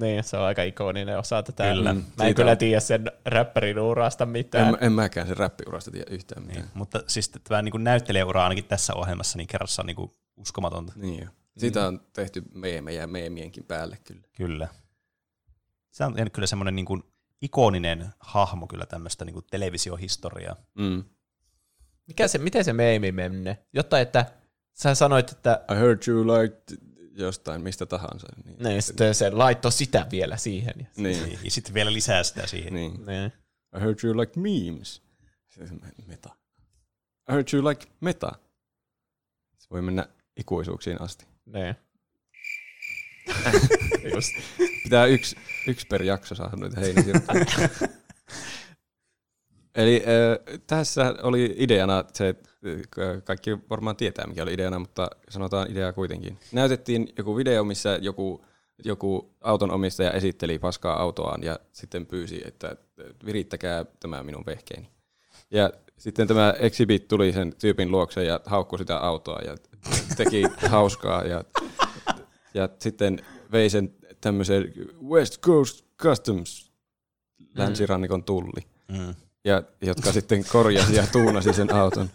[0.00, 1.72] niin, se on aika ikoninen osa tätä.
[1.72, 1.94] Kyllä.
[1.94, 4.68] Mä en kyllä on- tiedä sen räppärin urasta mitään.
[4.68, 6.62] En, en mäkään sen räppiurasta tiedä yhtään mitään.
[6.62, 10.92] niin, mutta siis tämä niin näyttelijäura ainakin tässä ohjelmassa niin kerrassa on niin kuin uskomatonta.
[10.96, 11.28] Niin jo.
[11.58, 14.22] Siitä on tehty meemejä meemienkin päälle kyllä.
[14.36, 14.68] Kyllä.
[15.90, 17.02] Se on kyllä semmoinen niin kuin
[17.42, 20.56] ikoninen hahmo kyllä tämmöistä niin kuin televisiohistoriaa.
[20.74, 21.04] Mm.
[22.06, 23.58] Mikä se, miten se meemi menne?
[23.72, 24.32] Jotta, että
[24.74, 26.56] sä sanoit, että I heard you like
[27.12, 28.26] jostain mistä tahansa.
[28.44, 30.88] Niin, niin, sitten se laittoi sitä vielä siihen.
[30.96, 31.38] niin.
[31.44, 32.74] Ja sitten vielä lisää sitä siihen.
[32.74, 33.06] niin.
[33.06, 33.32] Niin.
[33.76, 35.02] I heard you like memes.
[35.48, 36.30] Se on meta.
[37.28, 38.32] I heard you like meta.
[39.58, 41.26] Se voi mennä ikuisuuksiin asti.
[41.52, 41.74] Niin.
[44.14, 44.32] Just.
[44.82, 45.36] Pitää yksi,
[45.66, 47.44] yksi per jakso saada noita heinäsirppuja.
[49.74, 52.50] Eli äh, tässä oli ideana se, että
[53.24, 56.38] kaikki varmaan tietää mikä oli ideana, mutta sanotaan idea kuitenkin.
[56.52, 58.44] Näytettiin joku video, missä joku,
[58.84, 62.76] joku auton omistaja esitteli paskaa autoaan ja sitten pyysi, että
[63.26, 64.90] virittäkää tämä minun vehkeeni.
[65.50, 69.56] Ja sitten tämä exhibit tuli sen tyypin luokse ja haukkui sitä autoa ja
[70.16, 71.44] teki hauskaa ja,
[72.54, 73.18] ja sitten
[73.52, 74.72] vei sen tämmöisen
[75.08, 76.72] West Coast Customs
[77.54, 79.14] länsirannikon tulli, Mm.
[79.44, 82.10] ja, jotka sitten korjasi ja tuunasi sen auton.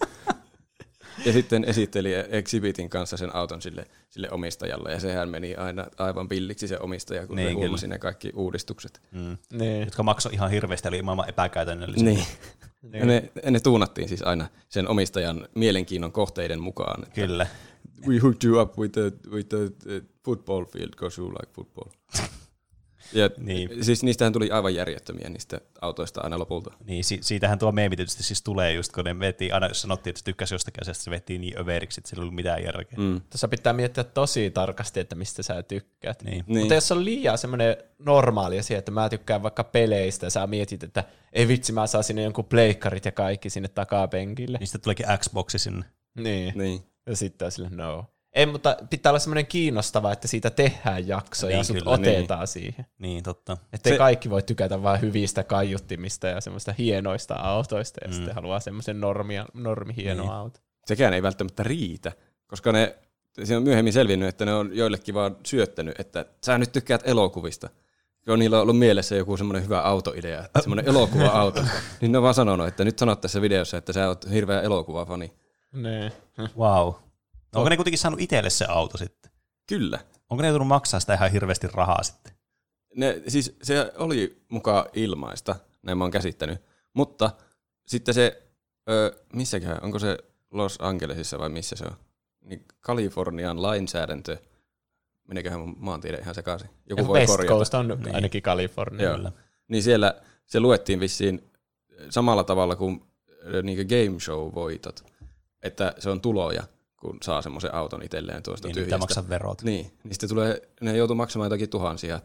[1.25, 6.27] Ja sitten esitteli Exhibitin kanssa sen auton sille, sille omistajalle, ja sehän meni aina aivan
[6.29, 7.65] pilliksi se omistaja, kun Niin, niin, kyllä.
[7.67, 9.01] huomasi ne kaikki uudistukset.
[9.11, 9.37] Mm.
[9.53, 9.81] Niin.
[9.83, 12.03] Jotka maksoi ihan hirveästi, oli maailman epäkäytännöllisiä.
[12.05, 12.25] Niin.
[12.93, 17.03] Ja ne, ne tuunattiin siis aina sen omistajan mielenkiinnon kohteiden mukaan.
[17.03, 17.47] että Kyllä.
[18.07, 19.57] We hooked you up with a, with a,
[19.97, 21.89] a football field, because you like football.
[23.13, 23.85] Ja Niin.
[23.85, 26.71] siis niistähän tuli aivan järjettömiä niistä autoista aina lopulta.
[26.85, 30.11] Niin, si- siitähän tuo meemi tietysti siis tulee just, kun ne veti, aina jos sanottiin,
[30.11, 32.97] että tykkäsi jostakin asiasta, se veti niin överiksi, että sillä ei ollut mitään järkeä.
[32.99, 33.21] Mm.
[33.29, 36.23] Tässä pitää miettiä tosi tarkasti, että mistä sä tykkäät.
[36.23, 36.43] Niin.
[36.47, 36.59] Niin.
[36.59, 40.83] Mutta jos on liian semmoinen normaali asia, että mä tykkään vaikka peleistä, ja sä mietit,
[40.83, 41.03] että
[41.33, 44.59] ei vitsi, mä saan sinne jonkun pleikkarit ja kaikki sinne takapenkille.
[44.63, 45.85] Sitten tuleekin Xboxi sinne.
[46.15, 46.53] Niin.
[46.55, 46.83] Niin.
[47.05, 48.05] Ja sitten on sille no.
[48.33, 52.47] Ei, mutta pitää olla semmoinen kiinnostava, että siitä tehdään jakso Niin, ja sut kyllä, otetaan
[52.47, 52.85] siihen.
[52.99, 53.57] Niin, totta.
[53.73, 58.13] Että Se- kaikki voi tykätä vain hyvistä kaiuttimista ja semmoista hienoista autoista ja mm.
[58.13, 60.33] sitten haluaa semmoisen normia, normi hieno Niin.
[60.33, 60.59] auto.
[60.87, 62.11] Sekään ei välttämättä riitä,
[62.47, 62.95] koska ne,
[63.43, 67.69] se on myöhemmin selvinnyt, että ne on joillekin vaan syöttänyt, että sä nyt tykkäät elokuvista.
[68.25, 71.63] Kun niillä on ollut mielessä joku semmoinen hyvä autoidea, että semmoinen elokuva-auto,
[72.01, 75.33] niin ne on vaan sanonut, että nyt sanot tässä videossa, että sä oot hirveä elokuvafani.
[75.73, 76.11] Nee.
[76.57, 76.93] Wow.
[77.53, 79.31] No, onko ne kuitenkin saanut itselle se auto sitten?
[79.67, 79.99] Kyllä.
[80.29, 82.33] Onko ne joutunut maksaa sitä ihan hirveästi rahaa sitten?
[82.95, 86.61] Ne, siis se oli mukaan ilmaista, näin mä oon käsittänyt,
[86.93, 87.31] mutta
[87.87, 88.43] sitten se,
[88.89, 90.17] ö, missäköhän, onko se
[90.51, 91.95] Los Angelesissa vai missä se on,
[92.41, 94.37] niin Kalifornian lainsäädäntö,
[95.27, 97.53] meneköhän mun maantiede ihan sekaisin, joku Ja voi West korjata.
[97.53, 98.15] Coast on Niin.
[98.15, 99.09] ainakin Kalifornia.
[99.09, 99.31] Joo.
[99.67, 101.51] Niin siellä se luettiin vissiin
[102.09, 103.03] samalla tavalla kuin
[103.63, 105.05] niin game show-voitot,
[105.63, 106.63] että se on tuloja,
[107.03, 108.97] kun saa semmoisen auton itselleen tuosta Niin, pitää tyhjästä.
[108.97, 109.61] maksaa verot.
[109.61, 112.19] Niin, niin sitten tulee, ne joutuu maksamaan jotakin tuhansia,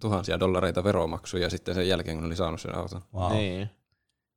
[0.00, 3.02] tuhansia dollareita veromaksuja sitten sen jälkeen, kun ne oli saanut sen auton.
[3.14, 3.32] Wow.
[3.32, 3.56] Niin.
[3.58, 3.70] Niin.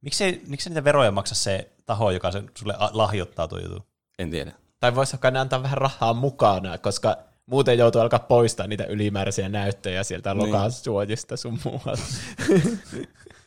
[0.01, 3.83] Miksi, miksi niitä veroja maksa se taho, joka sen, sulle lahjoittaa tuo juttu?
[4.19, 4.51] En tiedä.
[4.79, 10.03] Tai voisiko ne antaa vähän rahaa mukana, koska muuten joutuu alkaa poistaa niitä ylimääräisiä näyttöjä
[10.03, 10.47] sieltä Niin.
[10.51, 11.97] lokasuojista sun muualta.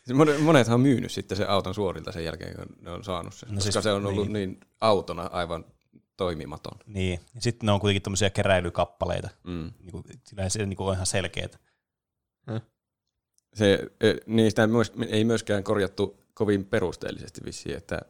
[0.05, 3.35] Siis monet- Monethan on myynyt sitten sen auton suorilta sen jälkeen, kun ne on saanut
[3.35, 4.33] sen, No no koska siis- se on ollut niin.
[4.33, 4.51] niin.
[4.51, 5.65] niin autona aivan
[6.17, 6.79] toimimaton.
[6.87, 7.21] Niin.
[7.35, 9.29] Ja sitten ne on kuitenkin tämmöisiä keräilykappaleita.
[9.45, 9.73] Mm.
[9.79, 10.05] Niin kuin,
[10.49, 11.61] se niin kuin on ihan selkeät.
[13.55, 18.01] Se, e, niistä myös, ei myöskään korjattu kovin perusteellisesti vissiin, että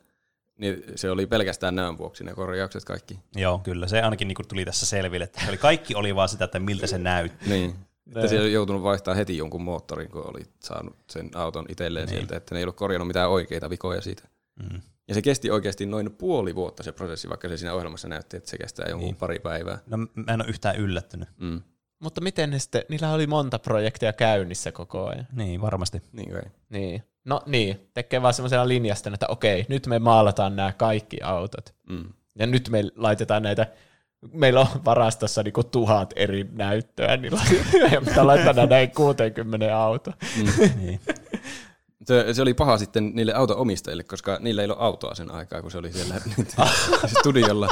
[0.59, 3.19] niin se oli pelkästään näön vuoksi ne korjaukset kaikki.
[3.37, 3.89] Joo, kyllä.
[3.89, 5.25] Se ainakin niin tuli tässä selville.
[5.25, 7.49] Että oli, kaikki oli vaan sitä, että miltä se näytti.
[7.49, 7.75] Niin.
[8.07, 12.17] Että se oli joutunut vaihtaa heti jonkun moottorin, kun oli saanut sen auton itselleen Niin.
[12.19, 14.23] sieltä, että ne ei ollut korjannut mitään oikeita vikoja siitä.
[14.63, 14.81] Mm.
[15.09, 18.51] Ja se kesti oikeasti noin puoli vuotta se prosessi, vaikka se siinä ohjelmassa näytti, että
[18.51, 19.17] se kestää jonkun Niin.
[19.17, 19.79] pari päivää.
[19.87, 21.29] No mä en ole yhtään yllättynyt.
[21.41, 21.63] Mm.
[21.99, 25.27] Mutta miten ne sitten, niillä oli monta projektia käynnissä koko ajan.
[25.33, 26.03] Niin, varmasti.
[26.13, 26.43] Niin kai.
[26.69, 27.03] Niin.
[27.25, 31.75] No niin, tekee vaan semmoisena linjasta, että okei, nyt me maalataan nämä kaikki autot.
[31.89, 32.05] Mm.
[32.39, 33.67] Ja nyt me laitetaan näitä,
[34.33, 37.33] meillä on varastossa niinku tuhat eri näyttöä, niin
[37.93, 40.13] ja pitää laittaa näin 60 auto.
[40.77, 41.01] niin.
[42.07, 45.71] Se, se oli paha sitten niille auto-omistajille, koska niillä ei ollut autoa sen aikaa, kun
[45.71, 46.47] se oli siellä niiden
[47.21, 47.69] studiolla.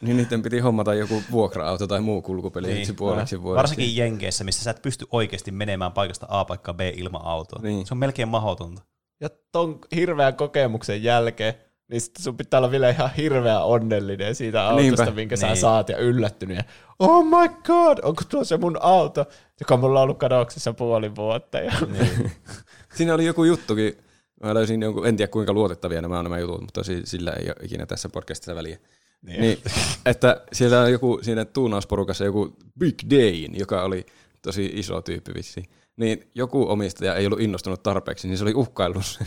[0.00, 2.96] Niin niiden piti hommata joku vuokra-auto tai muu kulkupeli Niin.
[2.96, 3.58] puoleksi vuodeksi.
[3.62, 7.62] Varsinkin Jenkeissä, missä sä et pysty oikeasti menemään paikasta A paikkaan B ilman autoa.
[7.62, 7.86] Niin.
[7.86, 8.82] Se on melkein mahdotonta.
[9.20, 11.54] Ja ton hirveän kokemuksen jälkeen,
[11.90, 15.16] niin sit sun pitää olla vielä ihan hirveän onnellinen siitä autosta, Niinpä.
[15.16, 15.56] minkä sä Niin.
[15.56, 16.56] saat ja yllättynyt.
[16.56, 16.64] Ja,
[16.98, 19.26] oh my god, onko tuo se mun auto,
[19.60, 21.58] joka mulla on ollut kadoksissa puoli vuotta.
[21.58, 22.32] Ja, Niin.
[22.98, 23.98] Siinä oli joku juttukin,
[24.42, 27.46] mä löysin jonkun, en tiedä kuinka luotettavia nämä on nämä jutut, mutta si- sillä ei
[27.46, 28.78] ole ikinä tässä podcastissa väliä.
[29.22, 29.40] Niin.
[29.40, 29.58] niin
[30.06, 34.06] että siellä on joku siinä tuunausporukassa joku Big Dayn, joka oli
[34.42, 35.62] tosi iso tyyppi vissi.
[35.96, 39.26] Niin joku omistaja ei ollut innostunut tarpeeksi, niin se oli uhkaillut sen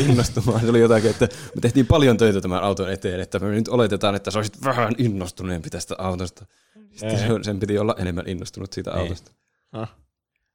[0.08, 0.60] innostumaan.
[0.60, 4.14] Se oli jotakin, että me tehtiin paljon töitä tämän auton eteen, että me nyt oletetaan,
[4.14, 6.46] että sä olisit vähän innostuneempi tästä autosta.
[6.90, 9.00] Sitten se, sen piti olla enemmän innostunut siitä Niin.
[9.00, 9.32] autosta.
[9.72, 9.96] Ah.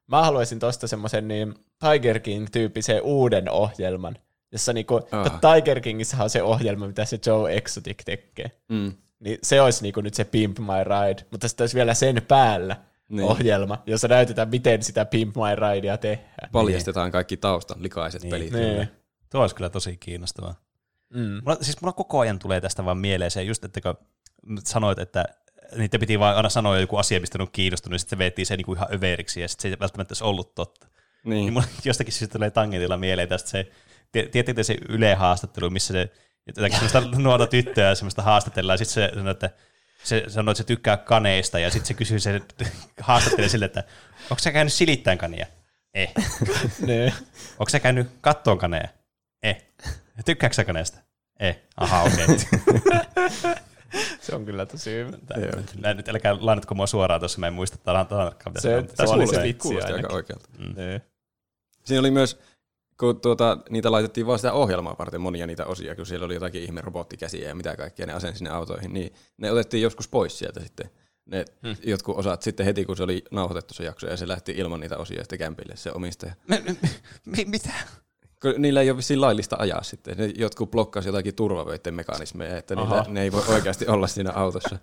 [0.06, 4.16] Mä haluaisin tosta semmoisen niin Tiger King-tyyppisen uuden ohjelman,
[4.52, 5.26] jossa niinku, Ah.
[5.26, 5.40] ah.
[5.54, 8.50] Tiger Kingissä on se ohjelma, mitä se Joe Exotic tekee.
[8.68, 8.92] Mm.
[9.20, 12.74] Niin se olisi niinku nyt se Pimp My Ride, mutta sitten olisi vielä sen päällä
[13.08, 13.16] Niin.
[13.16, 13.28] niin.
[13.30, 16.50] ohjelma, jossa näytetään, miten sitä Pimp My Ridea tehdään.
[16.52, 18.30] Paljastetaan kaikki taustan likaiset Niin.
[18.30, 18.52] pelit.
[18.52, 18.88] Niin.
[19.30, 20.54] Tuo olisi kyllä tosi kiinnostavaa.
[21.14, 21.40] Mm.
[21.44, 23.94] Mulla, siis mulla koko ajan tulee tästä vaan mieleen se, just että kun
[24.64, 25.24] sanoit, että
[25.76, 28.56] niitä piti vaan aina sanoa joku asia, mistä on kiinnostunut, ja sitten se veettiin se
[28.56, 30.86] niinku ihan överiksi, ja sitten se ei välttämättä olisi ollut totta.
[31.26, 31.52] Niin Niin.
[31.52, 33.70] mulla jostakin syystä tulee tangentilla mieleen tästä se,
[34.12, 36.12] tie- tiedättekö se Yle-haastattelu, missä se
[36.46, 39.50] jotakin semmoista nuorta tyttöä semmoista haastatellaan, ja sitten se sanoo, että
[40.04, 42.40] se sanoo, että se tykkää kaneista, ja sitten se kysyy se
[43.00, 43.84] haastattelee sille, että
[44.30, 45.46] onko sä käynyt silittämään kania?
[45.94, 46.12] Eh.
[46.86, 47.12] Niin.
[47.58, 48.88] Onko sä käynyt kattoon kaneja?
[49.42, 49.64] Eh.
[50.24, 50.98] Tykkääkö sä kaneesta?
[51.40, 51.58] Eh.
[51.76, 52.24] Aha, okei.
[52.24, 53.54] Okay.
[54.20, 55.10] Se on kyllä tosi hyvä.
[55.82, 58.52] Tää- nyt älkää lainatko mua suoraan tuossa, mä en muista tarkkaan tarkkaan.
[58.52, 59.42] mitä Se- sanoo, mutta se tässä oli oli se se.
[59.42, 60.16] vitsi kuulosti aika ainakin.
[60.16, 60.48] oikealta.
[60.76, 61.02] Niin.
[61.86, 62.38] Siinä oli myös,
[63.00, 66.62] kun tuota, niitä laitettiin vaan sitä ohjelmaa varten monia niitä osia, kun siellä oli jotakin
[66.62, 70.60] ihme robottikäsiä ja mitä kaikkea ne asensi sinne autoihin, niin ne otettiin joskus pois sieltä
[70.60, 70.90] sitten.
[71.26, 71.76] Ne hmm.
[71.82, 74.96] jotkut osat sitten heti, kun se oli nauhoitettu se jakso ja se lähti ilman niitä
[74.96, 76.32] osia sitten kämpille se omistaja.
[77.24, 77.70] Mi- mitä?
[78.42, 80.16] Kun niillä ei ole vissiin laillista ajaa sitten.
[80.18, 83.04] Ne jotkut blokkasi jotakin turvavöiden mekanismeja, että niillä, Aha.
[83.08, 84.78] ne ei voi oikeasti olla siinä autossa.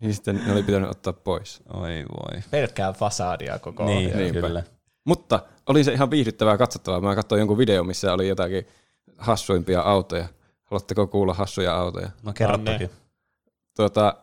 [0.00, 1.60] Niin sitten ne oli pitänyt ottaa pois.
[1.72, 2.42] Oi voi.
[2.50, 4.20] Pelkkää fasadia koko Niin, ohjelma.
[4.22, 4.40] Niinpä.
[4.40, 4.62] kyllä.
[5.06, 7.00] Mutta oli se ihan viihdyttävää katsottavaa.
[7.00, 8.66] Mä katsoin jonkun video, missä oli jotakin
[9.18, 10.28] hassuimpia autoja.
[10.64, 12.10] Haluatteko kuulla hassuja autoja?
[12.22, 12.72] No kerro Anne.
[12.72, 12.90] toki.
[13.76, 14.16] Tuota,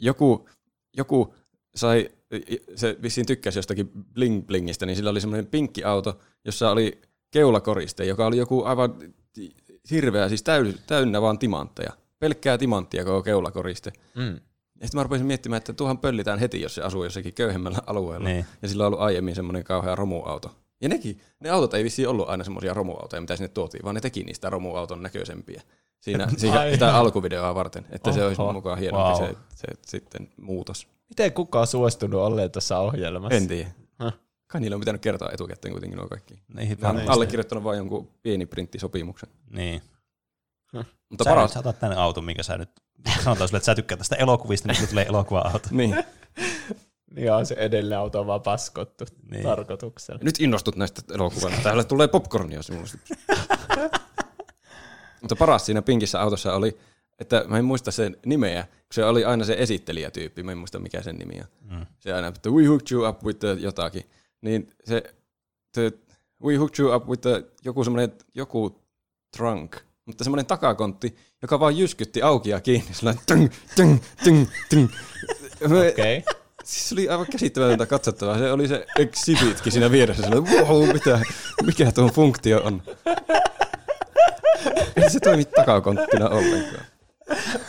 [0.00, 0.48] joku,
[0.96, 1.34] joku
[1.74, 2.10] sai,
[2.74, 7.00] se vissiin tykkäsi jostakin bling blingistä, niin sillä oli semmoinen pinkki auto, jossa oli
[7.30, 8.94] keulakoriste, joka oli joku aivan
[9.90, 11.92] hirveä, siis täy, täynnä vaan timantteja.
[12.18, 13.92] Pelkkää timanttia koko keulakoriste.
[14.14, 14.40] Mm.
[14.80, 18.28] Sitten mä rupesin miettimään, että tuohan pöllitään heti, jos se asuu jossakin köyhemmällä alueella.
[18.28, 18.46] Niin.
[18.62, 20.54] Ja sillä on ollut aiemmin semmoinen kauhea romuauto.
[20.80, 24.00] Ja nekin, ne autot ei vissiin ollut aina semmoisia romuautoja, mitä sinne tuotiin, vaan ne
[24.00, 25.62] teki niistä romuauton näköisempiä.
[26.00, 28.52] Siinä, siinä sitä alkuvideoa varten, että se olisi Oho.
[28.52, 29.28] mukaan hienompi Wow.
[29.28, 30.88] se, se, sitten muutos.
[31.08, 33.36] Miten kukaan on suostunut olleen tuossa ohjelmassa?
[33.36, 33.70] En tiedä.
[33.98, 34.12] Häh?
[34.46, 36.34] Kai niillä on pitänyt kertoa etukäteen kuitenkin nuo kaikki.
[36.54, 37.08] Niin, Mä varmasti.
[37.10, 39.28] allekirjoittanut vain jonkun pieni printtisopimuksen.
[39.50, 39.82] Niin.
[41.10, 42.70] Mutta Sä, paras, sä otat tänne auton, minkä sä nyt
[43.24, 45.68] sanotaan sulle, että sä tykkää tästä elokuvista, niin tulee elokuva-auto.
[45.76, 46.04] niin.
[47.14, 49.30] Niin on se edelleen auto on vaan paskottu Niin.
[49.30, 49.42] niin.
[49.42, 50.20] tarkoituksella.
[50.22, 51.60] Nyt innostut näistä elokuvista.
[51.62, 52.88] Täällä tulee popcornia sinulle.
[55.20, 56.78] Mutta paras siinä pinkissä autossa oli,
[57.18, 60.78] että mä en muista sen nimeä, kun se oli aina se esittelijätyyppi, mä en muista
[60.78, 61.76] mikä sen nimi on.
[61.78, 61.86] Mm.
[61.98, 64.10] Se aina, että we hooked you up with the jotakin.
[64.40, 65.14] Niin se,
[65.72, 65.92] the,
[66.44, 68.80] we hooked you up with the, joku semmoinen, joku
[69.36, 69.76] trunk,
[70.08, 74.88] mutta semmoinen takakontti, joka vaan jyskytti auki ja kiinni, sellainen tyng, tyng, tyng, tyng.
[75.64, 76.18] Okei.
[76.18, 76.34] Okay.
[76.64, 78.38] Siis se oli aivan käsittämätöntä katsottavaa.
[78.38, 80.22] Se oli se exhibitkin siinä vieressä.
[80.22, 81.20] Sellainen, wow, mitä,
[81.66, 82.82] mikä tuo funktio on.
[84.96, 86.84] Ei se toimi takakonttina ollenkaan.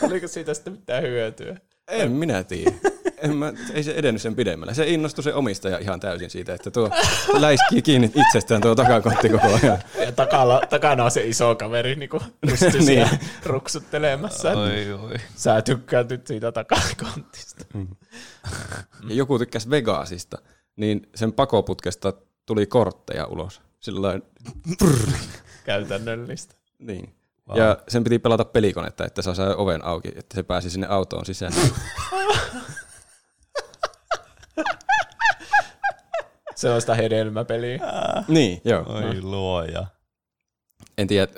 [0.02, 1.56] Oliko siitä sitten mitään hyötyä?
[1.90, 2.72] En minä tiedä.
[3.18, 4.74] En mä, ei se edennyt sen pidemmälle.
[4.74, 6.90] Se innostui se omistaja ihan täysin siitä, että tuo
[7.38, 9.78] läiskii kiinni itsestään tuo takakontti koko ajan.
[10.06, 12.84] Ja takana, takana on se iso kaveri niinku Niin.
[12.84, 14.50] siellä ruksuttelemassa.
[14.50, 15.14] Oi, oi.
[15.36, 17.64] Sä tykkäät nyt siitä takakontista.
[19.08, 20.38] Ja joku tykkäsi Vegasista,
[20.76, 22.12] niin sen pakoputkesta
[22.46, 23.60] tuli kortteja ulos.
[23.80, 24.22] Sillain,
[25.64, 26.54] Käytännöllistä.
[26.78, 27.14] niin.
[27.50, 27.58] Wow.
[27.58, 31.26] Ja sen piti pelata pelikonetta, että se sai oven auki, että se pääsi sinne autoon
[31.26, 31.52] sisään.
[36.54, 37.78] se on sitä hedelmäpeliä.
[38.28, 38.84] niin, joo.
[38.86, 39.30] Oi no.
[39.30, 39.86] luoja.
[40.98, 41.32] En tiedä,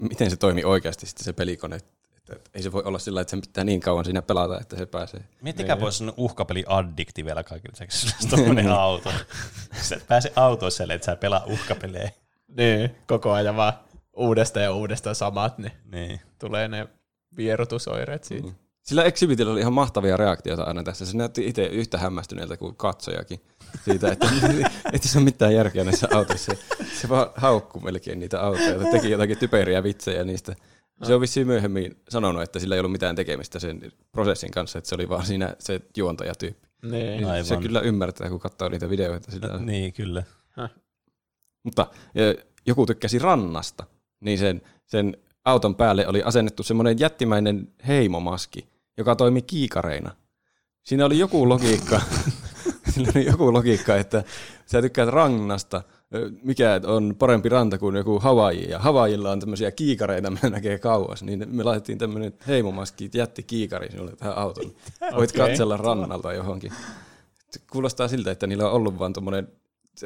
[0.00, 1.76] miten se toimii oikeasti sitten se pelikone.
[1.76, 4.86] Että ei se voi olla sillä, että sen pitää niin kauan siinä pelata, että se
[4.86, 5.20] pääsee.
[5.42, 5.80] Miettikää niin.
[5.80, 7.88] pois uhkapeli addikti vielä kaikille
[8.30, 9.12] tuommoinen auto.
[9.82, 12.10] Sä pääse autoissa, että sä pelaa uhkapelejä.
[12.56, 13.72] Niin, koko ajan vaan
[14.16, 16.20] uudestaan ja uudestaan samat, niin, niin.
[16.38, 16.88] tulee ne
[17.36, 18.48] vierotusoireet siitä.
[18.48, 18.54] Mm.
[18.82, 21.06] Sillä Exhibitillä oli ihan mahtavia reaktioita aina tässä.
[21.06, 23.40] Se näytti itse yhtä hämmästyneeltä kuin katsojakin
[23.84, 24.28] siitä, että
[24.92, 26.52] ei se ole mitään järkeä näissä autoissa.
[27.00, 30.56] Se vaan haukkuu melkein niitä autoja, että teki jotakin typeriä vitsejä niistä.
[31.02, 34.88] Se on vissiin myöhemmin sanonut, että sillä ei ollut mitään tekemistä sen prosessin kanssa, että
[34.88, 36.68] se oli vaan siinä se juontajatyyppi.
[36.82, 37.24] Niin.
[37.24, 37.44] Aivan.
[37.44, 39.30] Se kyllä ymmärtää, kun katsoo niitä videoita.
[39.30, 39.58] Sillä...
[39.58, 40.22] Niin, kyllä.
[40.48, 40.70] Häh.
[41.62, 41.86] Mutta
[42.66, 43.84] joku tykkäsi rannasta,
[44.20, 50.10] niin sen, sen auton päälle oli asennettu semmoinen jättimäinen heimomaski, joka toimi kiikareina.
[50.82, 52.00] Siinä oli joku logiikka,
[52.90, 54.24] Siinä oli joku logiikka, että
[54.66, 55.82] sä tykkäät rannasta,
[56.42, 61.22] mikä on parempi ranta kuin joku Havaji, ja Havajilla on tämmöisiä kiikareita, mitä näkee kauas,
[61.22, 64.72] niin me laitettiin tämmöinen heimomaski, jätti kiikari sinulle tähän autoon.
[65.16, 65.48] Voit okay.
[65.48, 66.72] katsella rannalta johonkin.
[67.72, 69.48] Kuulostaa siltä, että niillä on ollut vaan tuommoinen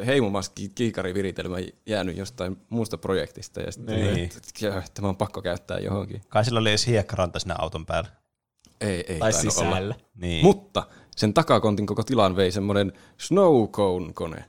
[0.07, 1.57] heimomaski kiikariviritelmä
[1.87, 4.31] jäänyt jostain muusta projektista, ja sitten niin.
[4.95, 6.23] tämä on pakko käyttää johonkin.
[6.29, 8.11] Kai sillä oli edes hiekkaranta siinä auton päällä.
[8.81, 9.95] Ei, ei tai sisällä.
[10.15, 10.45] Niin.
[10.45, 10.87] Mutta
[11.17, 14.45] sen takakontin koko tilan vei semmoinen snow cone-kone.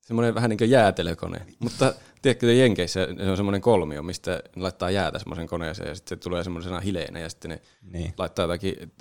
[0.00, 1.46] Semmoinen vähän niin kuin jäätelökone.
[1.58, 6.18] Mutta tiedätkö, Jenkeissä se on semmoinen kolmio, mistä ne laittaa jäätä semmoisen koneeseen ja sitten
[6.18, 8.14] se tulee semmoisena hileenä ja sitten ne niin.
[8.18, 8.92] laittaa jotakin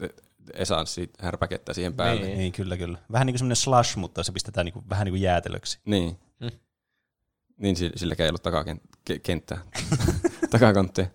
[0.53, 2.26] esanssi härpäkettä siihen päälle.
[2.26, 2.97] Niin, niin, kyllä, kyllä.
[3.11, 5.80] Vähän niin kuin semmoinen slush, mutta se pistetään niin kuin, vähän niin kuin jäätelöksi.
[5.85, 6.19] Niin.
[6.39, 6.59] Hmm.
[7.57, 9.61] Niin silläkään ei ollut takakenttää.
[10.51, 11.07] Takakontteja.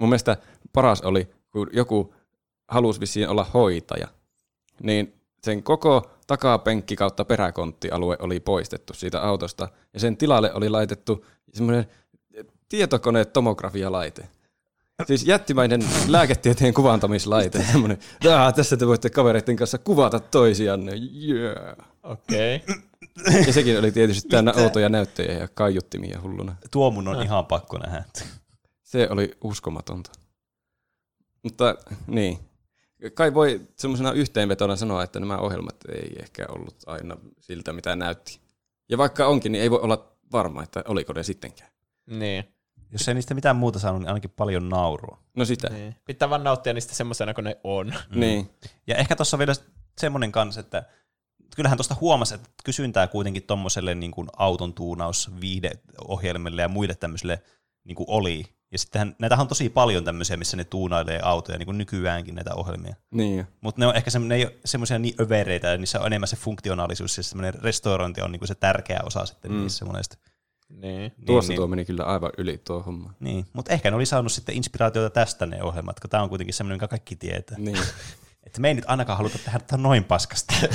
[0.00, 0.36] Mun mielestä
[0.72, 2.14] paras oli, kun joku
[2.68, 4.08] halusi vissiin olla hoitaja,
[4.82, 5.14] niin
[5.44, 11.86] sen koko takapenkki kautta peräkonttialue oli poistettu siitä autosta, ja sen tilalle oli laitettu semmoinen
[12.68, 14.28] tietokone tomografialaite.
[15.04, 17.64] Siis jättimäinen lääketieteen kuvantamislaite.
[17.72, 17.98] Semmoinen,
[18.56, 20.92] tässä te voitte kavereiden kanssa kuvata toisianne.
[21.28, 21.76] Yeah.
[22.02, 22.56] Okei.
[22.56, 23.42] Okay.
[23.46, 26.56] Ja sekin oli tietysti täynnä outoja näyttöjä ja kaiuttimia hulluna.
[26.70, 28.04] Tuo mun on ihan pakko nähdä.
[28.82, 30.12] Se oli uskomatonta.
[31.42, 32.38] Mutta niin,
[33.14, 38.40] kai voi semmoisena yhteenvetona sanoa, että nämä ohjelmat ei ehkä ollut aina siltä, mitä näytti.
[38.88, 41.70] Ja vaikka onkin, niin ei voi olla varma, että oliko ne sittenkään.
[42.06, 42.44] Niin.
[42.92, 45.18] Jos ei niistä mitään muuta saanut, niin ainakin paljon naurua.
[45.36, 45.68] No sitä.
[45.68, 45.96] Niin.
[46.04, 47.86] Pitää vaan nauttia niistä semmoisena kuin ne on.
[47.86, 48.20] Mm.
[48.20, 48.50] Niin.
[48.86, 49.54] Ja ehkä tuossa vielä
[49.98, 50.84] semmoinen kanssa, että
[51.56, 57.42] kyllähän tuosta huomasi, että kysyntää kuitenkin tuommoiselle niin auton tuunaus viihdeohjelmille ja muille tämmöisille
[57.84, 58.44] niin kuin oli.
[58.72, 62.54] Ja sittenhän näitä on tosi paljon tämmöisiä, missä ne tuunailee autoja, niin kuin nykyäänkin näitä
[62.54, 62.94] ohjelmia.
[63.10, 63.46] Niin.
[63.60, 66.36] Mutta ne on ehkä ne ei ole semmoisia niin övereitä, ja niissä on enemmän se
[66.36, 69.58] funktionaalisuus, ja semmoinen restaurointi on niin kuin se tärkeä osa sitten mm.
[69.58, 70.16] niissä monesti.
[70.68, 70.80] Niin.
[70.80, 73.12] niin Tuossa niin, tuo meni kyllä aivan yli tuo homma.
[73.20, 76.54] Niin, mutta ehkä ne oli saanut sitten inspiraatiota tästä ne ohjelmat, kun tämä on kuitenkin
[76.54, 77.58] semmoinen, joka kaikki tietää.
[77.58, 77.78] Niin.
[78.46, 80.54] että me ei nyt ainakaan haluta tehdä tätä noin paskasta.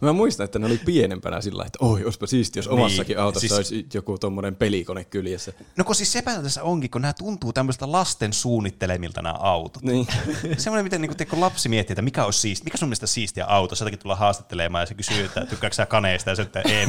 [0.00, 3.40] Mä muistan, että ne oli pienempänä sillä että oi, olisipa siisti, jos niin, omassakin autossa
[3.40, 3.52] siis...
[3.52, 5.52] olisi joku tuommoinen pelikone kyljessä.
[5.76, 9.82] No kun siis sepä tässä onkin, kun nämä tuntuu tämmöistä lasten suunnittelemilta nämä autot.
[9.82, 10.06] Niin.
[10.58, 13.74] Semmoinen, miten niin kun lapsi miettii, että mikä on siisti, mikä sun mielestä siistiä auto,
[13.74, 16.88] sieltäkin tulla haastattelemaan ja se kysyy, että tykkääkö sä kaneista ja se että en.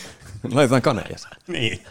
[0.54, 1.16] Laitetaan kaneja.
[1.46, 1.84] niin.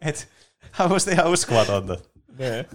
[0.00, 0.28] Et,
[0.70, 1.96] hän on ihan uskomatonta.
[2.38, 2.66] Nee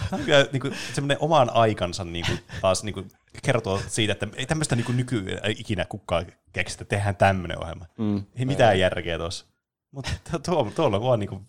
[0.52, 3.08] niin kuin, semmoinen oman aikansa niin kuin, taas niin kuin,
[3.42, 7.86] kertoo siitä, että ei tämmöistä niin nykyään ikinä kukaan keksi, että tehdään tämmöinen ohjelma.
[7.98, 8.22] Mm.
[8.36, 9.46] Ei mitään järkeä tuossa.
[9.90, 10.10] Mutta
[10.46, 11.46] tuo, tuolla vaan niin kuin,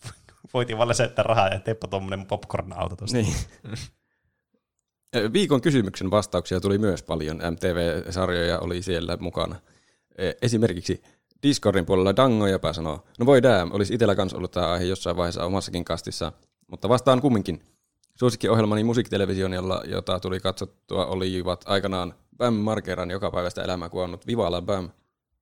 [0.54, 3.18] voitiin vaan lisätä rahaa ja teppä tuommoinen popcorn-auto tuosta.
[3.18, 3.36] Niin.
[5.34, 7.38] Viikon kysymyksen vastauksia tuli myös paljon.
[7.38, 9.56] MTV-sarjoja oli siellä mukana.
[10.42, 11.04] Esimerkiksi
[11.44, 15.18] Discordin puolella Dango jopa sanoo, no voi damn, olisi itsellä kanssa ollut tämä aihe jossain
[15.18, 16.32] vaiheessa omassakin kastissa,
[16.68, 17.62] mutta vastaan kumminkin.
[18.20, 24.90] Suosikkiohjelmani musiikkitelevisionilla, jota tuli katsottua, olivat aikanaan Bam Markeran joka päivästä elämää kuvannut Vivala Bam.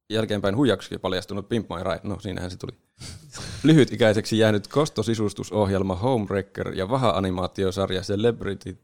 [0.10, 2.72] Jälkeenpäin huijaksi paljastunut Pimp My Ride, no siinähän se tuli.
[3.64, 8.78] Lyhytikäiseksi jäänyt kostosisustusohjelma Homewrecker ja vaha-animaatiosarja Celebrity,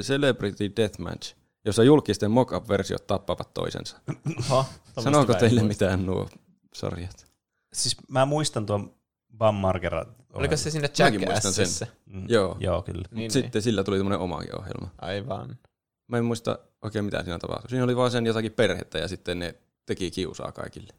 [0.00, 1.34] Celebrity Deathmatch,
[1.64, 3.96] jossa julkisten mock-up-versiot tappavat toisensa.
[4.50, 4.64] Oho,
[5.00, 6.28] Sanooko teille mitään nuo
[6.74, 7.26] sarjat?
[7.72, 8.94] Siis mä muistan tuon
[9.38, 10.06] Bam Margera.
[10.32, 11.86] Oliko se sinne Jackassissa?
[12.06, 12.24] Mm.
[12.28, 12.56] Joo.
[12.60, 13.02] Joo, kyllä.
[13.10, 13.30] Niin, niin.
[13.30, 13.62] Sitten niin.
[13.62, 14.88] sillä tuli tämmöinen omakin ohjelma.
[14.98, 15.58] Aivan.
[16.08, 17.70] Mä en muista oikein mitä siinä tapahtui.
[17.70, 19.54] Siinä oli vaan sen jotakin perhettä ja sitten ne
[19.86, 20.92] teki kiusaa kaikille.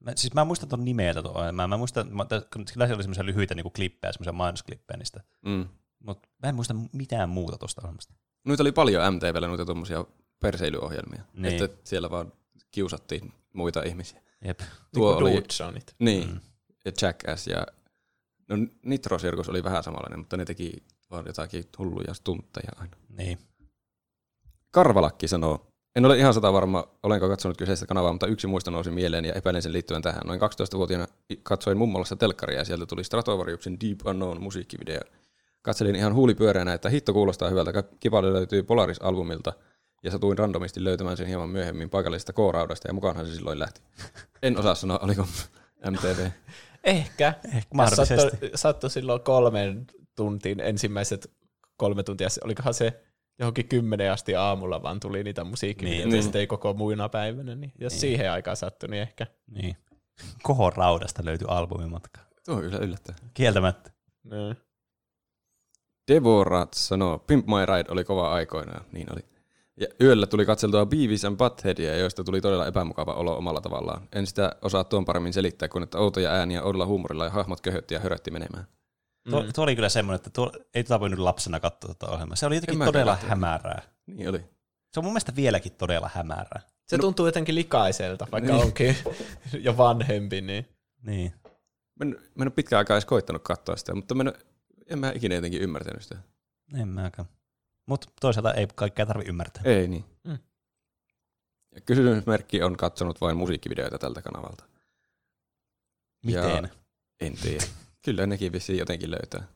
[0.00, 1.68] Mä, siis mä muistan ton nimeltä tuon ohjelmaa.
[1.68, 5.20] Mä muistan, mä, kyllä se oli semmoisia lyhyitä niinku klippejä, semmoisia mainosklippejä niistä.
[5.46, 5.68] Mm.
[5.98, 8.14] Mutta mä en muista mitään muuta tuosta ohjelmasta.
[8.44, 10.04] Noita oli paljon MTVllä noita tuommoisia
[10.40, 11.22] perseilyohjelmia.
[11.32, 11.64] Niin.
[11.64, 12.32] Että siellä vaan
[12.70, 14.22] kiusattiin muita ihmisiä.
[14.44, 14.60] Jep.
[14.94, 16.40] Tuo niin oli, Dude niin, mm.
[16.84, 17.66] ja Jackass ja
[18.48, 22.96] no Nitro Circus oli vähän samanlainen, mutta ne teki vaan jotakin hulluja stuntteja aina.
[23.08, 23.38] Niin.
[24.70, 25.66] Karvalakki sanoo,
[25.96, 29.32] en ole ihan sata varma, olenko katsonut kyseistä kanavaa, mutta yksi muisto nousi mieleen ja
[29.32, 30.22] epäilen sen liittyen tähän.
[30.24, 31.06] Noin 12-vuotiaana
[31.42, 35.00] katsoin mummolassa telkkaria ja sieltä tuli Stratovariuksen Deep Unknown musiikkivideo.
[35.62, 37.82] Katselin ihan huulipyöreänä, että hitto kuulostaa hyvältä.
[38.00, 39.52] Kipale löytyy Polaris-albumilta
[40.02, 43.80] ja satuin randomisti löytämään sen hieman myöhemmin paikallisesta K-raudasta ja mukaanhan se silloin lähti.
[44.42, 45.26] En osaa sanoa, oliko
[45.90, 46.30] MTV.
[46.86, 47.34] Ehkä.
[47.54, 48.30] Ehkä mahdollisesti.
[48.30, 49.86] Sattui, sattui silloin kolmen
[50.16, 51.30] tuntiin ensimmäiset
[51.76, 52.28] kolme tuntia.
[52.44, 53.02] Olikohan se
[53.38, 56.16] johonkin kymmenen asti aamulla vaan tuli niitä musiikkivideoita Niin.
[56.16, 57.54] ja sitten ei koko muina päivänä.
[57.54, 58.00] Niin jos Niin.
[58.00, 59.26] siihen aikaan sattui, niin ehkä.
[59.46, 59.76] Niin.
[60.42, 62.20] Kohon raudasta löytyi albumimatka.
[62.44, 63.18] Tuo on kyllä yllättävää.
[63.34, 63.90] Kieltämättä.
[64.24, 64.56] Niin.
[66.12, 68.84] Devorat sanoo, Pimp My Ride oli kova aikoinaan.
[68.92, 69.20] Niin oli.
[69.80, 74.08] Ja yöllä tuli katseltua Beavis and Buttheadia, joista tuli todella epämukava olo omalla tavallaan.
[74.12, 77.94] En sitä osaa tuon paremmin selittää, kuin että outoja ääniä oudolla huumorilla ja hahmot köhötti
[77.94, 78.66] ja hörötti menemään.
[79.30, 79.48] Tuo, Mm.
[79.54, 82.36] tuo oli kyllä semmoinen, että tuo, ei tota voinut lapsena katsoa tuota ohjelmaa.
[82.36, 83.30] Se oli En jotenkin todella katsonut.
[83.30, 83.82] hämärää.
[84.06, 84.38] Niin oli.
[84.92, 86.60] Se on mun mielestä vieläkin todella hämärää.
[86.88, 88.62] Se tuntuu jotenkin likaiselta, vaikka Niin.
[88.64, 88.96] onkin
[89.60, 90.40] jo vanhempi.
[90.40, 90.66] Niin.
[91.02, 91.32] Niin.
[92.00, 94.32] Mä en, mä en ole pitkään aikaa edes koittanut katsoa sitä, mutta mä en,
[94.86, 96.16] en mä ikinä jotenkin ymmärtänyt sitä.
[96.80, 97.28] En mäkään.
[97.86, 99.62] Mutta toisaalta ei kaikkea tarvi ymmärtää.
[99.66, 100.04] Ei niin.
[100.24, 100.38] Mm.
[101.74, 104.64] Ja kysymysmerkki on katsonut vain musiikkivideoita tältä kanavalta.
[106.26, 106.70] Miten?
[107.20, 107.64] En tiedä.
[108.04, 109.46] Kyllä nekin vissiin jotenkin löytää.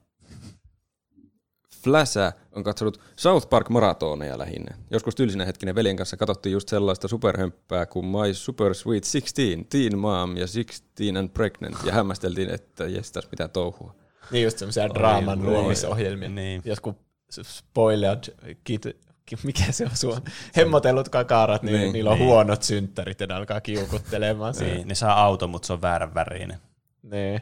[1.85, 4.77] Flasha on katsonut South Park maratoneja lähinnä.
[4.90, 9.98] Joskus tylsinä hetkinä veljen kanssa katsottiin just sellaista superhömppää kuin My Super Sweet 16, Teen
[9.98, 13.94] Mom ja 16 and Pregnant ja hämmästeltiin, että jestas mitä touhua.
[14.31, 16.28] niin just semmoisia draaman luomisohjelmia.
[16.28, 16.62] Niin.
[16.65, 16.97] Jotkut
[17.43, 18.24] spoilered
[18.65, 18.82] kid,
[19.27, 20.20] ki- mikä se on sua?
[20.57, 21.93] Hemmotellut kakarat, niin, Niin.
[21.93, 22.28] niillä on Niin.
[22.28, 24.55] huonot synttärit ja ne alkaa kiukuttelemaan.
[24.61, 26.59] Niin, ne saa auto, mutta se on väärän värinen.
[27.02, 27.40] Niin.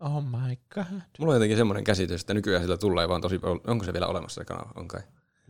[0.00, 1.00] Oh my god.
[1.18, 3.40] Mulla on jotenkin semmoinen käsitys, että nykyään sillä tulee vaan tosi...
[3.66, 4.70] Onko se vielä olemassa se kanava?
[4.74, 5.00] On kai.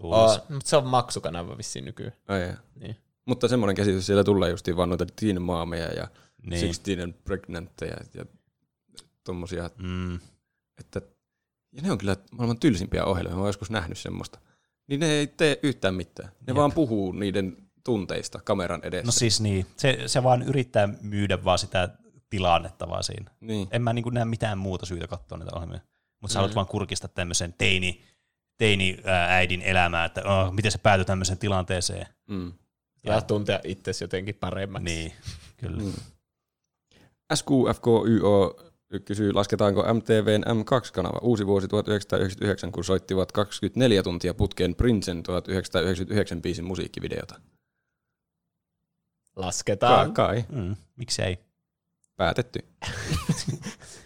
[0.01, 2.12] Oh, mutta se on maksukanava vissiin nykyään.
[2.28, 2.57] Ai, jaa.
[2.81, 2.97] Niin.
[3.24, 6.09] Mutta semmoinen käsitys, siellä tulee justiin vaan noita teen maameja ja
[6.47, 6.61] Niin.
[6.66, 8.24] 16 and pregnantteja ja
[9.24, 10.15] tommosia, Mm.
[10.78, 11.03] että
[11.73, 14.39] ja ne on kyllä maailman tylsimpiä ohjelmia, mä oon joskus nähnyt semmoista.
[14.86, 16.28] Niin ne ei tee yhtään mitään.
[16.28, 16.57] Ne Jep.
[16.57, 19.07] vaan puhuu niiden tunteista kameran edessä.
[19.07, 21.89] No siis niin, se, se vaan yrittää myydä vaan sitä
[22.31, 23.31] tilannetta vaan siinä.
[23.40, 23.69] niin.
[23.70, 25.81] En mä niin näe mitään muuta syytä katsoa niitä ohjelmia.
[26.20, 26.40] Mutta sä Mm.
[26.40, 28.03] haluat vaan kurkistaa tämmöisen teini,
[28.59, 32.07] teini ää, äidin elämää, että oh, miten se päätyi tämmöiseen tilanteeseen.
[32.28, 32.53] Mm.
[33.05, 34.85] Ja tuntea itsesi jotenkin paremmaksi.
[34.85, 35.12] Niin,
[35.57, 35.82] kyllä.
[35.82, 35.93] Mm.
[37.35, 38.57] SQFKYO
[39.01, 46.64] kysyy, lasketaanko MTVn M2-kanava uusi vuosi 1999, kun soittivat 24 tuntia putkeen Princen 1999 biisin
[46.64, 47.40] musiikkivideota.
[49.36, 50.12] Lasketaan.
[50.14, 50.44] Kai, kai.
[50.48, 51.39] Mm, miksi ei?
[52.16, 52.60] Päätetty.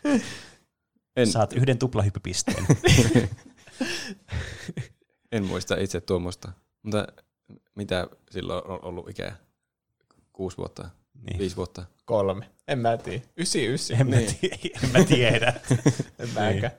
[1.16, 2.66] en, Saat yhden tuplahyppypisteen.
[5.32, 6.52] en muista itse tuommoista.
[6.82, 7.06] Mutta
[7.74, 9.36] mitä silloin on ollut ikää?
[10.32, 10.90] Kuusi vuotta?
[11.22, 11.38] Niin.
[11.38, 11.84] Viisi vuotta?
[12.04, 12.50] Kolme.
[12.68, 13.22] En mä tiedä.
[13.38, 13.94] Ysi, ysi.
[13.94, 14.36] En, mä Niin.
[14.40, 15.52] tiedä, en mä tiedä.
[16.18, 16.72] En mäkään.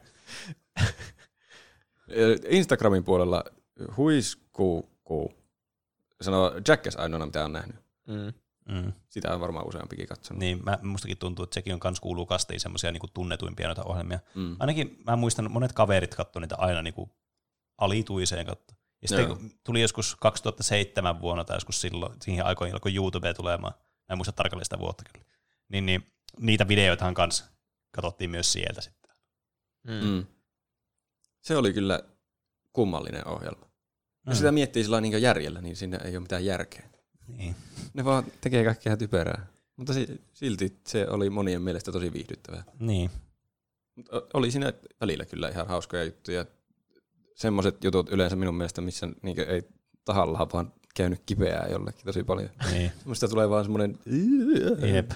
[2.49, 3.43] Instagramin puolella
[3.97, 5.33] huiskuku
[6.21, 7.75] sanoo Jackass ainoana, mitä on nähnyt.
[8.07, 8.33] Mm.
[8.75, 8.93] Mm.
[9.09, 10.39] Sitä on varmaan useampikin katsonut.
[10.39, 14.19] Niin, mä, mustakin tuntuu, että sekin on kans kuuluu kastiin semmoisia niinku tunnetuimpia noita ohjelmia.
[14.35, 14.55] Mm.
[14.59, 17.09] Ainakin mä muistan, monet kaverit katsoi niitä aina niinku
[17.77, 18.73] alituiseen katto.
[19.01, 19.35] Ja sitten Joo.
[19.35, 23.73] kun tuli joskus 2007 vuonna tai joskus silloin, siihen aikoihin alkoi YouTube tulemaan,
[24.09, 25.25] mä en muista tarkalleen sitä vuotta kyllä,
[25.69, 26.05] niin, niin
[26.39, 27.45] niitä videoitahan kanssa
[27.91, 29.11] katsottiin myös sieltä sitten.
[29.83, 30.07] Mm.
[30.09, 30.25] Mm.
[31.41, 32.03] Se oli kyllä
[32.73, 33.65] kummallinen ohjelma.
[33.65, 34.29] Mm.
[34.29, 36.89] Jos sitä miettii sillä niin järjellä, niin siinä ei ole mitään järkeä.
[37.27, 37.55] Niin.
[37.93, 39.47] Ne vaan tekee kaikkea typerää.
[39.75, 42.63] Mutta si- silti se oli monien mielestä tosi viihdyttävää.
[42.79, 43.11] niin.
[43.95, 46.45] Mut oli siinä välillä kyllä ihan hauskoja juttuja.
[47.35, 49.63] Semmoiset jutut yleensä minun mielestä, missä niin ei
[50.05, 52.49] tahallaan vaan käynyt kipeää jollekin tosi paljon.
[52.71, 52.91] niin.
[52.99, 53.99] Semmoista tulee vaan semmoinen...
[54.93, 55.11] Jep.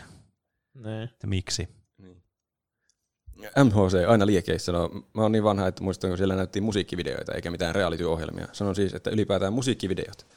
[0.74, 1.04] Niin.
[1.04, 1.68] Että miksi?
[1.98, 2.24] Niin.
[3.64, 7.52] MHC aina liekeissä sanoo, mä oon niin vanha, että muistan, kun siellä näyttiin musiikkivideoita eikä
[7.52, 8.48] mitään reality-ohjelmia.
[8.52, 10.28] Sanon siis, että ylipäätään musiikkivideot.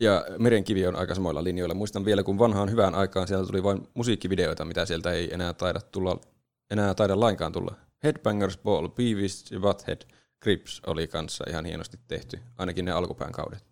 [0.00, 1.74] Ja Merenkivi on aika samoilla linjoilla.
[1.74, 5.80] Muistan vielä, kun vanhaan hyvään aikaan siellä tuli vain musiikkivideoita, mitä sieltä ei enää taida,
[5.80, 6.20] tulla,
[6.70, 7.74] enää taida lainkaan tulla.
[8.04, 10.02] Headbangers Ball, Beavis ja Butthead,
[10.42, 13.67] Crips oli kanssa ihan hienosti tehty, ainakin ne alkupään kaudet.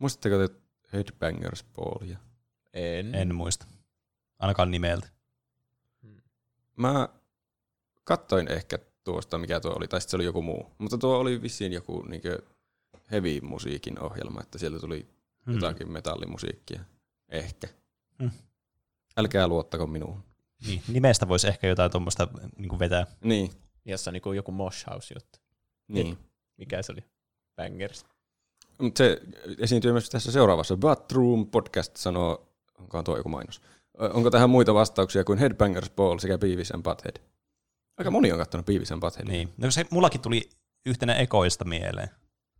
[0.00, 0.54] Muistatteko te
[0.92, 2.18] Headbangers Ballia?
[2.72, 3.14] En.
[3.14, 3.66] En muista.
[4.38, 5.08] ainakaan nimeltä.
[6.76, 7.08] Mä
[8.04, 10.70] kattoin ehkä tuosta, mikä tuo oli, tai sitten se oli joku muu.
[10.78, 12.42] Mutta tuo oli vissiin joku niinkö
[13.10, 15.08] heavy musiikin ohjelma, että sieltä tuli
[15.46, 15.54] Hmm.
[15.54, 16.80] jotakin metallimusiikkia.
[17.28, 17.68] Ehkä.
[18.22, 18.30] Hmm.
[19.16, 20.24] Älkää luottako minuun.
[20.66, 23.06] Niin, nimestä voisi ehkä jotain tuommoista niin vetää.
[23.24, 23.50] Niin,
[23.84, 25.38] Jossa on niinku joku Mosh House juttu.
[25.88, 26.18] niin.
[26.56, 27.04] Mikä se oli?
[27.56, 28.06] Bangers.
[28.80, 29.20] Mutta se
[29.58, 30.76] esiintyy myös tässä seuraavassa.
[30.76, 32.48] Bathroom Podcast sanoo,
[32.78, 33.60] onkohan tuo joku mainos.
[33.98, 37.16] Onko tähän muita vastauksia kuin Headbangers Ball sekä Beavis and Butthead?
[37.98, 39.28] Aika moni on katsonut Beavis and Butthead.
[39.28, 39.52] Niin.
[39.56, 40.50] No se mullakin tuli
[40.86, 42.08] yhtenä ekoista mieleen.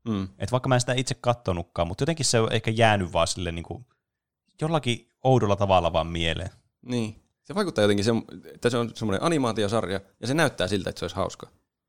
[0.09, 0.29] Mm.
[0.39, 3.53] Et vaikka mä en sitä itse kattonutkaan, mutta jotenkin se on ehkä jäänyt vaan sille
[3.53, 3.87] niin kuin,
[4.61, 6.51] jollakin oudolla tavalla vaan mieleen.
[6.83, 7.23] Niin.
[7.45, 8.13] Se vaikuttaa jotenkin, se,
[8.55, 11.49] että se on semmoinen animaatiosarja, ja se näyttää siltä, että se olisi hauska.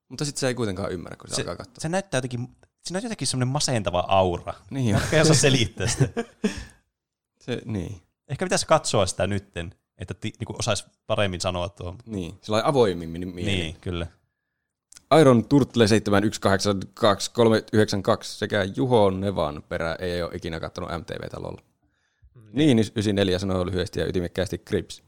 [0.10, 1.76] Mutta sitten se ei kuitenkaan ymmärrä, kun se, Se, alkaa katsoa.
[1.82, 4.54] se näyttää jotenkin, siinä on jotenkin semmoinen masentava aura.
[4.70, 5.02] Niin, on.
[5.02, 6.08] Mä en osaa selittää sitä.
[7.46, 8.02] se, niin.
[8.28, 11.96] Ehkä pitäisi katsoa sitä nytten, että ti, niin osaisi paremmin sanoa tuo.
[12.06, 13.60] Niin, sillä avoimimmin mieleen.
[13.60, 14.08] Niin, kyllä.
[15.20, 15.90] Iron Turtle 7182392
[18.24, 21.62] sekä Juho Nevan perä ei ole ikinä kattonut MTV-talolla.
[22.54, 25.04] Niin, 94 sanoo lyhyesti ja ytimekkäästi Crips.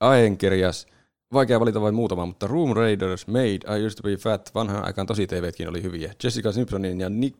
[0.00, 0.86] Aenkirjas.
[1.32, 5.06] Vaikea valita vain muutama, mutta Room Raiders, Made, I Used to Be Fat, vanhaan aikaan
[5.06, 6.14] tosi TVtkin oli hyviä.
[6.24, 7.38] Jessica Simpsonin ja Nick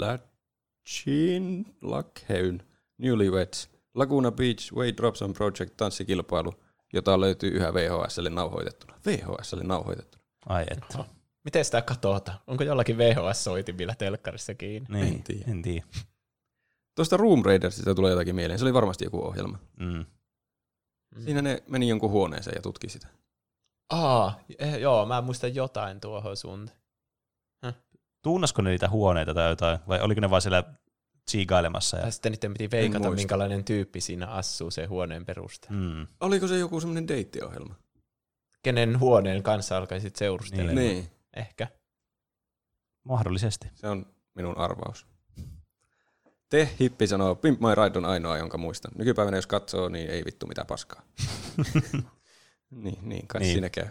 [0.00, 2.62] Lachin, Lackheyn,
[2.98, 6.54] Newlyweds, Laguna Beach, Wade Robson Project, tanssikilpailu,
[6.92, 8.94] jota löytyy yhä VHSlle nauhoitettuna.
[9.06, 10.24] VHSlle nauhoitettuna.
[10.46, 10.86] Ai että.
[10.94, 11.06] Oho.
[11.44, 12.38] Miten sitä katsotaan?
[12.46, 14.88] Onko jollakin VHS-soitimilla telkkarissa kiinni?
[14.90, 15.44] Niin, En tiedä.
[15.50, 15.86] En tiedä.
[16.94, 18.58] Tuosta Room Raidersista tulee jotakin mieleen.
[18.58, 19.58] Se oli varmasti joku ohjelma.
[19.80, 20.04] Mm.
[21.14, 21.22] Mm.
[21.22, 23.08] Siinä ne meni jonkun huoneeseen ja tutki sitä.
[23.90, 26.82] Aa, eh, joo, mä muistan jotain tuohon suuntaan.
[28.22, 30.64] Tuunnasko ne niitä huoneita tai jotain, vai oliko ne vaan siellä
[31.24, 31.96] tsiigailemassa?
[31.96, 32.10] Ja...
[32.10, 35.76] Sitten niiden piti veikata, minkälainen tyyppi siinä asuu sen huoneen perusteella.
[35.76, 36.06] Mm.
[36.20, 37.74] Oliko se joku semmoinen deittiohjelma?
[38.62, 40.76] Kenen huoneen kanssa alkaisit seurustelemaan?
[40.76, 40.94] Niin.
[40.94, 41.10] Niin.
[41.36, 41.68] Ehkä.
[43.04, 43.68] Mahdollisesti.
[43.74, 45.06] Se on minun arvaus.
[46.52, 48.92] Te, hippi, sanoo, Pimp My Ride on ainoa, jonka muistan.
[48.98, 51.02] Nykypäivänä jos katsoo, niin ei vittu mitä paskaa.
[52.70, 53.52] niin, niin, kai Niin.
[53.52, 53.86] siinä käy.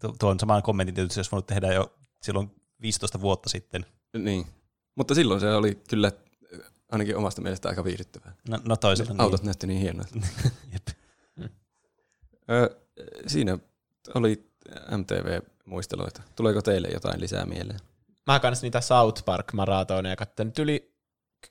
[0.00, 2.50] Tu- tuon saman kommentin tietysti olisi voinut tehdä jo silloin
[2.80, 3.86] 15 vuotta sitten.
[4.18, 4.46] Niin.
[4.94, 6.06] Mutta silloin se oli kyllä
[6.54, 6.60] äh,
[6.92, 8.34] ainakin omasta mielestä aika viihdyttävää.
[8.48, 9.20] No, no toisaalta Niin.
[9.20, 10.18] Autot näytti niin hienoilta.
[10.72, 10.88] Jep.
[12.50, 12.76] Ö,
[13.26, 13.58] siinä
[14.14, 14.50] oli
[14.96, 16.22] MTV-muisteloita.
[16.36, 17.80] Tuleeko teille jotain lisää mieleen?
[18.26, 20.46] Mä kans niitä South Park-maratoneja katsoin.
[20.46, 20.93] Nyt yli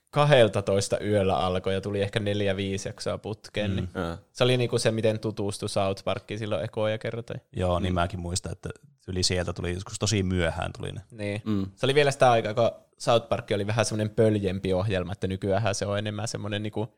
[0.10, 3.72] 12 yöllä alkoi ja tuli ehkä neljä viisi jaksoa putkeen.
[3.72, 3.76] Mm.
[3.76, 7.40] Niin Ää, se oli niinku se, miten tutustui South Parkiin silloin ekoja kertoja.
[7.56, 8.70] Joo, niin mäkin muistan, että
[9.07, 11.02] yli sieltä tuli joskus tosi myöhään tuli ne.
[11.11, 11.41] Niin.
[11.45, 11.65] Mm.
[11.76, 15.76] Se oli vielä sitä aikaa, kun South Park oli vähän semmoinen pöljempi ohjelma, että nykyään
[15.76, 16.94] se on enemmän semmoinen, niinku,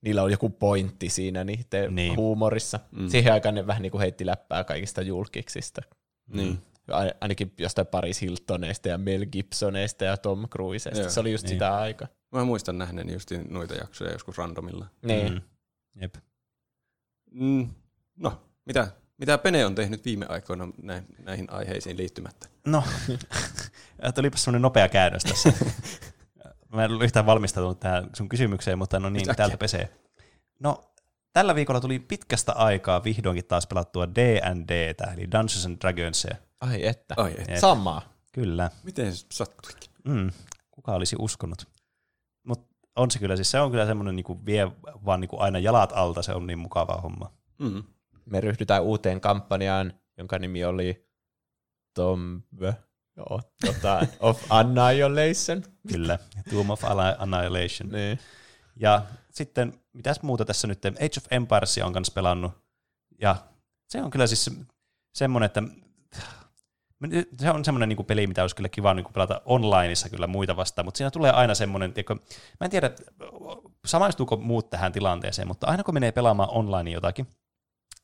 [0.00, 1.94] niillä on joku pointti siinä niiden Niin.
[1.94, 2.16] niin.
[2.16, 2.80] huumorissa.
[2.92, 3.02] Mm.
[3.02, 3.08] Mm.
[3.08, 5.82] Siihen aikaan ne vähän niinku heitti läppää kaikista julkiksista.
[6.26, 6.58] Niin.
[6.90, 11.00] Ai- Ainakin jostain Paris Hiltoneista ja Mel Gibsoneista ja Tom Cruisesta.
[11.00, 11.10] Joo.
[11.10, 11.48] Se oli just niin.
[11.54, 12.08] sitä aikaa.
[12.34, 14.86] Mä muistan nähneeni just noita jaksoja joskus randomilla.
[15.02, 15.32] Niin.
[15.32, 15.40] Mm.
[16.00, 16.14] Jep.
[17.30, 17.70] Mm.
[18.16, 18.88] No, mitä,
[19.18, 22.48] mitä Pene on tehnyt viime aikoina näin, näihin aiheisiin liittymättä?
[22.66, 22.82] No,
[24.14, 25.52] tulipa semmoinen nopea käännös tässä.
[26.72, 29.92] Mä en ollut yhtään valmistautunut tähän sun kysymykseen, mutta no niin, täältä pesee.
[30.60, 30.92] No,
[31.32, 36.36] tällä viikolla tuli pitkästä aikaa vihdoinkin taas pelattua D&Dtä, eli Dungeons and Dragonsia.
[36.60, 37.14] Ai että.
[37.16, 37.48] Ai et.
[37.48, 37.58] Jep.
[37.58, 38.02] Samaa.
[38.32, 38.70] Kyllä.
[38.82, 39.90] Miten se sattuikin?
[40.04, 40.30] Mm.
[40.70, 41.73] Kuka olisi uskonut?
[42.96, 44.72] On se kyllä, siis se on kyllä semmoinen niinku vie
[45.04, 47.32] vaan niinku aina jalat alta, se on niin mukava homma.
[47.58, 47.82] Mm.
[48.26, 51.08] Me ryhdytään uuteen kampanjaan, jonka nimi oli
[51.94, 52.42] Tomb
[53.16, 55.62] Joo, tota, of Annihilation.
[55.88, 56.18] Kyllä,
[56.50, 56.84] Tomb of
[57.18, 57.88] Annihilation.
[57.92, 58.18] Niin.
[58.76, 62.52] Ja sitten, mitäs muuta tässä nyt, Age of Empires on kanssa pelannut.
[63.20, 63.36] Ja
[63.88, 64.52] se on kyllä siis se-
[65.14, 65.62] semmoinen, että
[67.40, 70.84] se on semmoinen niin peli, mitä olisi kyllä kiva niin pelata onlineissa kyllä muita vastaan,
[70.84, 72.14] mutta siinä tulee aina semmoinen, tiedätkö,
[72.60, 72.90] mä en tiedä,
[73.86, 77.26] samaistuuko muut tähän tilanteeseen, mutta aina kun menee pelaamaan online jotakin,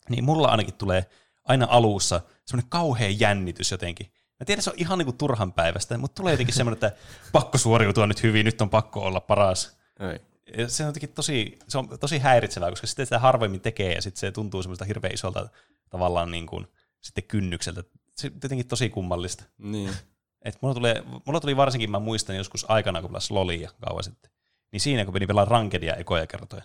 [0.09, 1.07] niin mulla ainakin tulee
[1.45, 4.13] aina alussa semmoinen kauhea jännitys jotenkin.
[4.41, 7.01] Mä tiedän, se on ihan niin kuin turhan päivästä, mutta tulee jotenkin semmoinen, että
[7.33, 9.79] pakko suoriutua nyt hyvin, nyt on pakko olla paras.
[10.01, 10.21] Ei.
[10.59, 14.03] Ja se on jotenkin tosi, se on tosi häiritsevää, koska sitten sitä harvemmin tekee ja
[14.03, 15.49] sitten se tuntuu semmoista hirveän isolta
[15.91, 16.67] tavallaan niin kuin,
[17.01, 17.83] sitten kynnykseltä.
[18.21, 19.45] Se on jotenkin tosi kummallista.
[19.59, 19.91] Niin.
[20.45, 24.31] Et mulla, tulee, mulla tuli varsinkin, mä muistan joskus aikana, kun pelasi Lolia kauan sitten,
[24.73, 26.63] niin siinä kun meni pelaa rankedia ekoja kertoja.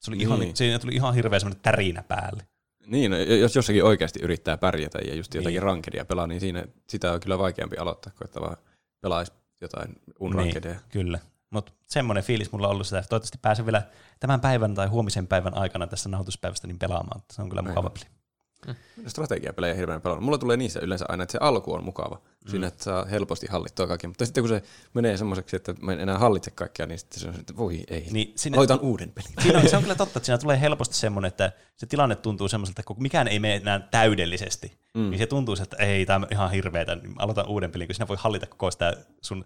[0.00, 0.56] Se oli ihan, Niin.
[0.56, 2.46] siinä tuli ihan hirveä semmoinen tärinä päälle.
[2.86, 5.62] Niin, no, jos jossakin oikeasti yrittää pärjätä ja just jotakin Niin.
[5.62, 8.56] rankedia pelaa, niin siinä sitä on kyllä vaikeampi aloittaa, kuin että vaan
[9.00, 10.70] pelaisi jotain unrankedia.
[10.72, 10.80] Niin.
[10.88, 11.18] Kyllä.
[11.50, 13.82] Mutta semmoinen fiilis mulla on ollut sitä, että toivottavasti pääsen vielä
[14.20, 17.22] tämän päivän tai huomisen päivän aikana tässä nauhoituspäivästä niin pelaamaan.
[17.32, 18.04] Se on kyllä mukava peli.
[19.06, 20.24] Strategiapelejä hirveän pelannut.
[20.24, 22.14] Mulla tulee niissä yleensä aina, että se alku on mukava.
[22.14, 22.50] Mm.
[22.50, 24.08] Siinä, että saa helposti hallittua kaikkea.
[24.08, 24.62] Mutta sitten kun se
[24.94, 28.06] menee semmoiseksi, että mä en enää hallitse kaikkea, niin sitten se on, että voi ei.
[28.10, 29.30] Niin sinne- Aloitan uuden pelin.
[29.42, 32.48] Siinä on, se on kyllä totta, että siinä tulee helposti semmoinen, että se tilanne tuntuu
[32.48, 35.10] semmoiselta, että kun mikään ei mene enää täydellisesti, mm.
[35.10, 38.08] niin se tuntuu, että ei, tämä on ihan hirveetä, niin aloitan uuden pelin, kun sinä
[38.08, 39.44] voi hallita koko sitä sun,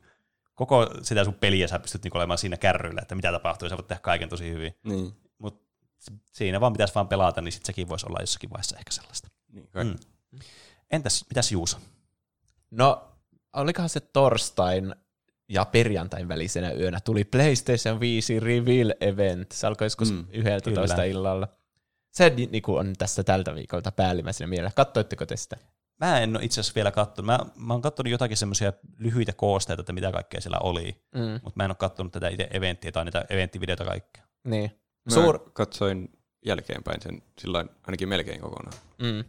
[0.55, 3.77] koko sitä sun peliä, sä pystyt niinku olemaan siinä kärryillä, että mitä tapahtuu, ja sä
[3.77, 4.75] voit tehdä kaiken tosi hyvin.
[4.85, 5.13] Niin.
[6.33, 9.29] Siinä vaan pitäisi vaan pelata, niin sitten sekin voisi olla jossakin vaiheessa ehkä sellaista.
[9.53, 9.85] niin kai.
[9.85, 9.97] Mm.
[10.91, 11.79] Entäs, mitäs Juuso?
[12.71, 13.09] No,
[13.57, 14.95] olikohan se torstain
[15.49, 19.53] ja perjantain välisenä yönä tuli PlayStation 5 Reveal Event.
[19.53, 21.05] Se alkoi joskus Mm, mm, 11 kyllä.
[21.05, 21.49] illalla.
[22.13, 24.71] Se ni- niinku on tässä tältä viikolta päällimmäisenä mielellä.
[24.75, 25.57] Kattoitteko te sitä?
[26.01, 27.27] Mä en ole itse asiassa vielä katsonut.
[27.27, 31.21] Mä, mä oon katsonut jotakin semmoisia lyhyitä koosteita, että mitä kaikkea siellä oli, Mm.
[31.33, 34.25] mutta mä en ole katsonut tätä itse eventtiä tai niitä eventtivideoita kaikkea.
[34.45, 34.80] Niin.
[35.05, 36.09] Mä Suur, katsoin
[36.47, 38.79] jälkeenpäin sen sillä ainakin melkein kokonaan.
[38.99, 39.25] mm.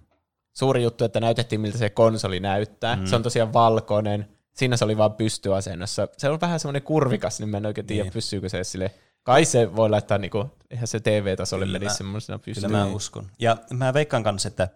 [0.57, 2.95] Suuri juttu, että näytettiin, miltä se konsoli näyttää.
[2.95, 3.06] Mm.
[3.06, 4.27] Se on tosiaan valkoinen.
[4.53, 6.07] Siinä se oli vaan pystyasennossa.
[6.18, 8.14] Se on vähän semmoinen kurvikas, niin mä en oikein tiedä, Niin.
[8.14, 8.91] pysyykö se sille.
[9.23, 12.72] Kai se voi laittaa, niinku, eihän se TV-tasolle Kyllä mä- semmoisena Kyllä pystyyn.
[12.72, 13.27] mä uskon.
[13.39, 14.68] Ja mä veikkaan kanssa, että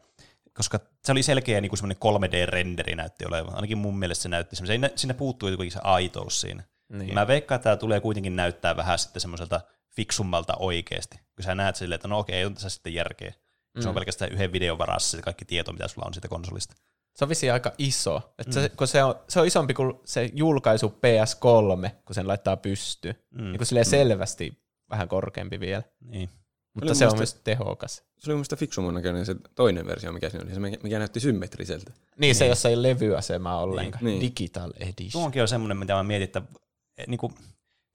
[0.53, 3.55] koska se oli selkeä niin kuin semmoinen 3D-renderi näytti olevan.
[3.55, 4.91] Ainakin mun mielestä se näytti semmoisen.
[4.95, 6.63] Siinä, puuttuu jotenkin se aitous siinä.
[6.89, 6.99] Niin.
[6.99, 7.13] Niin.
[7.13, 9.61] Mä veikkaan, että tämä tulee kuitenkin näyttää vähän sitten semmoiselta
[9.95, 11.17] fiksummalta oikeasti.
[11.35, 13.33] Kun sä näet silleen, että no okei, on tässä sitten järkeä.
[13.75, 13.81] Mm.
[13.81, 13.99] Se on Mm.
[13.99, 16.75] pelkästään yhden videon varassa se kaikki tieto, mitä sulla on siitä konsolista.
[17.15, 18.33] Se on vissiin aika iso.
[18.39, 22.57] Et se, kun se, on, se on isompi kuin se julkaisu PS3, kun sen laittaa
[22.57, 23.15] pystyyn.
[23.31, 23.43] Mm.
[23.43, 24.59] Niin kuin silleen selvästi
[24.89, 25.83] vähän korkeampi vielä.
[25.99, 26.29] Niin.
[26.73, 27.95] Mutta Oli se on myös tehokas.
[27.95, 31.19] Se oli mun mielestä fiksumman näköinen se toinen versio, mikä siinä oli, se mikä näytti
[31.19, 31.91] symmetriseltä.
[32.17, 34.03] Niin, se jossa ei levyasemaa ollenkaan.
[34.05, 34.21] Niin.
[34.21, 35.11] Digital Edition.
[35.11, 36.41] Tuonkin on semmoinen, mitä mä mietin, että
[36.97, 37.33] eh, niin kuin,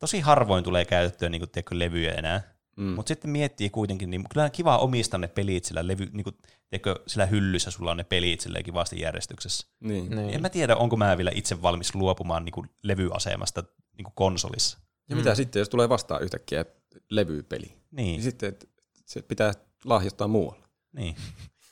[0.01, 2.43] tosi harvoin tulee käytettyä niin kuin, tiedätkö, levyjä enää.
[2.77, 2.85] Mm.
[2.85, 6.37] Mutta sitten miettii kuitenkin, niin kyllä on kiva omistaa ne pelit sillä, levy, niin kuin,
[6.71, 9.67] tiedätkö, sillä hyllyssä, sulla on ne pelit silleen kivasti järjestyksessä.
[9.81, 10.11] Niin.
[10.11, 10.35] Niin.
[10.35, 13.63] En mä tiedä, onko mä vielä itse valmis luopumaan niin kuin, levyasemasta
[13.97, 14.79] niin kuin konsolissa.
[15.09, 16.65] Ja mitä sitten, jos tulee vastaan yhtäkkiä
[17.11, 17.67] levypeli?
[17.67, 18.67] Niin Niin, sitten että
[19.07, 19.53] se pitää
[19.85, 20.67] lahjoittaa muualle.
[20.93, 21.17] niin.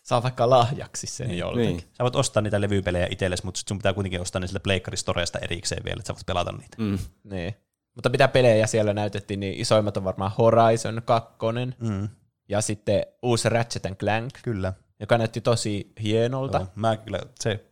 [0.02, 1.38] Saa vaikka lahjaksi sen Niin.
[1.38, 1.68] jollekin.
[1.76, 1.80] Niin.
[1.80, 5.84] Sä voit ostaa niitä levypelejä itsellesi, mutta sun pitää kuitenkin ostaa ne sille Pleikkaristoreesta erikseen
[5.84, 6.76] vielä, että sä voit pelata niitä.
[6.78, 6.98] Mm.
[7.24, 7.54] Niin.
[7.98, 11.36] Mutta mitä pelejä siellä näytettiin, niin isoimmat on varmaan Horizon 2
[11.78, 12.08] Mm.
[12.48, 14.72] ja sitten uusi Ratchet Clank, Kyllä.
[15.00, 16.58] joka näytti tosi hienolta.
[16.58, 17.64] Joo, Mä kyllä, se...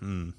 [0.00, 0.32] Mm.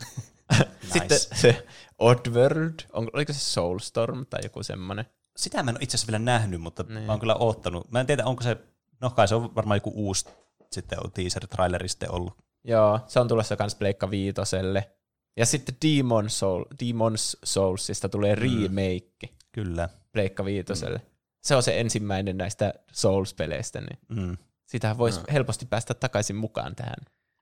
[0.92, 1.34] Sitten Nice.
[1.34, 1.66] se
[1.98, 5.04] Oddworld, on, oliko se Soulstorm tai joku semmoinen?
[5.36, 7.02] Sitä mä en ole itse asiassa vielä nähnyt, mutta Niin.
[7.02, 7.90] mä oon kyllä oottanut.
[7.90, 8.56] Mä en tiedä, onko se,
[9.00, 10.28] no kai se on varmaan joku uusi
[10.72, 12.34] sitten on teaser-traileri sitten ollut.
[12.64, 14.90] Joo, se on tulossa kans Pleikka Viitoselle.
[15.36, 18.42] Ja sitten Demon Soul, Demon's Soulsista tulee Mm.
[18.42, 19.88] remake Kyllä.
[20.12, 20.98] Pleikka Viitoselle.
[20.98, 21.04] Mm.
[21.42, 24.36] Se on se ensimmäinen näistä Souls-peleistä, niin Mm.
[24.66, 25.24] sitähän voisi No.
[25.32, 26.94] helposti päästä takaisin mukaan tähän,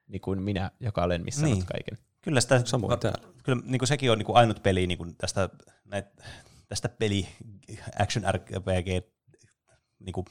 [0.08, 1.66] niin kuin minä, joka olen missannut Niin.
[1.66, 1.98] kaiken.
[2.20, 3.28] Kyllä sitä, Samoin täällä.
[3.42, 5.48] kyllä niin kuin sekin on niin kuin ainut peli niin kuin tästä,
[5.84, 6.06] näit,
[6.68, 7.28] tästä peli
[7.98, 9.06] action RPG,
[9.98, 10.26] niin kuin,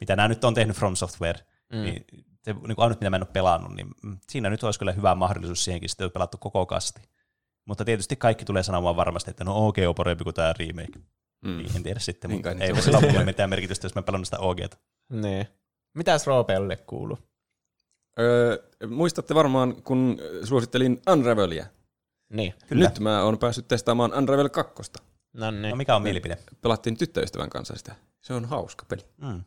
[0.00, 1.38] mitä nämä nyt on tehnyt From Software,
[1.72, 1.78] Mm.
[1.78, 1.82] mm.
[1.84, 2.06] niin
[2.44, 4.92] se niin kuin ainut, mitä mä en ole pelannut, niin mm, siinä nyt olisi kyllä
[4.92, 7.02] hyvä mahdollisuus siihenkin sitten, että pelattu koko kasti.
[7.64, 10.98] Mutta tietysti kaikki tulee sanomaan varmasti, että no OG on parempi kuin tämä remake.
[11.44, 11.56] Mm.
[11.56, 12.82] Niin, en tiedä sitten, Niin mutta ei voi on.
[12.82, 14.76] sillä ole mitään merkitystä, jos mä pelannut sitä OGta.
[15.12, 15.46] Niin.
[15.94, 17.18] Mitäs Roopelle kuuluu?
[18.18, 18.58] Öö,
[18.88, 21.66] muistatte varmaan, kun suosittelin Unravelia.
[22.32, 22.54] Niin.
[22.68, 22.84] Kyllä.
[22.88, 24.92] Nyt mä oon päässyt testaamaan Unravel 2.
[25.32, 25.70] No niin.
[25.70, 26.38] No mikä on mielipide?
[26.62, 27.94] Pelattiin tyttöystävän kanssa sitä.
[28.20, 29.02] Se on hauska peli.
[29.16, 29.44] Mm.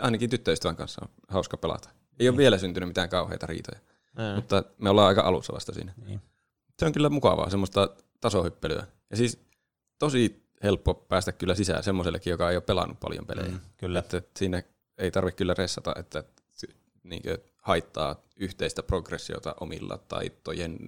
[0.00, 1.88] Ainakin tyttöystävän kanssa on hauska pelata.
[2.18, 3.80] Ei ole vielä syntynyt mitään kauheita riitoja,
[4.18, 4.22] Mm.
[4.34, 5.92] mutta me ollaan aika alussa vasta siinä.
[6.06, 6.20] Niin.
[6.78, 7.88] Se on kyllä mukavaa, semmoista
[8.20, 8.86] tasohyppelyä.
[9.10, 9.38] Ja siis
[9.98, 13.48] tosi helppo päästä kyllä sisään semmoisellekin, joka ei ole pelannut paljon pelejä.
[13.48, 13.98] Mm, kyllä.
[13.98, 14.62] Että siinä
[14.98, 16.24] ei tarvitse kyllä ressata, että
[17.04, 17.22] niin
[17.58, 20.78] haittaa yhteistä progressiota omilla taitojen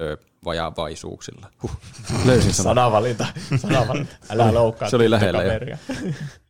[0.00, 1.50] ö, vajaavaisuuksilla.
[1.62, 1.70] Huh.
[2.26, 2.70] Löysin sanan.
[2.70, 3.26] Sanavalinta.
[3.62, 4.16] Sanavalinta.
[4.30, 4.90] Älä loukkaa.
[4.90, 5.42] Se oli lähellä.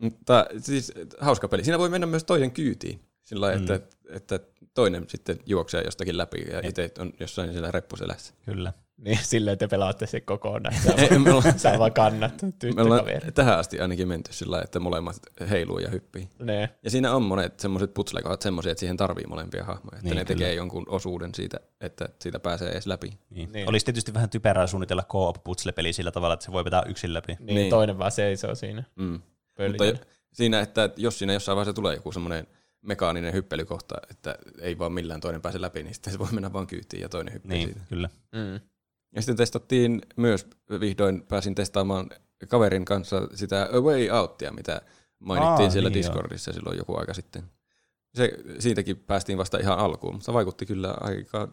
[0.00, 1.64] Mutta siis hauska peli.
[1.64, 3.00] Siinä voi mennä myös toisen kyytiin.
[3.24, 3.74] Sillä lailla, Mm.
[3.74, 4.40] että, että
[4.74, 8.34] toinen sitten juoksee jostakin läpi ja itse on jossain siellä reppuselässä.
[8.44, 8.72] Kyllä.
[8.96, 10.74] Niin, silleen te pelaatte se kokonaan.
[10.86, 10.94] Sä,
[11.34, 13.32] ollaan, sä vaan kannat tyttökaveri.
[13.32, 15.16] tähän asti ainakin menty sillä lailla, että molemmat
[15.50, 16.28] heiluu ja hyppii.
[16.38, 16.70] Ne.
[16.82, 19.96] Ja siinä on monet semmoiset putslekohat semmoisia, että siihen tarvii molempia hahmoja.
[19.96, 20.38] Että Niin, ne kyllä.
[20.38, 23.08] tekee jonkun osuuden siitä, että siitä pääsee edes läpi.
[23.08, 23.18] Niin.
[23.30, 23.52] Niin.
[23.52, 23.68] niin.
[23.68, 27.36] Olisi tietysti vähän typerää suunnitella co-op putsle-peli sillä tavalla, että se voi vetää yksin läpi.
[27.40, 27.70] Niin, Niin.
[27.70, 29.20] toinen vaan seisoo siinä Mm.
[29.58, 29.92] Pöljänä.
[29.92, 32.46] Mutta siinä, että jos siinä jossain vaiheessa tulee joku semmoinen
[32.82, 36.66] mekaaninen hyppelykohta, että ei vaan millään toinen pääse läpi, niin sitten se voi mennä vaan
[36.66, 37.80] kyytiin ja toinen hyppii Niin, siitä.
[37.88, 38.08] kyllä.
[38.32, 38.60] Mm.
[39.14, 40.46] Ja sitten testattiin myös,
[40.80, 42.10] vihdoin pääsin testaamaan
[42.48, 44.82] kaverin kanssa sitä A Way Outia, mitä
[45.18, 47.42] mainittiin Aa, siellä niin Discordissa silloin joku aika sitten.
[48.14, 51.48] Se, siitäkin päästiin vasta ihan alkuun, mutta vaikutti kyllä aika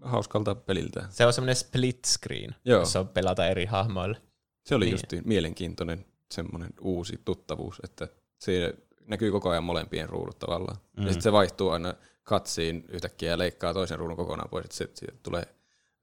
[0.00, 1.04] hauskalta peliltä.
[1.10, 2.80] Se on semmoinen split screen, Joo.
[2.80, 4.20] jossa on pelata eri hahmoille.
[4.66, 4.90] Se oli Niin.
[4.90, 4.94] niin.
[5.02, 6.04] justiin mielenkiintoinen
[6.34, 8.08] semmoinen uusi tuttavuus, että
[8.38, 8.74] se
[9.06, 10.76] näkyy koko ajan molempien ruudut tavallaan.
[10.96, 11.02] Mm.
[11.02, 14.96] Ja sitten se vaihtuu aina katsiin yhtäkkiä ja leikkaa toisen ruudun kokonaan pois, että sitten
[14.96, 15.42] siitä tulee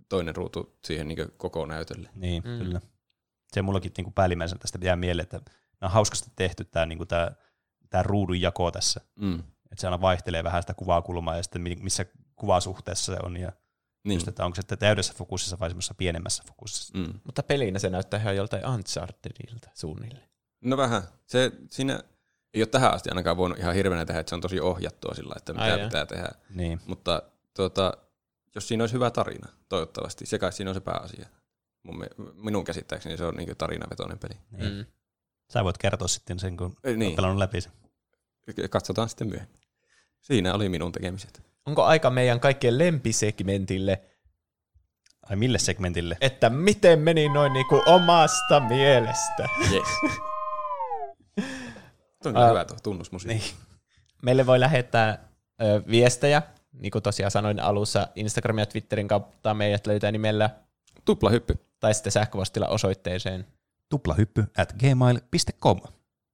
[0.09, 2.09] toinen ruutu siihen niin koko näytölle.
[2.15, 2.57] Niin, Mm.
[2.57, 2.81] kyllä.
[3.53, 7.31] Se mullakin niin päällimmäisenä tästä jää mieleen, että nämä on hauskasti tehty tämä, niin tämä,
[7.89, 9.01] tämä ruudun jako tässä.
[9.15, 9.39] Mm.
[9.39, 12.05] Että se aina vaihtelee vähän sitä kuvakulmaa ja sitten mi- missä
[12.35, 13.37] kuvasuhteessa se on.
[13.37, 13.51] Ja
[14.03, 14.15] Niin.
[14.15, 16.97] just, että onko se täydessä fokussissa vai semmoisessa pienemmässä fokussissa.
[16.97, 17.19] Mm.
[17.23, 20.29] Mutta pelinä se näyttää ihan joltain Unchartedilta suunnilleen.
[20.61, 21.03] No vähän.
[21.25, 22.03] Se, siinä
[22.53, 25.33] ei ole tähän asti ainakaan voinut ihan hirveänä tehdä, että se on tosi ohjattua sillä,
[25.37, 26.29] että mitä Ai pitää tehdä.
[26.49, 26.81] Niin.
[26.85, 27.21] Mutta
[27.55, 27.93] tuota,
[28.55, 31.27] jos siinä olisi hyvä tarina, toivottavasti, se kai siinä on se pääasia.
[31.83, 34.33] Mun, mi- minun käsittääkseni se on niin tarinavetoinen peli.
[34.51, 34.73] niin.
[34.73, 34.85] Mm.
[35.53, 37.71] Sä voit kertoa sitten sen, kun niin, olet pelannut läpi sen.
[38.69, 39.61] katsotaan sitten myöhemmin.
[40.21, 41.50] Siinä oli minun tekemiset.
[41.67, 44.01] Onko aika meidän kaikkien lempisegmentille,
[45.29, 46.17] Ai mille segmentille?
[46.21, 49.49] että miten meni noin niinku omasta mielestä?
[49.71, 49.87] Yes.
[52.23, 53.37] Tuo on uh, hyvä tuo tunnusmusiikki.
[53.37, 53.55] Niin.
[54.21, 55.29] Meille voi lähettää
[55.61, 56.41] ö, viestejä,
[56.73, 60.49] niin kuin tosiaan sanoin alussa, Instagram ja Twitterin kautta meidät löytää nimellä
[61.05, 61.55] Tuplahyppy.
[61.79, 63.47] tai sitten sähköpostilla osoitteeseen
[63.89, 65.81] Tuplahyppy at gmail.com.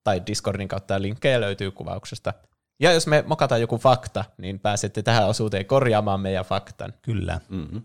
[0.03, 2.33] tai Discordin kautta linkkejä löytyy kuvauksesta.
[2.79, 6.93] Ja jos me mokataan joku fakta, niin pääsette tähän osuuteen korjaamaan meidän faktan.
[7.01, 7.39] Kyllä.
[7.49, 7.81] Mm-hmm.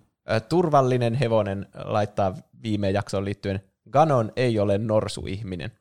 [0.48, 5.72] Turvallinen hevonen laittaa viime jaksoon liittyen, Ganon ei ole norsuihminen.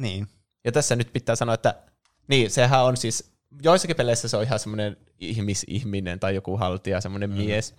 [0.00, 0.26] Niin.
[0.64, 1.74] Ja tässä nyt pitää sanoa, että
[2.28, 3.32] niin, sehän on siis,
[3.62, 7.36] joissakin peleissä se on ihan semmoinen ihmisihminen tai joku haltija, semmoinen mm.
[7.36, 7.74] mies.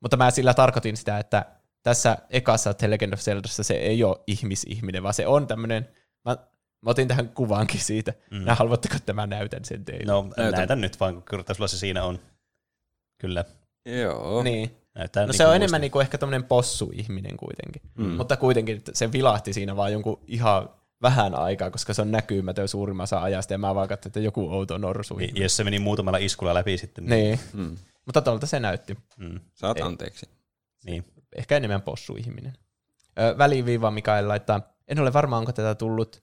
[0.00, 1.44] Mutta mä sillä tarkoitin sitä, että
[1.82, 5.88] tässä ekassa The Legend of Zeldassa se ei ole ihmisihminen, vaan se on tämmöinen,
[6.86, 8.12] mä, otin tähän kuvaankin siitä.
[8.30, 8.44] Mm.
[8.44, 10.12] Nää, haluatteko, että mä näytän sen teille?
[10.12, 10.56] No Näytä.
[10.56, 12.18] näytän nyt vaan, kun kyllä sulla se siinä on.
[13.20, 13.44] Kyllä.
[14.02, 14.42] Joo.
[14.42, 14.76] Niin.
[14.94, 15.80] Näyttää No niin se on kuin enemmän muistin.
[15.80, 17.82] niinku ehkä tämmöinen possu-ihminen kuitenkin.
[17.98, 18.04] Mm.
[18.16, 20.68] Mutta kuitenkin se vilahti siinä vaan jonkun ihan
[21.02, 24.78] vähän aikaa, koska se on näkymätön suurimmassa ajasta, ja mä vaan katsoin, että joku outo
[24.78, 25.16] norsu.
[25.16, 27.04] Niin, jos se meni muutamalla iskulla läpi sitten.
[27.06, 27.76] Niin, Mm.
[28.06, 28.96] mutta tuolta se näytti.
[29.16, 29.82] Mm, Saat Ei.
[29.82, 30.28] anteeksi.
[30.84, 31.04] niin.
[31.36, 32.52] Ehkä enemmän possu-ihminen.
[33.18, 36.22] Ö, väliviiva Mikael laittaa, en ole varma, onko tätä tullut,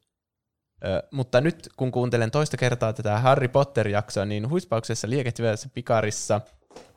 [0.86, 6.42] ö, mutta nyt kun kuuntelen toista kertaa tätä Harry Potter-jaksoa, niin huispauksessa liekehtivässä pikarissa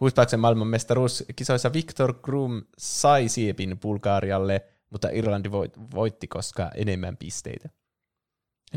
[0.00, 7.68] huispauksen maailmanmestaruuskisoissa Victor Krum sai siepin Bulgarialle, mutta Irlanti voit- voitti, koska enemmän pisteitä.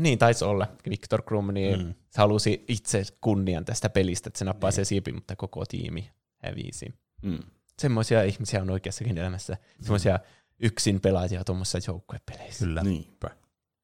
[0.00, 0.66] Niin taisi olla.
[0.90, 1.84] Victor Krum, niin Mm.
[1.86, 1.94] mm.
[2.10, 4.74] se halusi itse kunnian tästä pelistä, että se nappaa Niin.
[4.76, 7.38] se siepin, mutta koko tiimi hävisi Mm.
[7.78, 9.56] semmoisia ihmisiä on oikeassakin elämässä.
[9.80, 10.18] Semmoisia
[10.60, 12.64] yksin pelaajia tuommoisissa joukkuepeleissä.
[12.64, 12.82] Kyllä.
[12.82, 13.30] Niinpä.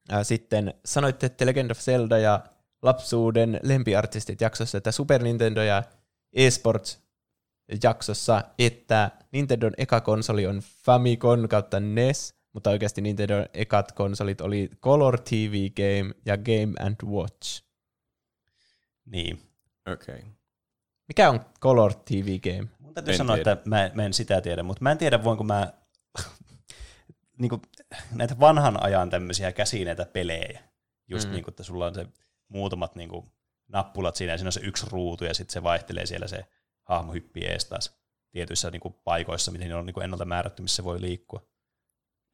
[0.09, 2.43] Ää, Sitten sanoitte, että Legend of Zelda ja
[2.81, 5.83] lapsuuden lempiartistit jaksossa, että Super Nintendo ja
[6.33, 6.99] eSports
[7.83, 14.69] jaksossa, että Nintendon eka konsoli on Famicom kautta NES, mutta oikeasti Nintendon ekat konsolit oli
[14.81, 17.63] Color TV Game ja Game and Watch.
[19.05, 19.41] Niin.
[19.93, 20.15] Okei.
[20.15, 20.29] Okay.
[21.07, 22.67] Mikä on Color TV Game?
[22.79, 23.51] Mun täytyy En sanoa, tiedä.
[23.51, 25.73] että mä, mä en sitä tiedä, mutta mä en tiedä, voinko mä
[27.37, 27.61] niin kuin,
[28.11, 30.59] näitä vanhan ajan tämmöisiä käsineitä pelejä,
[31.07, 31.31] just Mm.
[31.33, 32.07] niin kuin, että sulla on se
[32.47, 33.31] muutamat niin kuin,
[33.67, 36.45] nappulat siinä, ja siinä on se yksi ruutu, ja sitten se vaihtelee siellä se
[36.83, 37.97] hahmo hyppii ees taas
[38.31, 41.47] tietyissä niin kuin, paikoissa, miten ne on niin kuin, ennalta määrätty, missä se voi liikkua.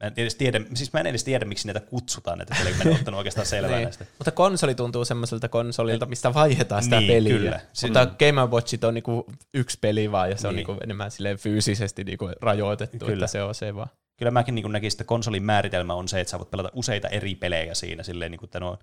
[0.04, 2.84] Mä en edes tiedä, siis mä en edes tiedä, miksi näitä kutsutaan, että pelejä, mä
[2.84, 3.84] en ottanut oikeastaan selvää Niin.
[3.84, 4.06] näistä.
[4.18, 7.38] Mutta konsoli tuntuu semmoiselta konsolilta, mistä vaihdetaan sitä Niin, peliä.
[7.38, 7.60] kyllä.
[7.74, 10.68] Se- Mutta Game Watchit on niinku yksi peli vaan, ja se on Niin.
[10.68, 13.14] niinku enemmän silleen fyysisesti niinku rajoitettu, Kyllä.
[13.14, 13.90] että se on se vaan.
[14.18, 17.36] Kyllä mäkin niin näkisin, että konsolin määritelmä on se, että sä voit pelata useita eri
[17.36, 18.80] pelejä siinä, silleen, niin kuin, että no,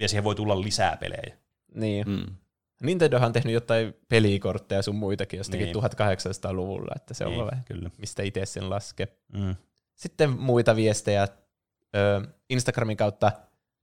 [0.00, 1.36] ja siihen voi tulla lisää pelejä.
[1.74, 2.08] Niin.
[2.08, 2.36] Mm.
[2.82, 5.76] Nintendohan on tehnyt jotain pelikortteja sun muitakin jostakin Niin.
[5.76, 7.90] 1800-luvulla, että se on niin, vaan kyllä.
[7.98, 9.08] mistä itse sen laske.
[9.32, 9.56] Mm.
[9.94, 11.28] Sitten muita viestejä
[11.96, 13.32] ö, Instagramin kautta.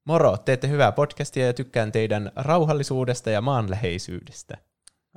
[0.06, 4.57] Moro, teette hyvää podcastia ja tykkään teidän rauhallisuudesta ja maanläheisyydestä.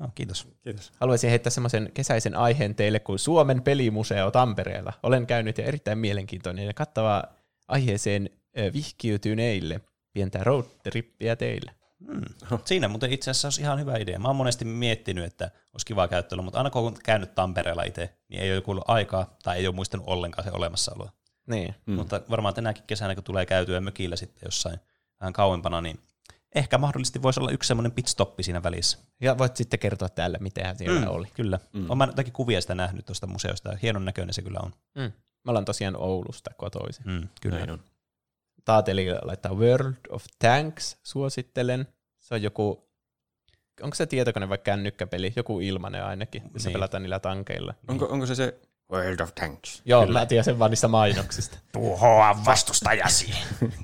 [0.00, 0.48] Oh, kiitos.
[0.62, 0.92] Kiitos.
[1.00, 4.92] Haluaisin heittää semmoisen kesäisen aiheen teille kuin Suomen pelimuseo Tampereella.
[5.02, 7.24] Olen käynyt ja erittäin mielenkiintoinen ja kattava
[7.68, 8.30] aiheeseen
[8.72, 9.80] vihkiytyneille.
[10.12, 11.74] Pientä roadtrippiä teille.
[11.98, 12.22] Mm.
[12.64, 14.18] Siinä muuten itse asiassa olisi ihan hyvä idea.
[14.18, 18.14] Mä oon monesti miettinyt, että olisi kiva käyttelyä, mutta aina kun on käynyt Tampereella itse,
[18.28, 21.12] niin ei ole kuullut aikaa tai ei ole muistanut ollenkaan se olemassaoloa.
[21.46, 21.74] Niin.
[21.86, 21.94] Mm.
[21.94, 24.80] Mutta varmaan tänäkin kesänä, kun tulee käytyä mökillä sitten jossain
[25.20, 26.00] vähän kauempana, niin
[26.54, 28.98] ehkä mahdollisesti voisi olla yksi semmoinen pitstoppi siinä välissä.
[29.20, 31.26] Ja voit sitten kertoa täällä, mitä siellä Mm, oli.
[31.34, 31.58] Kyllä.
[31.72, 31.84] Mm.
[31.88, 34.72] Olen mä jotakin kuvia sitä nähnyt tuosta museosta, ja hienon näköinen se kyllä on.
[34.94, 35.12] Mm.
[35.44, 37.04] Mä olen tosiaan Oulusta kotoisin.
[37.06, 37.56] Mm, kyllä.
[37.58, 37.80] Näin on.
[38.64, 41.86] Taateli laittaa World of Tanks, suosittelen.
[42.20, 42.88] Se on joku,
[43.82, 45.32] onko se tietokone vai kännykkäpeli?
[45.36, 46.72] Joku ilmanen ainakin, missä Niin.
[46.74, 47.74] pelataan niillä tankeilla.
[47.88, 48.60] Onko, onko se se
[48.92, 49.82] World of Tanks?
[49.84, 50.18] Joo, Kyllä.
[50.20, 51.58] mä tiedän sen vaan niistä mainoksista.
[51.72, 53.34] Tuhoa vastustajasi.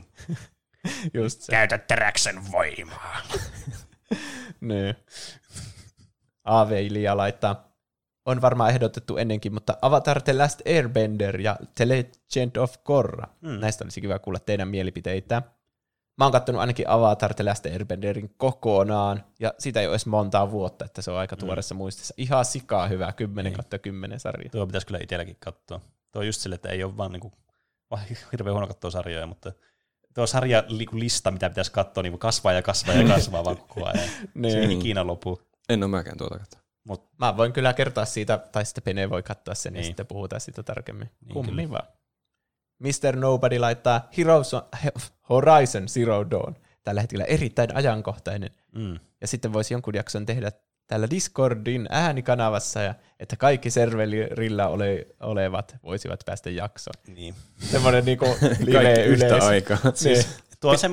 [1.14, 1.50] Just se.
[1.50, 3.16] Käytä teräksen voimaa.
[4.60, 4.94] Niin.
[6.44, 7.70] Aaveilija laittaa,
[8.26, 13.26] on varmaan ehdotettu ennenkin, mutta Avatar The Last Airbender ja The Legend of Korra.
[13.40, 13.60] Mm.
[13.60, 15.42] Näistä olisi kiva kuulla teidän mielipiteitä.
[16.18, 20.50] Mä oon kattonut ainakin Avatar The Last Airbenderin kokonaan, ja siitä ei ole edes montaa
[20.50, 21.78] vuotta, että se on aika tuoreessa mm.
[21.78, 22.14] muistissa.
[22.16, 24.50] Ihan sikaa hyvä, 10 kautta 10 sarja.
[24.50, 25.80] Tuo pitäisi kyllä itselläkin katsoa.
[26.12, 27.32] Tuo on just sille, että ei ole vaan, niinku,
[27.90, 28.02] vaan
[28.32, 29.52] hirveän huono katsoa sarjoja, mutta
[30.14, 33.86] tuo sarja niinku lista, mitä pitäisi katsoa, niin kasvaa ja kasvaa ja kasvaa vaan koko
[33.86, 34.08] ajan.
[34.34, 34.52] Niin.
[34.52, 35.42] Se ei ikinä lopu.
[35.68, 36.60] En ole mäkään tuota katsoa.
[36.84, 39.80] Mut, Mä voin kyllä kertoa siitä, tai sitten Pene voi katsoa sen, niin.
[39.80, 41.10] ja sitten puhutaan siitä tarkemmin.
[41.20, 41.70] Niin, Kummin kyllä.
[41.70, 41.88] vaan.
[42.78, 43.16] Mr.
[43.16, 44.62] Nobody laittaa Heroes on,
[45.28, 46.54] Horizon Zero Dawn.
[46.82, 48.50] Tällä hetkellä erittäin ajankohtainen.
[48.72, 50.52] mm, Ja sitten voisi jonkun jakson tehdä
[50.90, 56.94] täällä Discordin äänikanavassa, ja että kaikki serverillä ole, olevat voisivat päästä jaksoon.
[57.06, 57.34] niin.
[57.58, 58.26] Semmoinen niinku
[58.60, 59.78] live yhtä aikaa.
[60.04, 60.24] Niin.
[60.60, 60.88] Tuo on, se,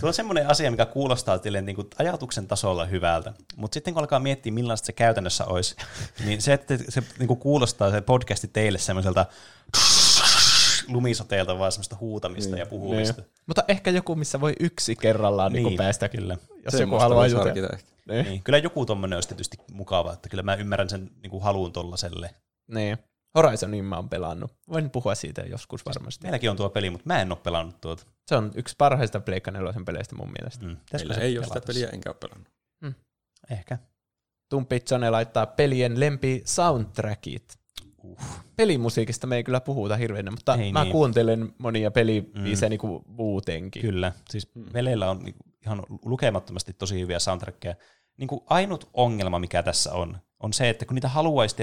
[0.00, 4.00] tuo on semmoinen asia, mikä kuulostaa silleen niin kuin ajatuksen tasolla hyvältä, mutta sitten kun
[4.00, 5.76] alkaa miettiä, millaista se käytännössä olisi,
[6.24, 9.26] niin se, että se niin kuin kuulostaa se podcasti teille semmoiselta
[10.88, 13.22] lumisateelta, vaan semmoista huutamista ja puhumista.
[13.22, 13.30] Niin.
[13.46, 15.66] Mutta ehkä joku, missä voi yksi kerrallaan niin.
[15.66, 16.34] Niin päästä, kyllä.
[16.34, 17.78] jos joku Semmoista haluaa jutella.
[18.08, 18.24] Niin.
[18.24, 18.42] Niin.
[18.42, 22.30] Kyllä joku tommonen olisi tietysti mukava, että kyllä mä ymmärrän sen niin kuin haluun tollaselle.
[22.68, 22.98] niin.
[23.34, 24.52] Horizonin mä oon pelannut.
[24.68, 26.22] Voin puhua siitä joskus varmasti.
[26.22, 28.06] Meilläkin on tuo peli, mutta mä en ole pelannut tuota.
[28.26, 30.66] Se on yksi parhaista Pleikka 4 peleistä mun mielestä.
[30.66, 30.76] Mm.
[30.92, 32.48] Meillä se ei ole sitä peliä, enkä ole pelannut.
[33.50, 33.78] Ehkä.
[34.48, 37.58] Tumpitsone laittaa pelien lempi soundtrackit.
[38.04, 38.18] Uh.
[38.56, 40.92] Pelimusiikista me ei kyllä puhuta hirveänä, mutta Ei mä niin.
[40.92, 42.70] kuuntelen monia pelibiisejä Mm.
[42.70, 43.82] niin kuin muutenkin.
[43.82, 47.74] Kyllä, siis Veleillä on niinku ihan lukemattomasti tosi hyviä soundtrackeja.
[48.16, 51.56] Niin kuin ainut ongelma, mikä tässä on, on se, että kun niitä haluaisi,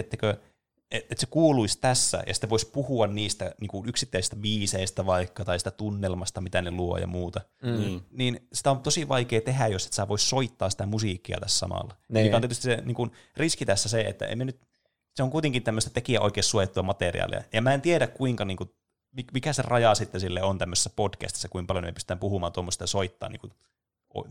[0.91, 5.59] että se kuuluisi tässä, ja sitten voisi puhua niistä niin kuin yksittäisistä biiseistä vaikka, tai
[5.59, 7.77] sitä tunnelmasta, mitä ne luo ja muuta, Mm.
[7.79, 8.01] Niin.
[8.11, 11.95] niin sitä on tosi vaikea tehdä, jos et sä vois soittaa sitä musiikkia tässä samalla.
[12.09, 12.25] Niin.
[12.25, 14.59] Mikä on tietysti se niin kuin, riski tässä se, että emme nyt,
[15.19, 17.43] se on kuitenkin tämmöistä tekijä oikein suojattua materiaalia.
[17.53, 18.69] Ja mä en tiedä, kuinka, niin kuin,
[19.19, 22.83] mik- mikä se raja sitten sille on tämmöisessä podcastissa, kuinka paljon me pystytään puhumaan tuommoista
[22.83, 23.53] ja soittaa niin kuin,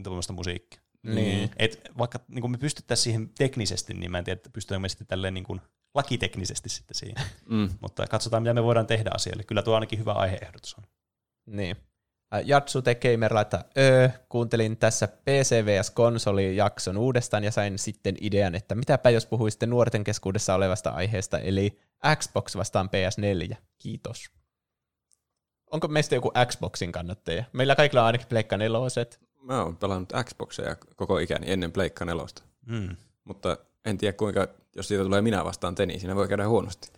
[0.03, 0.81] tuommoista musiikkia.
[1.03, 1.51] Niin.
[1.57, 4.89] Et vaikka niin kuin me pystyttäisiin siihen teknisesti, niin mä en tiedä, että pystytäänkö me
[4.89, 5.61] sitten tälleen niin kuin
[5.95, 7.17] lakiteknisesti sitten siihen.
[7.49, 7.69] Mm.
[7.81, 9.45] Mutta katsotaan, mitä me voidaan tehdä asialle.
[9.45, 10.85] Kyllä tuo ainakin hyvä aiheehdotus on.
[11.47, 11.77] Niin.
[12.35, 15.91] Äh, Jatsu The Gamer laittaa, öö, kuuntelin tässä PC vs.
[15.91, 21.79] konsoli-jakson uudestaan ja sain sitten idean, että mitäpä jos puhuisitte nuorten keskuudessa olevasta aiheesta, eli
[22.17, 23.57] Xbox vastaan PS4.
[23.79, 24.31] Kiitos.
[25.71, 27.45] Onko meistä joku Xboxin kannattaja?
[27.53, 29.21] Meillä kaikilla on ainakin Pleikka neloset.
[29.43, 32.43] Mä oon pelannut Xboxia koko ikäni ennen Pleikka nelosta.
[32.67, 32.97] Mm.
[33.25, 36.89] Mutta en tiedä kuinka, jos siitä tulee minä vastaan te, niin siinä voi käydä huonosti.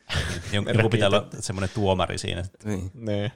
[0.52, 2.44] Jonkun joku pitää olla semmoinen tuomari siinä.
[2.64, 2.90] Niin.
[2.94, 3.32] Niin.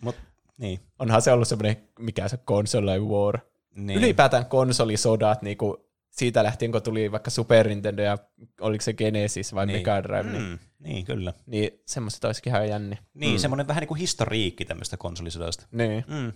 [0.00, 0.16] Mut,
[0.60, 0.80] niin.
[0.98, 3.38] Onhan se ollut semmoinen, mikä se console war.
[3.74, 3.98] niin.
[3.98, 5.76] Ylipäätään konsolisodat, niin kuin
[6.10, 8.18] siitä lähtien, kun tuli vaikka Super Nintendo ja
[8.60, 9.78] oliko se Genesis vai niin.
[9.78, 11.32] Mega Drive, niin, Mm, niin, kyllä.
[11.46, 12.98] niin semmoiset olisikin ihan jänni.
[13.14, 13.36] Niin, Mm.
[13.36, 13.38] mm.
[13.38, 15.66] semmoinen vähän niin kuin historiikki tämmöistä konsolisodasta.
[15.72, 16.04] Niin.
[16.08, 16.32] Mm.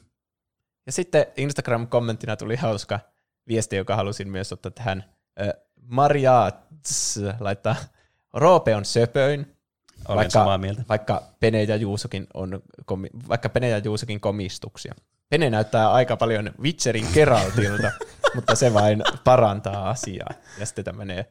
[0.87, 3.01] Ja sitten Instagram-kommenttina tuli hauska
[3.49, 5.05] viesti, joka halusin myös ottaa tähän.
[5.41, 6.51] Ö, Maria
[7.41, 7.77] laittaa,
[8.35, 9.54] Roope on söpöin,
[10.09, 10.83] Olen Vaikka- samaa mieltä.
[10.89, 14.95] vaikka Pene ja Juusokin on, komi, vaikka Pene ja Juusokin komistuksia.
[15.29, 17.91] Pene näyttää aika paljon Witcherin Geraltilta,
[18.35, 20.29] mutta se vain parantaa asiaa.
[20.59, 21.25] Ja sitten tämmöinen,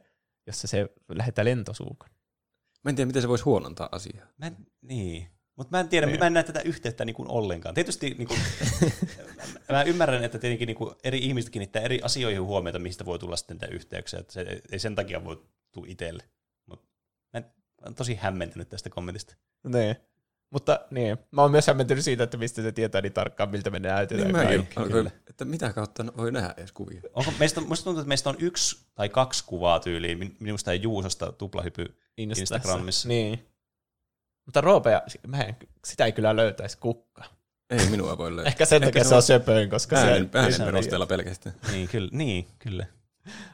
[0.46, 2.08] jossa se lähettää lentosuukon.
[2.84, 4.26] Mä en tiedä, miten se voisi huonontaa asiaa.
[4.38, 5.26] Mä en, niin.
[5.56, 6.18] Mutta mä en tiedä, Niin.
[6.18, 7.74] mä en näe tätä yhteyttä niin kuin ollenkaan.
[7.74, 8.40] Tietysti niin kuin,
[9.72, 13.36] mä ymmärrän, että tietenkin niin kuin eri ihmiset kiinnittää eri asioihin huomiota, mistä voi tulla
[13.36, 14.20] sitten niitä yhteyksiä.
[14.20, 15.42] Että se ei sen takia voi
[15.72, 16.22] tulla itselle.
[17.84, 19.34] Mutta mä en- mä oon tosi hämmentynyt tästä kommentista.
[19.68, 19.96] Niin.
[20.50, 23.78] Mutta niin, mä oon myös hämmentynyt siitä, että mistä se tietää niin tarkkaan, miltä me
[23.78, 24.32] näytetään.
[24.32, 24.80] Niin kaikki.
[24.80, 27.00] alkoi, että mitä kautta voi nähdä edes kuvia.
[27.14, 30.18] Onko, meistä, musta tuntuu, että meistä on yksi tai kaksi kuvaa tyyliin.
[30.18, 32.54] Min- Minusta ja Juusosta tuplahypy Instassa.
[32.56, 33.08] Instagramissa.
[33.08, 33.46] Niin.
[34.46, 37.24] Mutta Roopea, mä en, sitä ei kyllä löytäisi kukka.
[37.70, 38.48] Ei minua voi löytää.
[38.48, 41.54] Ehkä sen takia se on on söpöin, koska Äänen, se äänen se on perusteella pelkästään.
[41.72, 42.08] Niin, kyllä.
[42.12, 42.86] Niin, kyllä.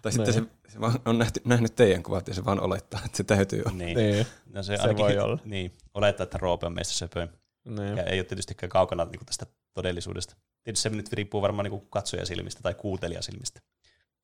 [0.02, 3.16] Tai sitten se, se vaan on nähty, nähnyt teidän kuvat ja se vaan olettaa, että
[3.16, 3.76] se täytyy olla.
[3.76, 3.96] Niin.
[3.96, 4.26] Niin.
[4.52, 5.38] No se, Se ainakin, voi olla.
[5.44, 7.28] Niin, olettaa, että Roope on meistä söpöin.
[7.64, 7.96] niin.
[7.96, 10.36] Ja ei ole tietystikään kaukana niin kuin tästä todellisuudesta.
[10.64, 13.60] Tietysti se nyt riippuu varmaan niin katsojasilmistä tai kuuntelijasilmistä.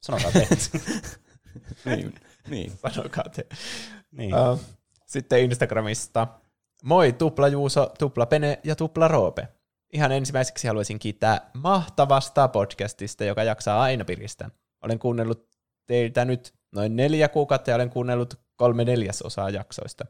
[0.03, 0.49] Sanokaa te.
[1.91, 2.15] niin,
[2.51, 2.73] niin.
[2.95, 3.47] Sanokaa te.
[4.11, 4.35] niin.
[4.35, 4.61] Uh,
[5.07, 6.27] sitten Instagramista
[6.83, 9.49] Moi Tupla Juuso, Tupla Pene ja Tupla Roope.
[9.93, 14.51] Ihan ensimmäiseksi haluaisin kiittää mahtavasta podcastista, joka jaksaa aina piristää.
[14.83, 15.49] Olen kuunnellut
[15.87, 20.05] teiltä nyt noin neljä kuukautta ja olen kuunnellut kolme neljäsosaa jaksoista.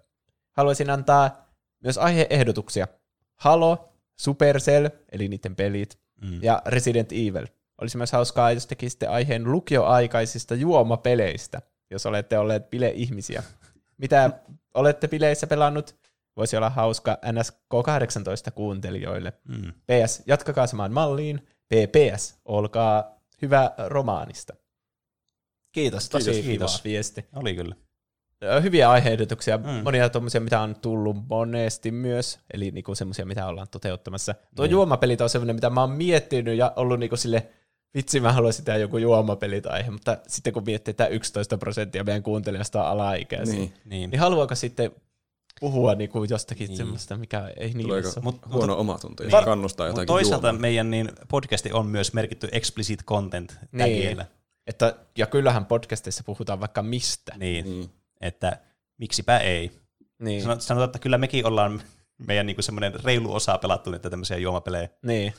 [0.53, 1.47] Haluaisin antaa
[1.83, 2.89] myös aiheehdotuksia.
[3.35, 6.43] Halo, Supercell, eli niiden pelit, mm.
[6.43, 7.47] ja Resident Evil.
[7.81, 13.43] Olisi myös hauskaa, jos tekisitte aiheen lukioaikaisista juomapeleistä, jos olette olleet bile-ihmisiä.
[13.99, 14.31] Mitä
[14.75, 15.97] olette bileissä pelannut?
[16.37, 19.33] Voisi olla hauska NSK18 kuuntelijoille.
[19.49, 19.73] Mm.
[19.73, 21.49] PS, jatkakaa samaan malliin.
[21.69, 24.55] PPS, olkaa hyvä romaanista.
[25.73, 26.73] Kiitos, tosi kiitos, kiitos.
[26.73, 27.25] kiva viesti.
[27.35, 27.75] Oli kyllä.
[28.63, 29.65] Hyviä aiheehdotuksia, mm.
[29.65, 34.35] monia tuommoisia, mitä on tullut monesti myös, eli niinku semmoisia, mitä ollaan toteuttamassa.
[34.57, 34.71] Tuo mm.
[34.71, 37.49] juomapelit on semmoinen, mitä mä oon miettinyt ja ollut niinku sille,
[37.95, 42.23] vitsi mä haluaisin tehdä joku juomapelit aihe, mutta sitten kun miettii, että 11 prosenttia meidän
[42.23, 44.11] kuuntelijasta on alaikäisiä, niin, niin.
[44.11, 44.91] niin haluaako sitten
[45.61, 46.77] puhua niinku jostakin niin.
[46.77, 49.45] semmoista, mikä ei niin Tuleeko mut, huono mut, omatunto, jos niin.
[49.45, 50.61] kannustaa jotakin Toisaalta juomaan.
[50.61, 54.25] meidän niin podcasti on myös merkitty explicit content niin.
[54.67, 57.33] Että, ja kyllähän podcastissa puhutaan vaikka mistä.
[57.37, 57.91] Niin, niin.
[58.21, 58.61] että
[58.99, 59.71] miksipä ei.
[60.19, 60.43] Niin.
[60.43, 61.83] Sanotaan, että kyllä mekin ollaan
[62.27, 64.89] meidän niinku semmoinen reilu osa pelattu niitä tämmöisiä juomapelejä.
[65.03, 65.35] Niin.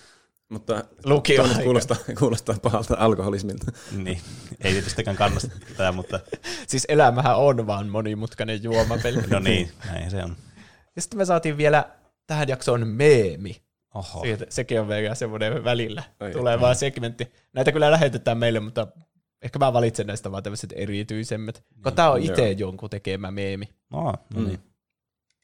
[0.50, 3.72] Mutta Lukio kuulostaa, kuulostaa pahalta alkoholismilta.
[3.92, 4.22] niin,
[4.64, 6.20] ei tietystikään kannasta tätä, mutta...
[6.68, 9.22] siis elämähän on vaan monimutkainen juomapeli.
[9.22, 10.36] no niin, näin se on.
[10.96, 11.90] Ja sitten me saatiin vielä
[12.28, 13.62] tähän jaksoon meemi.
[13.96, 14.22] Oho.
[14.22, 17.32] Siitä, sekin on vielä semmoinen välillä Oi, tuleva segmentti.
[17.54, 18.88] Näitä kyllä lähetetään meille, mutta
[19.42, 21.64] ehkä mä valitsen näistä vaan tämmöiset erityisemmät.
[21.76, 21.84] Niin.
[21.84, 23.70] Kun tää on itse jonkun tekemä meemi.
[23.90, 24.48] No, no niin.
[24.52, 24.60] Mm.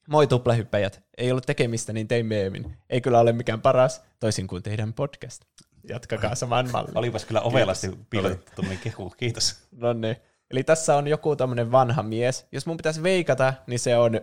[0.10, 1.04] Moi tuplahyppäjät.
[1.18, 2.78] Ei ollut tekemistä, niin tein meemin.
[2.90, 5.42] Ei kyllä ole mikään paras, toisin kuin teidän podcast.
[5.90, 6.98] Jatkakaa saman mallin.
[6.98, 9.14] Olipas kyllä ovelasti piilotettu tuommoinen kehu.
[9.18, 9.56] Kiitos.
[9.72, 10.16] No niin.
[10.52, 12.48] Eli tässä on joku tämmöinen vanha mies.
[12.52, 14.22] Jos mun pitäisi veikata, niin se on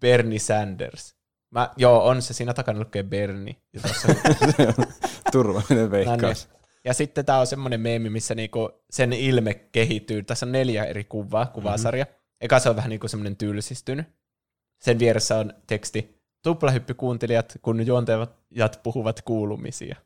[0.00, 1.16] Bernie Sanders.
[1.50, 2.34] Mä, joo, on se.
[2.34, 3.56] Siinä takana lukee Bernie.
[5.32, 6.20] Turvallinen veikkaus.
[6.20, 6.62] No niin.
[6.84, 10.22] Ja sitten tää on semmoinen meemi, missä niinku sen ilme kehittyy.
[10.22, 12.04] Tässä on neljä eri kuvaa, kuvasarja.
[12.04, 12.36] Mm-hmm.
[12.40, 14.06] Eka se on vähän niinku semmoinen tylsistynyt.
[14.82, 19.96] Sen vieressä on teksti, tuplahyppykuuntelijat, kun juontajat puhuvat kuulumisia.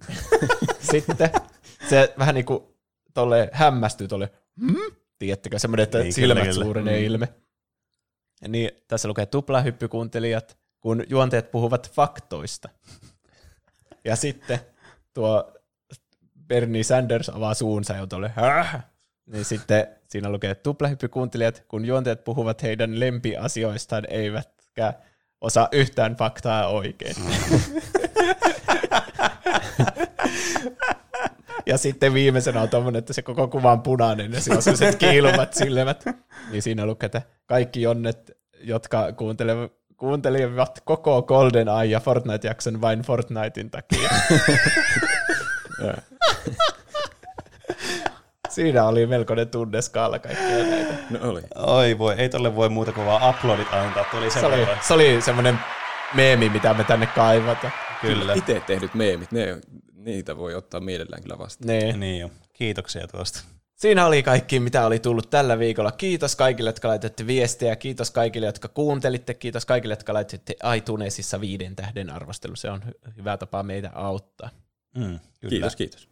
[0.92, 1.30] Sitten
[1.88, 2.60] se vähän niin kuin
[3.14, 4.96] tolle hämmästyy tolle, hmm?
[5.18, 7.04] tiedättekö, semmoinen, että niin, silmät kyllä, suurenee mm.
[7.06, 7.28] ilme.
[8.42, 12.68] Ja niin, tässä lukee tuplahyppykuuntelijat, kun juontajat puhuvat faktoista.
[14.04, 14.60] ja sitten
[15.14, 15.52] tuo
[16.46, 18.89] Bernie Sanders avaa suunsa ja tolle, Häh?
[19.32, 24.94] Niin sitten siinä lukee tuplahyppykuuntelijat, kun juontajat puhuvat heidän lempiasioistaan, eivätkä
[25.40, 27.16] osaa yhtään faktaa oikein.
[31.66, 34.96] ja sitten viimeisenä on tommonen, että se koko kuva on punainen ja siinä on sellaiset
[34.96, 36.04] kiiluvat silmät.
[36.50, 38.30] Niin siinä lukee, että kaikki jonnet,
[38.60, 44.10] jotka kuuntelevat kuuntelivat koko Golden Eye ja Fortnite-jakson vain Fortnitein takia.
[48.50, 50.94] Siinä oli melkoinen tunneskaala kaikkea näitä.
[51.10, 51.42] No oli.
[51.54, 54.04] Oi voi, ei tolle voi muuta kuin vaan uploadit antaa.
[54.10, 55.58] Tuli se, oli, se oli semmoinen
[56.14, 57.70] meemi, mitä me tänne kaivata.
[58.00, 58.34] Kyllä.
[58.34, 59.60] Itse tehdyt meemit, ne,
[59.94, 61.66] niitä voi ottaa mielellään kyllä vastaan.
[61.66, 61.92] Ne.
[61.92, 62.30] Niin jo.
[62.52, 63.40] Kiitoksia tuosta.
[63.74, 65.92] Siinä oli kaikki, mitä oli tullut tällä viikolla.
[65.92, 67.76] Kiitos kaikille, jotka laitatte viestejä.
[67.76, 69.34] Kiitos kaikille, jotka kuuntelitte.
[69.34, 72.56] Kiitos kaikille, jotka laitatte iTunesissa viiden tähden arvostelu.
[72.56, 72.82] Se on
[73.16, 74.50] hyvä tapa meitä auttaa.
[74.96, 75.18] Mm,
[75.48, 76.08] kiitos, kiitos.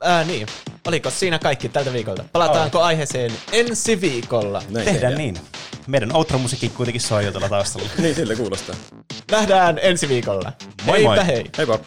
[0.00, 0.46] Ää, niin.
[0.86, 2.24] Oliko siinä kaikki tältä viikolta?
[2.32, 2.84] Palataanko oh.
[2.84, 4.58] aiheeseen ensi viikolla?
[4.58, 5.38] Näin tehdään, tehdään niin.
[5.86, 7.88] Meidän outro-musiikki kuitenkin soi jo tuolla taustalla.
[7.98, 8.74] niin, sille kuulostaa.
[9.30, 10.52] Nähdään ensi viikolla.
[10.84, 11.26] Moi Heipä moi.
[11.26, 11.44] hei.
[11.58, 11.78] Heippa.